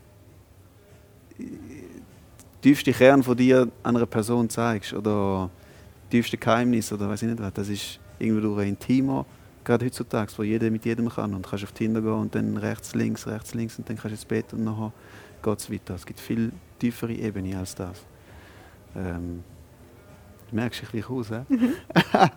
tiefste 2.61 2.93
Kern 2.93 3.23
von 3.23 3.35
dir 3.35 3.69
einer 3.83 4.05
Person 4.05 4.49
zeigst 4.49 4.93
oder 4.93 5.49
tiefste 6.09 6.37
Geheimnis 6.37 6.91
oder 6.91 7.09
weiß 7.09 7.23
ich 7.23 7.29
nicht 7.29 7.41
was, 7.41 7.53
das 7.53 7.69
ist 7.69 7.99
irgendwie 8.19 8.41
durch 8.41 8.61
ein 8.61 8.69
Intimo, 8.69 9.25
gerade 9.63 9.85
heutzutage, 9.85 10.31
wo 10.37 10.43
jeder 10.43 10.69
mit 10.69 10.85
jedem 10.85 11.09
kann 11.09 11.33
und 11.33 11.47
kannst 11.47 11.63
auf 11.63 11.71
Tinder 11.71 12.01
gehen 12.01 12.13
und 12.13 12.35
dann 12.35 12.57
rechts, 12.57 12.95
links, 12.95 13.27
rechts, 13.27 13.53
links 13.53 13.77
und 13.77 13.87
dann 13.87 13.97
kannst 13.97 14.11
du 14.11 14.15
ins 14.15 14.25
Bett 14.25 14.53
und 14.53 14.63
nachher 14.63 14.91
geht 15.43 15.59
es 15.59 15.71
weiter. 15.71 15.95
Es 15.95 16.05
gibt 16.05 16.19
viel 16.19 16.51
tiefere 16.79 17.13
Ebenen 17.13 17.55
als 17.55 17.75
das. 17.75 18.03
Ähm, 18.95 19.43
du 20.49 20.55
merkst 20.55 20.81
dich 20.81 20.89
gleich 20.89 21.09
aus, 21.09 21.29
hä? 21.29 21.43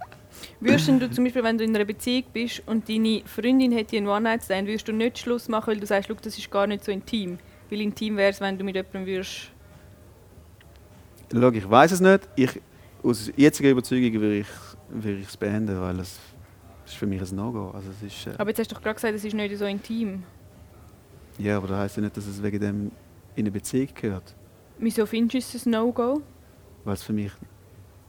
Würdest 0.60 0.88
du 0.88 1.10
zum 1.10 1.24
Beispiel, 1.24 1.44
wenn 1.44 1.58
du 1.58 1.64
in 1.64 1.74
einer 1.74 1.84
Beziehung 1.84 2.24
bist 2.32 2.62
und 2.66 2.88
deine 2.88 3.22
Freundin 3.24 3.72
hätte 3.72 3.96
einen 3.96 4.08
One-Night-Stand, 4.08 4.66
würdest 4.66 4.88
du 4.88 4.92
nicht 4.92 5.18
Schluss 5.18 5.48
machen, 5.48 5.68
weil 5.68 5.80
du 5.80 5.86
sagst, 5.86 6.10
das 6.22 6.38
ist 6.38 6.50
gar 6.50 6.66
nicht 6.66 6.84
so 6.84 6.90
intim? 6.92 7.38
Weil 7.70 7.80
intim 7.80 8.16
wäre 8.16 8.30
es, 8.30 8.40
wenn 8.40 8.58
du 8.58 8.64
mit 8.64 8.74
jemandem 8.74 9.06
würdest... 9.06 9.52
Schau, 11.32 11.50
ich 11.50 11.70
weiß 11.70 11.92
es 11.92 12.00
nicht. 12.00 12.28
Ich, 12.36 12.60
aus 13.02 13.30
jetziger 13.36 13.70
Überzeugung 13.70 14.12
würde 14.20 14.38
ich, 14.38 14.46
würde 14.88 15.18
ich 15.18 15.28
es 15.28 15.36
beenden, 15.36 15.80
weil 15.80 16.00
es 16.00 16.18
ist 16.94 16.98
für 16.98 17.06
mich 17.06 17.20
ein 17.20 17.36
No-Go. 17.36 17.70
Also 17.70 17.90
es 17.90 18.02
ist, 18.02 18.26
äh 18.26 18.34
aber 18.38 18.50
jetzt 18.50 18.60
hast 18.60 18.70
du 18.70 18.74
doch 18.74 18.82
gerade 18.82 18.94
gesagt, 18.94 19.14
es 19.14 19.24
ist 19.24 19.34
nicht 19.34 19.58
so 19.58 19.64
intim. 19.64 20.22
Ja, 21.38 21.56
aber 21.56 21.68
das 21.68 21.78
heisst 21.78 21.96
ja 21.96 22.02
nicht, 22.02 22.16
dass 22.16 22.26
es 22.26 22.42
wegen 22.42 22.60
dem 22.60 22.92
in 23.34 23.42
eine 23.42 23.50
Beziehung 23.50 23.88
gehört. 23.94 24.34
Wieso 24.78 25.04
findest 25.04 25.52
du 25.52 25.58
es 25.58 25.66
ein 25.66 25.70
No-Go? 25.70 26.22
Weil 26.84 26.94
es 26.94 27.02
für 27.02 27.12
mich 27.12 27.32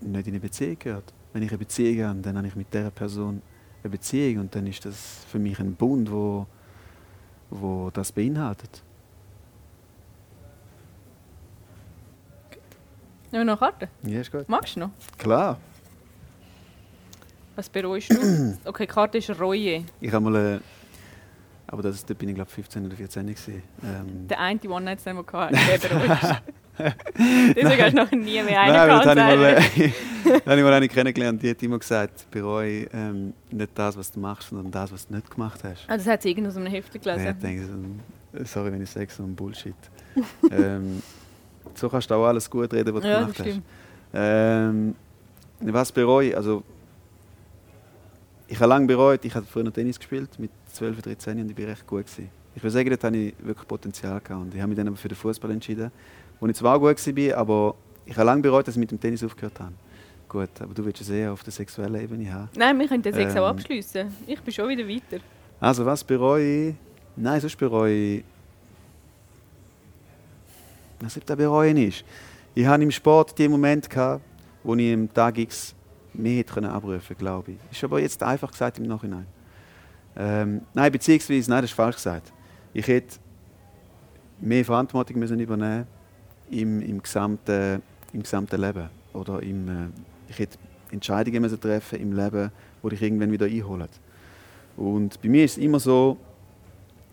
nicht 0.01 0.27
in 0.27 0.33
eine 0.33 0.39
Beziehung 0.39 0.77
gehört. 0.77 1.13
Wenn 1.33 1.41
ich 1.41 1.49
eine 1.49 1.57
Beziehung 1.57 2.07
habe, 2.07 2.19
dann 2.21 2.37
habe 2.37 2.47
ich 2.47 2.55
mit 2.55 2.73
dieser 2.73 2.91
Person 2.91 3.41
eine 3.83 3.89
Beziehung 3.89 4.43
und 4.43 4.55
dann 4.55 4.67
ist 4.67 4.85
das 4.85 5.25
für 5.29 5.39
mich 5.39 5.59
ein 5.59 5.73
Bund, 5.75 6.11
wo, 6.11 6.45
wo 7.49 7.89
das 7.91 8.11
beinhaltet. 8.11 8.83
Nehmen 13.31 13.47
wir 13.47 13.55
noch 13.55 13.61
eine 13.61 13.71
Karte? 13.71 13.89
Ja, 14.03 14.21
ist 14.21 14.31
gut. 14.31 14.47
Magst 14.47 14.75
du 14.75 14.81
noch? 14.81 14.91
Klar. 15.17 15.57
Was 17.55 17.69
bereust 17.69 18.11
du? 18.11 18.57
okay, 18.65 18.85
die 18.85 18.93
Karte 18.93 19.17
ist 19.17 19.39
Reue. 19.39 19.85
Ich 20.01 20.11
habe 20.11 20.23
mal 20.23 20.35
eine 20.35 20.61
aber 21.67 21.81
das, 21.81 22.05
da 22.05 22.13
bin 22.13 22.29
ich 22.29 22.35
glaube 22.35 22.49
15 22.49 22.85
oder 22.85 22.95
14 22.95 23.25
gewesen. 23.25 23.63
Ähm. 23.83 24.27
Der 24.27 24.39
eine 24.39 24.59
One-Night-Stand, 24.61 25.17
den 25.17 25.79
der 25.81 25.89
bereust. 25.89 26.41
Deswegen 27.55 27.81
hast 27.81 27.93
du 27.93 27.97
noch 27.97 28.11
nie 28.11 28.43
mehr 28.43 28.61
einen 28.61 28.73
Nein, 28.73 28.89
das 28.89 29.05
habe 29.05 29.19
ich, 29.19 29.39
mal, 29.39 30.41
habe 30.45 30.57
ich 30.57 30.63
mal 30.63 30.73
eine 30.73 30.87
kennengelernt, 30.89 31.41
die 31.41 31.49
hat 31.49 31.63
immer 31.63 31.79
gesagt, 31.79 32.29
bereue 32.29 32.87
ähm, 32.93 33.33
nicht 33.49 33.71
das, 33.75 33.97
was 33.97 34.11
du 34.11 34.19
machst, 34.19 34.49
sondern 34.49 34.71
das, 34.71 34.91
was 34.91 35.07
du 35.07 35.15
nicht 35.15 35.31
gemacht 35.31 35.63
hast. 35.63 35.85
Ah, 35.87 35.95
das 35.95 36.05
hat 36.05 36.21
sie 36.21 36.29
irgendwo 36.31 36.51
so 36.51 36.59
einem 36.59 36.71
Heft 36.71 36.91
gelesen? 36.91 37.25
Ja, 37.25 37.31
ich 37.31 37.37
denke, 37.37 38.45
sorry, 38.45 38.73
wenn 38.73 38.81
ich 38.81 38.89
sage, 38.89 39.07
so 39.09 39.23
ein 39.23 39.33
Bullshit. 39.35 39.73
ähm, 40.51 41.01
so 41.73 41.89
kannst 41.89 42.11
du 42.11 42.15
auch 42.15 42.25
alles 42.25 42.49
gut 42.49 42.73
reden, 42.73 42.93
was 42.93 43.01
du 43.01 43.09
ja, 43.09 43.21
gemacht 43.21 43.39
hast. 43.39 43.61
Ähm, 44.13 44.95
was 45.61 45.91
bereue 45.93 46.27
ich? 46.27 46.37
Also, 46.37 46.63
ich 48.47 48.59
habe 48.59 48.69
lange 48.69 48.87
bereut, 48.87 49.25
ich 49.25 49.33
habe 49.33 49.45
früher 49.45 49.71
Tennis 49.71 49.97
gespielt, 49.97 50.29
mit 50.37 50.51
12, 50.73 51.01
13 51.01 51.39
und 51.41 51.51
ich 51.51 51.57
war 51.57 51.67
recht 51.67 51.87
gut. 51.87 52.05
Gewesen. 52.05 52.29
Ich 52.55 52.63
würde 52.63 52.71
sagen, 52.71 52.89
dort 52.89 53.03
hatte 53.03 53.17
ich 53.17 53.33
wirklich 53.39 53.67
Potenzial 53.67 54.21
gehabt. 54.21 54.41
Und 54.41 54.53
ich 54.53 54.61
habe 54.61 54.69
mich 54.69 54.77
dann 54.77 54.87
aber 54.87 54.97
für 54.97 55.07
den 55.07 55.17
Fußball 55.17 55.51
entschieden, 55.51 55.91
wo 56.39 56.47
ich 56.47 56.55
zwar 56.55 56.79
gut 56.79 56.95
war, 56.97 57.37
aber 57.37 57.75
ich 58.05 58.15
habe 58.15 58.25
lange 58.25 58.41
bereut, 58.41 58.67
dass 58.67 58.75
ich 58.75 58.79
mit 58.79 58.91
dem 58.91 58.99
Tennis 58.99 59.23
aufgehört 59.23 59.59
habe. 59.59 59.73
Gut, 60.27 60.49
aber 60.59 60.73
du 60.73 60.85
willst 60.85 61.01
es 61.01 61.09
eher 61.09 61.31
auf 61.31 61.43
der 61.43 61.53
sexuellen 61.53 62.01
Ebene 62.01 62.31
haben. 62.33 62.49
Nein, 62.55 62.79
wir 62.79 62.87
können 62.87 63.03
den 63.03 63.13
Sex 63.13 63.33
ähm, 63.33 63.41
auch 63.41 63.47
abschließen. 63.47 64.07
Ich 64.27 64.41
bin 64.41 64.53
schon 64.53 64.69
wieder 64.69 64.87
weiter. 64.87 65.23
Also, 65.59 65.85
was 65.85 66.03
bereue 66.03 66.69
ich? 66.69 66.75
Nein, 67.15 67.39
sonst 67.41 67.57
bereue 67.57 68.17
ich. 68.17 68.23
Was 70.99 71.17
ich 71.17 71.23
da 71.25 71.35
bereuen 71.35 71.77
ist. 71.77 72.03
Ich 72.53 72.65
hatte 72.65 72.83
im 72.83 72.91
Sport 72.91 73.37
die 73.37 73.47
Momente, 73.47 73.89
gehabt, 73.89 74.23
wo 74.63 74.75
ich 74.75 74.93
am 74.93 75.13
Tag 75.13 75.37
X 75.37 75.75
mehr 76.17 76.37
hätte 76.37 76.69
abrufen 76.69 77.01
können, 77.07 77.19
glaube 77.19 77.51
ich. 77.51 77.57
Ist 77.71 77.83
aber 77.83 77.99
jetzt 77.99 78.21
einfach 78.23 78.51
gesagt 78.51 78.77
im 78.77 78.85
Nachhinein. 78.85 79.25
Ähm, 80.15 80.61
nein, 80.73 80.91
beziehungsweise, 80.91 81.49
nein, 81.49 81.61
das 81.61 81.71
ist 81.71 81.75
falsch 81.75 81.95
gesagt. 81.95 82.31
Ich 82.73 82.87
hätte 82.87 83.17
mehr 84.39 84.63
Verantwortung 84.63 85.19
müssen 85.19 85.39
übernehmen 85.39 85.87
im, 86.49 86.81
im, 86.81 87.01
gesamten, 87.01 87.81
im 88.13 88.23
gesamten 88.23 88.61
Leben. 88.61 88.89
Oder 89.13 89.41
im, 89.41 89.67
äh, 89.67 89.87
ich 90.29 90.39
hätte 90.39 90.57
Entscheidungen 90.91 91.41
müssen 91.41 91.59
treffen 91.59 91.99
im 91.99 92.13
Leben, 92.13 92.51
die 92.83 92.89
dich 92.89 93.01
irgendwann 93.01 93.31
wieder 93.31 93.45
einholen. 93.45 93.89
Und 94.77 95.21
bei 95.21 95.29
mir 95.29 95.45
ist 95.45 95.53
es 95.53 95.57
immer 95.57 95.79
so, 95.79 96.17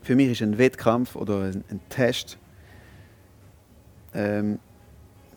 für 0.02 0.16
mich 0.16 0.30
ist 0.30 0.42
ein 0.42 0.58
Wettkampf 0.58 1.16
oder 1.16 1.42
ein, 1.42 1.64
ein 1.70 1.80
Test, 1.88 2.38
ähm, 4.14 4.58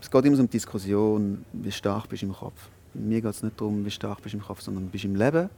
es 0.01 0.11
geht 0.11 0.25
immer 0.25 0.37
um 0.37 0.45
die 0.45 0.51
Diskussion, 0.51 1.45
wie 1.53 1.71
stark 1.71 2.09
bist 2.09 2.21
du 2.21 2.27
im 2.27 2.33
Kopf. 2.33 2.69
Mir 2.95 3.21
geht 3.21 3.31
es 3.31 3.43
nicht 3.43 3.59
darum, 3.59 3.85
wie 3.85 3.91
stark 3.91 4.21
bist 4.21 4.33
du 4.33 4.37
im 4.37 4.43
Kopf, 4.43 4.61
sondern 4.61 4.87
bist 4.87 5.03
du 5.03 5.09
im 5.09 5.15
Leben 5.15 5.49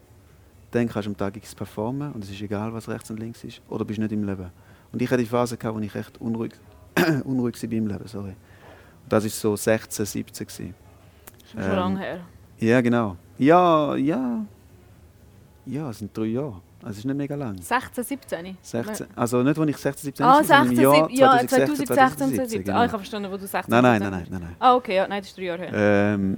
dann 0.72 0.88
kannst 0.88 1.06
du 1.06 1.12
am 1.12 1.18
Tag 1.18 1.36
X 1.38 1.56
performen 1.56 2.12
und 2.12 2.24
es 2.24 2.30
ist 2.30 2.42
egal, 2.42 2.74
was 2.74 2.90
rechts 2.90 3.10
und 3.10 3.20
links 3.20 3.44
ist. 3.44 3.62
Oder 3.70 3.86
bist 3.86 3.98
du 3.98 4.04
nicht 4.04 4.12
im 4.12 4.24
Leben. 4.24 4.52
Und 4.92 5.02
ich 5.02 5.10
hatte 5.10 5.22
die 5.22 5.30
Phase, 5.30 5.58
gehabt, 5.58 5.76
wo 5.76 5.80
ich 5.80 5.96
echt 5.96 6.20
unruhig, 6.20 6.54
unruhig 7.24 7.62
war 7.62 7.72
im 7.72 7.88
Leben. 7.88 8.08
Sorry. 8.08 8.30
Und 8.30 9.14
das 9.14 9.24
war 9.24 9.30
so 9.30 9.56
16, 9.56 10.06
17. 10.06 10.48
Gewesen. 10.48 10.76
Schon 11.52 11.62
ähm, 11.62 11.72
lange 11.72 12.00
her. 12.00 12.20
Ja, 12.60 12.82
genau. 12.82 13.16
Ja, 13.38 13.96
ja. 13.96 14.46
Ja, 15.66 15.90
es 15.90 16.00
sind 16.00 16.16
drei 16.18 16.26
Jahre. 16.26 16.62
Also 16.80 16.92
es 16.92 16.98
ist 17.00 17.06
nicht 17.06 17.18
mega 17.18 17.36
lang. 17.36 17.60
16, 17.60 18.04
17? 18.04 18.58
16, 18.62 19.08
also 19.16 19.42
nicht, 19.42 19.58
als 19.58 19.70
ich 19.70 19.78
16, 19.78 20.06
17 20.06 20.26
ah, 20.26 20.30
war, 20.30 20.44
sondern 20.44 20.72
im 20.72 20.80
Jahr 20.80 21.10
ja, 21.12 21.48
2016, 21.48 21.86
2016 21.88 22.18
2017. 22.18 22.64
Genau. 22.64 22.78
Ah, 22.78 22.86
ich 22.86 22.92
habe 22.92 23.00
verstanden, 23.00 23.32
wo 23.32 23.38
du 23.38 23.48
16 23.48 23.72
nein, 23.72 23.84
nein, 23.84 24.00
nein, 24.00 24.12
nein, 24.12 24.28
nein, 24.30 24.42
nein. 24.42 24.56
Ah, 24.60 24.76
okay, 24.76 24.96
ja, 24.96 25.08
nein, 25.08 25.22
das 25.22 25.30
ist 25.30 25.38
drei 25.38 25.44
Jahre 25.44 25.64
her. 25.64 25.72
Ähm, 25.74 26.38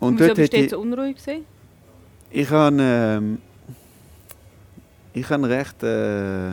und, 0.00 0.20
wieso 0.20 0.34
bist 0.34 0.52
du 0.52 0.68
so 0.68 0.80
unruhig 0.80 1.16
gewesen? 1.16 1.44
Ich 2.30 2.50
habe... 2.50 2.76
Ähm, 2.80 3.38
ich 5.18 5.28
habe 5.30 5.48
recht, 5.48 5.82
äh, 5.82 6.50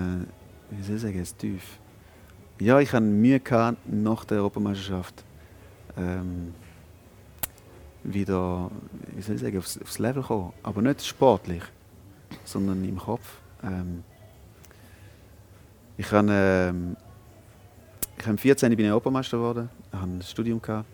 wie 0.71 0.81
soll 0.81 0.95
ich 0.95 1.01
sagen, 1.01 1.23
tief. 1.37 1.77
Ja, 2.59 2.79
ich 2.79 2.91
hatte 2.91 3.05
Mühe 3.05 3.39
gehabt, 3.39 3.77
nach 3.85 4.25
der 4.25 4.37
Europameisterschaft 4.37 5.23
ähm, 5.97 6.53
wieder, 8.03 8.71
wie 9.13 9.21
soll 9.21 9.35
ich 9.35 9.41
sagen, 9.41 9.57
aufs, 9.57 9.79
aufs 9.81 9.99
Level 9.99 10.23
kommen. 10.23 10.53
Aber 10.63 10.81
nicht 10.81 11.05
sportlich, 11.05 11.61
sondern 12.43 12.83
im 12.83 12.97
Kopf. 12.97 13.37
Ähm, 13.63 14.03
ich 15.97 16.11
habe, 16.11 16.27
ähm, 16.31 16.97
ich 18.17 18.25
habe 18.25 18.37
14 18.37 18.75
bin 18.75 18.85
ich 18.85 18.91
Europameister 18.91 19.37
geworden, 19.37 19.69
ich 19.91 19.99
hatte 19.99 20.11
ein 20.11 20.21
Studium 20.21 20.61
gehabt, 20.61 20.87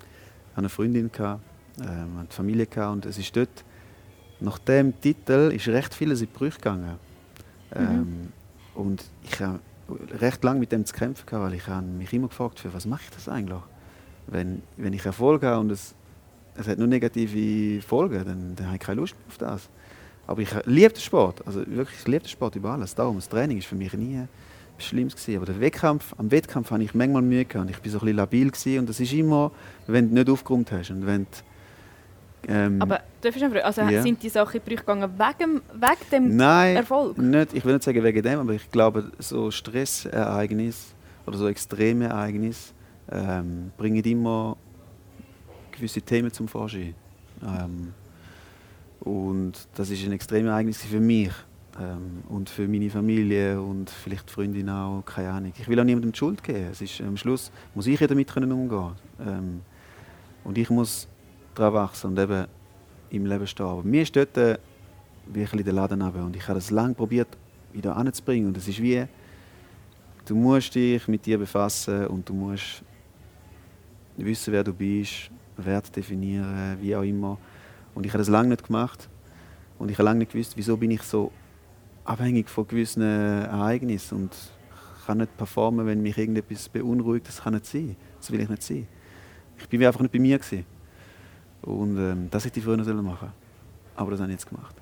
hatte 0.51 0.57
eine 0.57 0.69
Freundin 0.69 1.11
gehabt, 1.11 1.41
ähm, 1.79 2.17
eine 2.19 2.27
Familie 2.29 2.65
gehabt 2.65 2.93
und 2.93 3.05
es 3.05 3.17
ist 3.17 3.35
dort 3.35 3.63
nach 4.41 4.57
dem 4.57 4.99
Titel 4.99 5.51
ist 5.53 5.67
recht 5.67 5.93
vieles 5.93 6.21
in 6.21 6.27
die 6.27 6.33
Brüche 6.33 6.57
gegangen. 6.57 6.97
Mhm. 7.73 7.81
Ähm, 7.81 8.33
und 8.73 9.03
ich 9.23 9.39
habe 9.39 9.59
recht 10.19 10.43
lange 10.43 10.59
mit 10.59 10.71
dem 10.71 10.85
zu 10.85 10.93
kämpfen 10.93 11.25
gehabt, 11.25 11.45
weil 11.45 11.53
ich 11.53 11.67
habe 11.67 11.85
mich 11.85 12.11
immer 12.13 12.27
gefragt, 12.27 12.59
für 12.59 12.73
was 12.73 12.85
mache 12.85 13.03
ich 13.03 13.09
das 13.11 13.29
eigentlich? 13.29 13.61
Wenn, 14.27 14.61
wenn 14.77 14.93
ich 14.93 15.05
Erfolg 15.05 15.43
habe 15.43 15.59
und 15.59 15.71
es, 15.71 15.93
es 16.55 16.67
hat 16.67 16.77
nur 16.77 16.87
negative 16.87 17.81
Folgen, 17.81 18.25
dann, 18.25 18.55
dann 18.55 18.65
habe 18.67 18.75
ich 18.75 18.81
keine 18.81 19.01
Lust 19.01 19.15
mehr 19.15 19.27
auf 19.27 19.37
das. 19.37 19.69
Aber 20.27 20.41
ich 20.41 20.49
liebe 20.65 20.93
den 20.93 21.01
Sport, 21.01 21.45
also 21.45 21.59
wirklich, 21.59 21.99
ich 21.99 22.07
liebe 22.07 22.23
den 22.23 22.29
Sport 22.29 22.55
über 22.55 22.71
alles. 22.71 22.95
Darum, 22.95 23.17
das 23.17 23.27
Training 23.27 23.57
ist 23.57 23.67
für 23.67 23.75
mich 23.75 23.93
nie 23.93 24.15
etwas 24.15 24.85
Schlimmes 24.85 25.15
gewesen. 25.15 25.37
Aber 25.37 25.45
der 25.45 25.59
Wettkampf, 25.59 26.15
am 26.17 26.31
Wettkampf 26.31 26.71
habe 26.71 26.83
ich 26.83 26.93
manchmal 26.93 27.21
Mühe 27.21 27.45
gehabt 27.45 27.67
und 27.67 27.69
ich 27.69 27.79
bin 27.79 27.91
so 27.91 27.97
ein 27.97 28.01
bisschen 28.01 28.17
labil 28.17 28.49
gewesen. 28.49 28.79
und 28.79 28.89
das 28.89 28.99
ist 28.99 29.13
immer, 29.13 29.51
wenn 29.87 30.09
du 30.09 30.15
nicht 30.15 30.29
aufgeräumt 30.29 30.71
hast 30.71 30.91
und 30.91 31.05
wenn 31.05 31.23
du 31.23 31.29
ähm, 32.47 32.81
aber 32.81 33.01
darf 33.21 33.35
ich 33.35 33.41
fragen, 33.41 33.57
also 33.59 33.81
ja. 33.81 34.01
sind 34.01 34.21
die 34.21 34.29
Sachen 34.29 34.61
gegangen 34.65 35.09
wegen, 35.17 35.61
wegen 35.73 36.09
dem 36.11 36.35
Nein, 36.35 36.75
Erfolg? 36.75 37.17
Nicht, 37.17 37.53
ich 37.53 37.63
will 37.63 37.73
nicht 37.73 37.83
sagen 37.83 38.03
wegen 38.03 38.23
dem, 38.23 38.39
aber 38.39 38.53
ich 38.53 38.69
glaube, 38.71 39.11
so 39.19 39.51
Stressereignisse 39.51 40.93
oder 41.25 41.37
so 41.37 41.47
extreme 41.47 42.05
Ereignisse 42.05 42.73
ähm, 43.11 43.71
bringen 43.77 44.03
immer 44.03 44.57
gewisse 45.71 46.01
Themen 46.01 46.31
zum 46.31 46.47
Vorschein. 46.47 46.95
Ähm, 47.43 47.93
und 49.01 49.67
das 49.75 49.89
ist 49.89 50.05
ein 50.05 50.11
extremes 50.11 50.49
Ereignis 50.49 50.83
für 50.83 50.99
mich 50.99 51.31
ähm, 51.79 52.23
und 52.29 52.49
für 52.49 52.67
meine 52.67 52.89
Familie 52.89 53.61
und 53.61 53.89
vielleicht 53.89 54.29
Freundin 54.29 54.69
auch, 54.69 55.03
keine 55.05 55.31
Ahnung. 55.31 55.53
Ich 55.57 55.67
will 55.67 55.79
auch 55.79 55.83
niemandem 55.83 56.11
die 56.11 56.17
Schuld 56.17 56.43
geben. 56.43 56.69
Es 56.71 56.81
ist, 56.81 57.01
am 57.01 57.17
Schluss 57.17 57.51
muss 57.73 57.87
ich 57.87 57.99
ja 57.99 58.07
damit 58.07 58.35
umgehen 58.35 58.91
ähm, 59.25 59.61
Und 60.43 60.57
ich 60.57 60.69
muss 60.69 61.07
daran 61.55 61.73
wachsen 61.73 62.11
und 62.11 62.19
eben 62.19 62.45
im 63.09 63.25
Leben 63.25 63.47
stehen. 63.47 63.65
Aber 63.65 63.83
mir 63.83 64.01
ist 64.01 64.15
dort 64.15 64.37
äh, 64.37 64.57
wirklich 65.27 65.63
der 65.63 65.73
Laden 65.73 66.01
runter. 66.01 66.25
und 66.25 66.35
ich 66.35 66.47
habe 66.47 66.59
es 66.59 66.71
lange 66.71 66.93
probiert, 66.93 67.27
wieder 67.73 67.95
anzubringen. 67.95 68.47
Und 68.47 68.57
es 68.57 68.67
ist 68.67 68.81
wie, 68.81 69.05
du 70.25 70.35
musst 70.35 70.75
dich 70.75 71.07
mit 71.07 71.25
dir 71.25 71.37
befassen 71.37 72.07
und 72.07 72.27
du 72.27 72.33
musst 72.33 72.83
wissen, 74.17 74.53
wer 74.53 74.63
du 74.63 74.73
bist, 74.73 75.29
Wert 75.57 75.95
definieren, 75.95 76.77
wie 76.79 76.95
auch 76.95 77.03
immer. 77.03 77.37
Und 77.93 78.05
ich 78.05 78.11
habe 78.11 78.19
das 78.19 78.29
lange 78.29 78.49
nicht 78.49 78.65
gemacht. 78.65 79.09
Und 79.77 79.89
ich 79.89 79.97
habe 79.97 80.05
lange 80.05 80.19
nicht 80.19 80.31
gewusst, 80.31 80.53
wieso 80.55 80.77
bin 80.77 80.91
ich 80.91 81.01
so 81.03 81.31
abhängig 82.03 82.49
von 82.49 82.67
gewissen 82.67 83.01
Ereignissen 83.01 84.15
und 84.15 84.35
kann 85.05 85.17
nicht 85.17 85.35
performen, 85.37 85.85
wenn 85.85 86.01
mich 86.01 86.17
irgendetwas 86.17 86.69
beunruhigt. 86.69 87.27
Das 87.27 87.41
kann 87.41 87.53
nicht 87.53 87.65
sein. 87.65 87.95
Das 88.17 88.31
will 88.31 88.39
ich 88.39 88.49
nicht 88.49 88.63
sein. 88.63 88.87
Ich 89.57 89.67
bin 89.67 89.83
einfach 89.83 90.01
nicht 90.01 90.11
bei 90.11 90.19
mir 90.19 90.37
gewesen. 90.37 90.65
Und 91.61 91.97
ähm, 91.97 92.27
das 92.31 92.45
hätte 92.45 92.59
ich 92.59 92.65
vorher 92.65 92.83
noch 92.83 93.03
machen 93.03 93.31
Aber 93.95 94.11
das 94.11 94.19
habe 94.19 94.31
ich 94.31 94.39
jetzt 94.39 94.49
gemacht. 94.49 94.75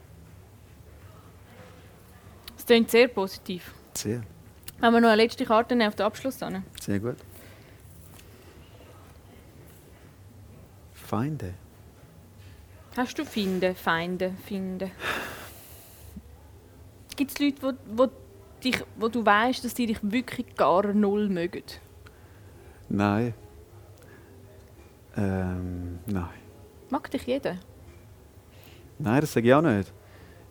Das 2.55 2.65
klingt 2.65 2.89
sehr 2.89 3.07
positiv. 3.07 3.73
Sehr. 3.93 4.21
Haben 4.81 4.93
wir 4.93 5.01
noch 5.01 5.09
eine 5.09 5.21
letzte 5.23 5.45
Karte 5.45 5.75
auf 5.87 5.95
den 5.95 6.05
Abschluss? 6.05 6.39
Hin? 6.39 6.63
Sehr 6.79 6.99
gut. 6.99 7.17
Feinde. 10.93 11.53
Hast 12.95 13.17
du 13.17 13.25
Finde, 13.25 13.75
Feinde, 13.75 14.33
Feinde? 14.47 14.91
Gibt 17.15 17.31
es 17.31 17.39
Leute, 17.39 17.61
wo, 17.61 17.73
wo, 18.03 18.09
wo 18.95 19.07
du 19.09 19.25
weißt, 19.25 19.65
dass 19.65 19.73
die 19.73 19.87
dich 19.87 19.99
wirklich 20.01 20.55
gar 20.55 20.93
null 20.93 21.27
mögen? 21.27 21.63
Nein. 22.87 23.33
Ähm, 25.17 25.99
nein. 26.05 26.29
Mag 26.89 27.09
dich 27.11 27.25
jeder? 27.25 27.57
Nein, 28.97 29.21
das 29.21 29.33
sage 29.33 29.47
ich 29.47 29.53
auch 29.53 29.61
nicht. 29.61 29.93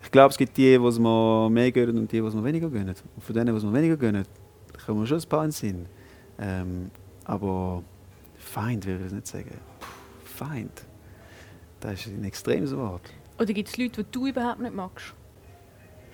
Ich 0.02 0.10
glaube, 0.10 0.30
es 0.30 0.38
gibt 0.38 0.56
die, 0.56 0.78
die 0.78 0.84
es 0.84 0.98
mir 0.98 1.50
mehr 1.50 1.72
gönnen 1.72 1.98
und 1.98 2.12
die, 2.12 2.20
die 2.20 2.26
es 2.26 2.34
mir 2.34 2.44
weniger 2.44 2.70
gönnen. 2.70 2.94
Und 3.16 3.24
von 3.24 3.34
denen, 3.34 3.46
die 3.46 3.56
es 3.58 3.64
mir 3.64 3.72
weniger 3.72 3.96
gönnen, 3.96 4.24
kommen 4.86 5.00
wir 5.00 5.06
schon 5.06 5.18
ein 5.18 5.28
paar 5.28 5.44
in 5.44 5.50
Sinn. 5.50 5.86
Ähm, 6.38 6.90
aber 7.24 7.82
Feind 8.36 8.86
würde 8.86 9.06
ich 9.06 9.12
nicht 9.12 9.26
sagen. 9.26 9.50
Puh, 9.80 9.86
Feind. 10.24 10.84
Das 11.80 12.06
ist 12.06 12.06
ein 12.06 12.24
extremes 12.24 12.74
Wort. 12.76 13.02
Oder 13.38 13.52
gibt 13.52 13.68
es 13.68 13.76
Leute, 13.76 14.04
die 14.04 14.10
du 14.10 14.26
überhaupt 14.28 14.60
nicht 14.60 14.74
magst? 14.74 15.14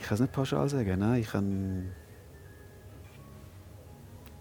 Ich 0.00 0.06
kann 0.06 0.14
es 0.14 0.20
nicht 0.20 0.32
pauschal 0.32 0.68
sagen. 0.68 0.98
Nein, 0.98 1.20
ich 1.20 1.30
kann. 1.30 1.92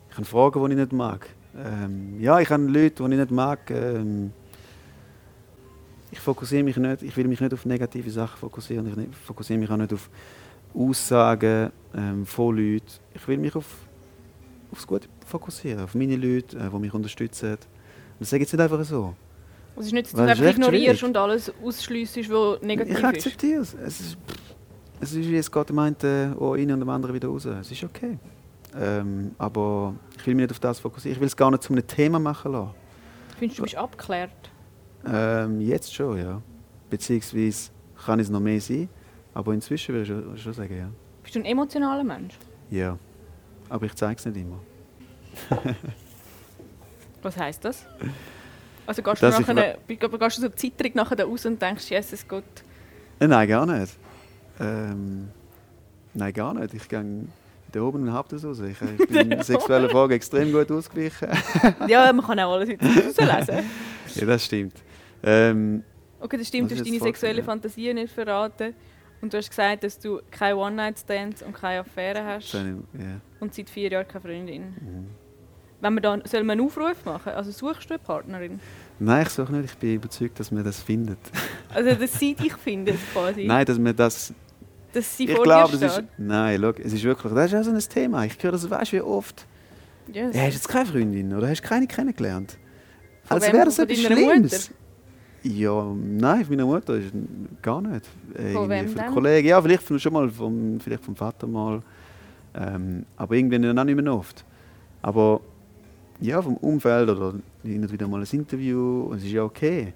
Ich 0.09 0.15
kann 0.15 0.25
Fragen, 0.25 0.63
die 0.65 0.71
ich 0.71 0.79
nicht 0.79 0.93
mag. 0.93 1.29
Ähm, 1.55 2.19
ja, 2.19 2.39
ich 2.39 2.49
habe 2.49 2.63
Leute, 2.63 3.03
die 3.03 3.13
ich 3.13 3.19
nicht 3.19 3.31
mag. 3.31 3.69
Ähm, 3.71 4.31
ich 6.13 6.19
fokussiere 6.19 6.63
mich 6.63 6.77
nicht, 6.77 7.01
ich 7.01 7.17
will 7.17 7.27
mich 7.27 7.41
nicht 7.41 7.53
auf 7.53 7.65
negative 7.65 8.09
Sachen 8.11 8.37
fokussieren. 8.37 9.07
Ich 9.11 9.17
fokussiere 9.17 9.57
mich 9.57 9.69
auch 9.71 9.77
nicht 9.77 9.91
auf 9.93 10.11
Aussagen 10.75 11.71
ähm, 11.95 12.23
von 12.25 12.55
Leuten. 12.55 12.85
Ich 13.15 13.27
will 13.27 13.39
mich 13.39 13.55
auf, 13.55 13.65
aufs 14.71 14.85
Gute 14.85 15.07
fokussieren, 15.25 15.83
auf 15.83 15.95
meine 15.95 16.15
Leute, 16.15 16.57
äh, 16.57 16.69
die 16.69 16.77
mich 16.77 16.93
unterstützen. 16.93 17.57
Das 18.19 18.29
sage 18.29 18.43
ich 18.43 18.47
jetzt 18.51 18.53
nicht 18.53 18.61
einfach 18.61 18.83
so. 18.85 19.15
Es 19.75 19.87
ist 19.87 19.91
nicht, 19.93 20.05
dass 20.05 20.11
du 20.11 20.17
Weil 20.19 20.29
einfach 20.29 20.45
ignorierst 20.45 20.99
schwierig. 20.99 21.03
und 21.03 21.17
alles 21.17 21.51
ausschliessest, 21.63 22.29
was 22.29 22.61
negativ 22.61 22.93
Ich 22.93 22.99
ist. 22.99 23.05
akzeptiere 23.05 23.61
es. 23.63 23.73
Es 23.73 23.99
ist, 23.99 24.17
es 25.01 25.13
ist 25.13 25.27
wie 25.29 25.37
es 25.37 25.51
geht 25.51 25.69
dem 25.69 25.79
einen 25.79 25.95
auch 26.39 26.51
rein 26.53 26.71
und 26.71 26.79
dem 26.79 26.89
anderen 26.89 27.15
wieder 27.15 27.27
raus. 27.29 27.45
Es 27.45 27.71
ist 27.71 27.83
okay. 27.83 28.19
Ähm, 28.79 29.31
aber 29.39 29.95
ich 30.15 30.27
will 30.27 30.35
mich 30.35 30.43
nicht 30.43 30.51
auf 30.51 30.59
das 30.59 30.79
fokussieren. 30.79 31.15
Ich 31.15 31.19
will 31.19 31.27
es 31.27 31.35
gar 31.35 31.49
nicht 31.49 31.63
zu 31.63 31.73
einem 31.73 31.87
Thema 31.87 32.19
machen 32.19 32.51
lassen. 32.51 32.69
Findest 33.39 33.57
du, 33.57 33.63
du 33.63 33.65
bist 33.65 33.75
abgeklärt? 33.77 34.29
Ähm, 35.05 35.61
jetzt 35.61 35.93
schon, 35.93 36.17
ja. 36.17 36.41
Beziehungsweise 36.89 37.71
kann 38.05 38.19
es 38.19 38.29
noch 38.29 38.39
mehr 38.39 38.61
sein. 38.61 38.89
Aber 39.33 39.53
inzwischen 39.53 39.95
würde 39.95 40.03
ich 40.03 40.07
schon, 40.07 40.37
schon 40.37 40.53
sagen, 40.53 40.77
ja. 40.77 40.89
Bist 41.23 41.35
du 41.35 41.39
ein 41.39 41.45
emotionaler 41.45 42.03
Mensch? 42.03 42.35
Ja. 42.69 42.97
Aber 43.69 43.85
ich 43.85 43.95
zeige 43.95 44.17
es 44.17 44.25
nicht 44.25 44.37
immer. 44.37 44.59
Was 47.21 47.37
heisst 47.37 47.63
das? 47.65 47.85
Also 48.85 49.01
gehst 49.01 49.23
Dass 49.23 49.37
du, 49.37 49.53
nachher, 49.53 49.77
gehst 49.87 50.37
du 50.37 50.41
so 50.41 50.49
zitterig 50.49 50.93
nachher 50.93 51.23
raus 51.23 51.45
und 51.45 51.61
denkst, 51.61 51.89
Jesus 51.89 52.27
Gott, 52.27 52.43
Äh, 53.19 53.27
nein, 53.27 53.47
gar 53.47 53.65
nicht. 53.65 53.97
Ähm, 54.59 55.29
nein, 56.13 56.33
gar 56.33 56.53
nicht. 56.53 56.73
Ich 56.73 56.87
gehe 56.89 57.25
da 57.71 57.81
oben 57.81 58.07
und 58.07 58.31
das 58.31 58.45
raus. 58.45 58.59
Ich, 58.59 58.77
ich 58.81 59.07
bin 59.07 59.31
in 59.31 59.41
sexuellen 59.41 59.89
Fragen 59.89 60.13
extrem 60.13 60.51
gut 60.51 60.69
ausgewichen. 60.71 61.29
ja, 61.87 62.11
man 62.11 62.25
kann 62.25 62.39
auch 62.41 62.53
alles 62.53 62.69
rauslesen. 62.69 63.65
ja, 64.15 64.25
das 64.25 64.45
stimmt. 64.45 64.75
Ähm, 65.23 65.83
Okay, 66.19 66.37
das 66.37 66.47
stimmt, 66.47 66.71
du 66.71 66.75
hast 66.75 66.85
deine 66.87 66.99
sexuelle 66.99 67.39
Ja. 67.39 67.43
Fantasie 67.43 67.93
nicht 67.93 68.13
verraten. 68.13 68.73
Und 69.21 69.33
du 69.33 69.37
hast 69.37 69.49
gesagt, 69.49 69.83
dass 69.83 69.99
du 69.99 70.21
keine 70.31 70.55
One-Night-Stands 70.57 71.43
und 71.43 71.53
keine 71.53 71.79
Affäre 71.81 72.23
hast 72.25 72.53
ja. 72.53 72.61
und 73.39 73.53
seit 73.53 73.69
vier 73.69 73.89
Jahren 73.89 74.07
keine 74.07 74.21
Freundin. 74.21 74.61
Mhm. 74.63 75.07
Wenn 75.81 75.93
wir 75.95 76.01
dann, 76.01 76.21
sollen 76.25 76.45
wir 76.45 76.53
einen 76.53 76.61
Aufruf 76.61 77.03
machen? 77.05 77.33
Also 77.33 77.51
suchst 77.51 77.89
du 77.89 77.95
eine 77.95 78.03
Partnerin? 78.03 78.59
Nein, 78.99 79.23
ich 79.23 79.29
suche 79.29 79.51
nicht. 79.53 79.65
Ich 79.71 79.77
bin 79.77 79.95
überzeugt, 79.95 80.39
dass 80.39 80.49
man 80.51 80.63
das 80.63 80.81
findet. 80.81 81.19
Also, 81.73 81.93
dass 81.95 82.19
sie 82.19 82.35
dich 82.35 82.53
findet 82.53 82.97
quasi. 83.11 83.45
Nein, 83.45 83.65
dass 83.65 83.79
man 83.79 83.95
das. 83.95 84.31
Dass 84.93 85.17
sie 85.17 85.23
ich 85.25 85.35
vor 85.35 85.43
glaube, 85.43 85.71
dir 85.77 85.87
das 85.87 85.93
steht. 85.95 86.05
ist. 86.05 86.19
Nein, 86.19 86.59
schau, 86.61 86.69
es 86.69 86.93
ist 86.93 87.03
wirklich. 87.03 87.33
Das 87.33 87.51
ist 87.51 87.59
auch 87.59 87.63
so 87.63 87.71
ein 87.71 87.79
Thema. 87.79 88.25
Ich 88.25 88.41
höre 88.43 88.51
das, 88.51 88.69
weißt 88.69 88.91
du, 88.93 88.97
wie 88.97 89.01
oft. 89.01 89.45
Ja, 90.11 90.29
Ja, 90.29 90.41
hast 90.41 90.53
jetzt 90.53 90.69
keine 90.69 90.85
Freundin 90.85 91.33
oder 91.33 91.49
hast 91.49 91.61
du 91.63 91.67
keine 91.67 91.87
kennengelernt? 91.87 92.57
Von 93.23 93.35
Als 93.41 93.51
wäre 93.51 93.65
das 93.65 93.79
etwas 93.79 93.97
Schlimmes. 93.99 94.71
Ja, 95.43 95.93
nein, 95.93 96.45
von 96.45 96.55
meiner 96.55 96.65
Mutter 96.65 96.95
ist 96.95 97.11
gar 97.61 97.81
nicht. 97.81 98.09
Äh, 98.33 98.53
Von 98.53 98.69
wem 98.69 98.87
von? 98.87 99.05
Kollegen. 99.13 99.47
Ja, 99.47 99.61
vielleicht 99.61 99.83
von- 99.83 99.99
schon 99.99 100.13
mal 100.13 100.29
vom, 100.29 100.79
vielleicht 100.79 101.03
vom 101.03 101.15
Vater 101.15 101.47
mal. 101.47 101.81
Ähm, 102.55 103.05
aber 103.17 103.35
irgendwie 103.35 103.59
dann 103.59 103.77
auch 103.77 103.83
nicht 103.83 104.01
mehr 104.01 104.13
oft. 104.13 104.45
Aber 105.01 105.41
ja, 106.21 106.41
vom 106.41 106.55
Umfeld 106.57 107.09
oder 107.09 107.33
hin 107.63 107.81
und 107.81 107.91
wieder 107.91 108.07
mal 108.07 108.21
ein 108.21 108.27
Interview. 108.31 109.01
Und 109.09 109.17
es 109.17 109.25
ist 109.25 109.31
ja 109.31 109.43
okay. 109.43 109.93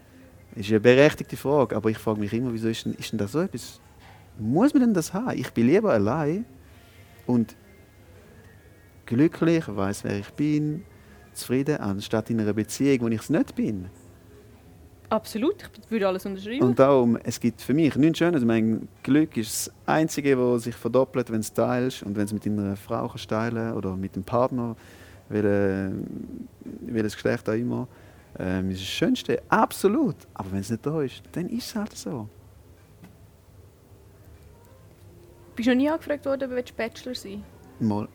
Es 0.54 0.66
ist 0.66 0.72
eine 0.72 0.80
berechtigte 0.82 1.38
Frage. 1.38 1.76
Aber 1.78 1.90
ich 1.90 1.98
frage 1.98 2.20
mich 2.20 2.34
immer, 2.34 2.52
wieso 2.52 2.68
ist 2.68 2.86
denn, 2.86 2.94
ist 2.96 3.12
denn 3.12 3.20
das 3.20 3.32
so 3.32 3.40
etwas? 3.40 3.80
Muss 4.38 4.74
man 4.74 4.82
denn 4.84 4.94
das 4.94 5.14
haben? 5.14 5.38
Ich 5.38 5.52
bin 5.54 5.68
lieber 5.68 5.94
allein 5.94 6.44
und 7.26 7.56
glücklich, 9.06 9.64
weiß 9.68 10.04
wer 10.04 10.20
ich 10.20 10.30
bin, 10.32 10.84
zufrieden, 11.34 11.78
anstatt 11.78 12.30
in 12.30 12.42
einer 12.42 12.54
Beziehung, 12.54 13.02
wo 13.02 13.08
ich 13.08 13.22
es 13.22 13.30
nicht 13.30 13.56
bin. 13.56 13.86
Absolut, 15.10 15.56
ich 15.86 15.90
würde 15.92 16.08
alles 16.08 16.26
unterschreiben. 16.26 16.62
Und 16.68 16.78
darum, 16.78 17.18
es 17.24 17.40
gibt 17.40 17.62
für 17.62 17.74
mich 17.74 17.96
nichts 17.96 18.18
Schönes. 18.18 18.44
Mein 18.44 18.90
Glück 19.04 19.38
ist 19.38 19.68
das 19.68 19.74
Einzige, 19.86 20.38
was 20.38 20.64
sich 20.64 20.76
verdoppelt, 20.76 21.30
wenn 21.30 21.36
du 21.38 21.42
es 21.42 21.54
teilst 21.54 22.04
und 22.04 22.16
wenn 22.18 22.26
es 22.26 22.34
mit 22.34 22.46
deiner 22.46 22.76
Frau 22.76 23.08
kannst 23.08 23.30
teilen 23.30 23.74
oder 23.74 23.96
mit 23.96 24.16
dem 24.18 24.24
Partner, 24.24 24.76
welche- 25.30 25.94
welches 26.82 27.14
Geschlecht 27.14 27.48
auch 27.50 27.54
immer. 27.54 27.88
Ähm, 28.38 28.70
ist 28.70 28.82
das 28.82 28.88
Schönste, 28.88 29.42
absolut. 29.48 30.16
Aber 30.34 30.52
wenn 30.52 30.60
es 30.60 30.70
nicht 30.70 30.86
da 30.86 31.02
ist, 31.02 31.24
dann 31.32 31.48
ist 31.48 31.68
es 31.68 31.76
halt 31.76 31.96
so. 31.96 32.28
Bist 35.56 35.68
du 35.68 35.72
noch 35.72 35.78
nie 35.78 35.90
angefragt 35.90 36.26
worden, 36.26 36.52
ob 36.56 36.66
du 36.66 36.74
Bachelor 36.74 37.16
sein 37.16 37.44
Mal, 37.80 38.08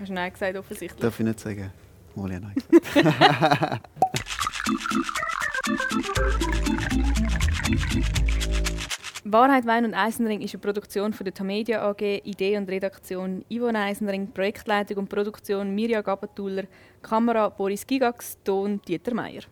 Hast 0.00 0.08
du 0.08 0.12
Nein 0.14 0.32
gesagt, 0.32 0.56
offensichtlich. 0.56 1.00
darf 1.00 1.20
ich 1.20 1.24
nicht 1.26 1.38
sagen. 1.40 1.70
Mal 2.16 2.32
ja 2.32 2.40
nein 2.40 2.54
gesagt. 2.94 3.88
Wahrheit, 9.24 9.66
Wein 9.66 9.84
und 9.84 9.94
Eisenring 9.94 10.40
ist 10.40 10.54
eine 10.54 10.60
Produktion 10.60 11.12
von 11.12 11.24
der 11.24 11.32
Tamedia 11.32 11.88
AG, 11.88 12.20
Idee 12.24 12.56
und 12.56 12.68
Redaktion 12.68 13.44
Yvonne 13.50 13.78
Eisenring, 13.78 14.30
Projektleitung 14.32 14.98
und 14.98 15.08
Produktion 15.08 15.74
Mirja 15.74 16.02
Gabatuller, 16.02 16.64
Kamera 17.00 17.48
Boris 17.48 17.86
Gigax, 17.86 18.36
Ton 18.44 18.80
Dieter 18.86 19.14
Meier. 19.14 19.42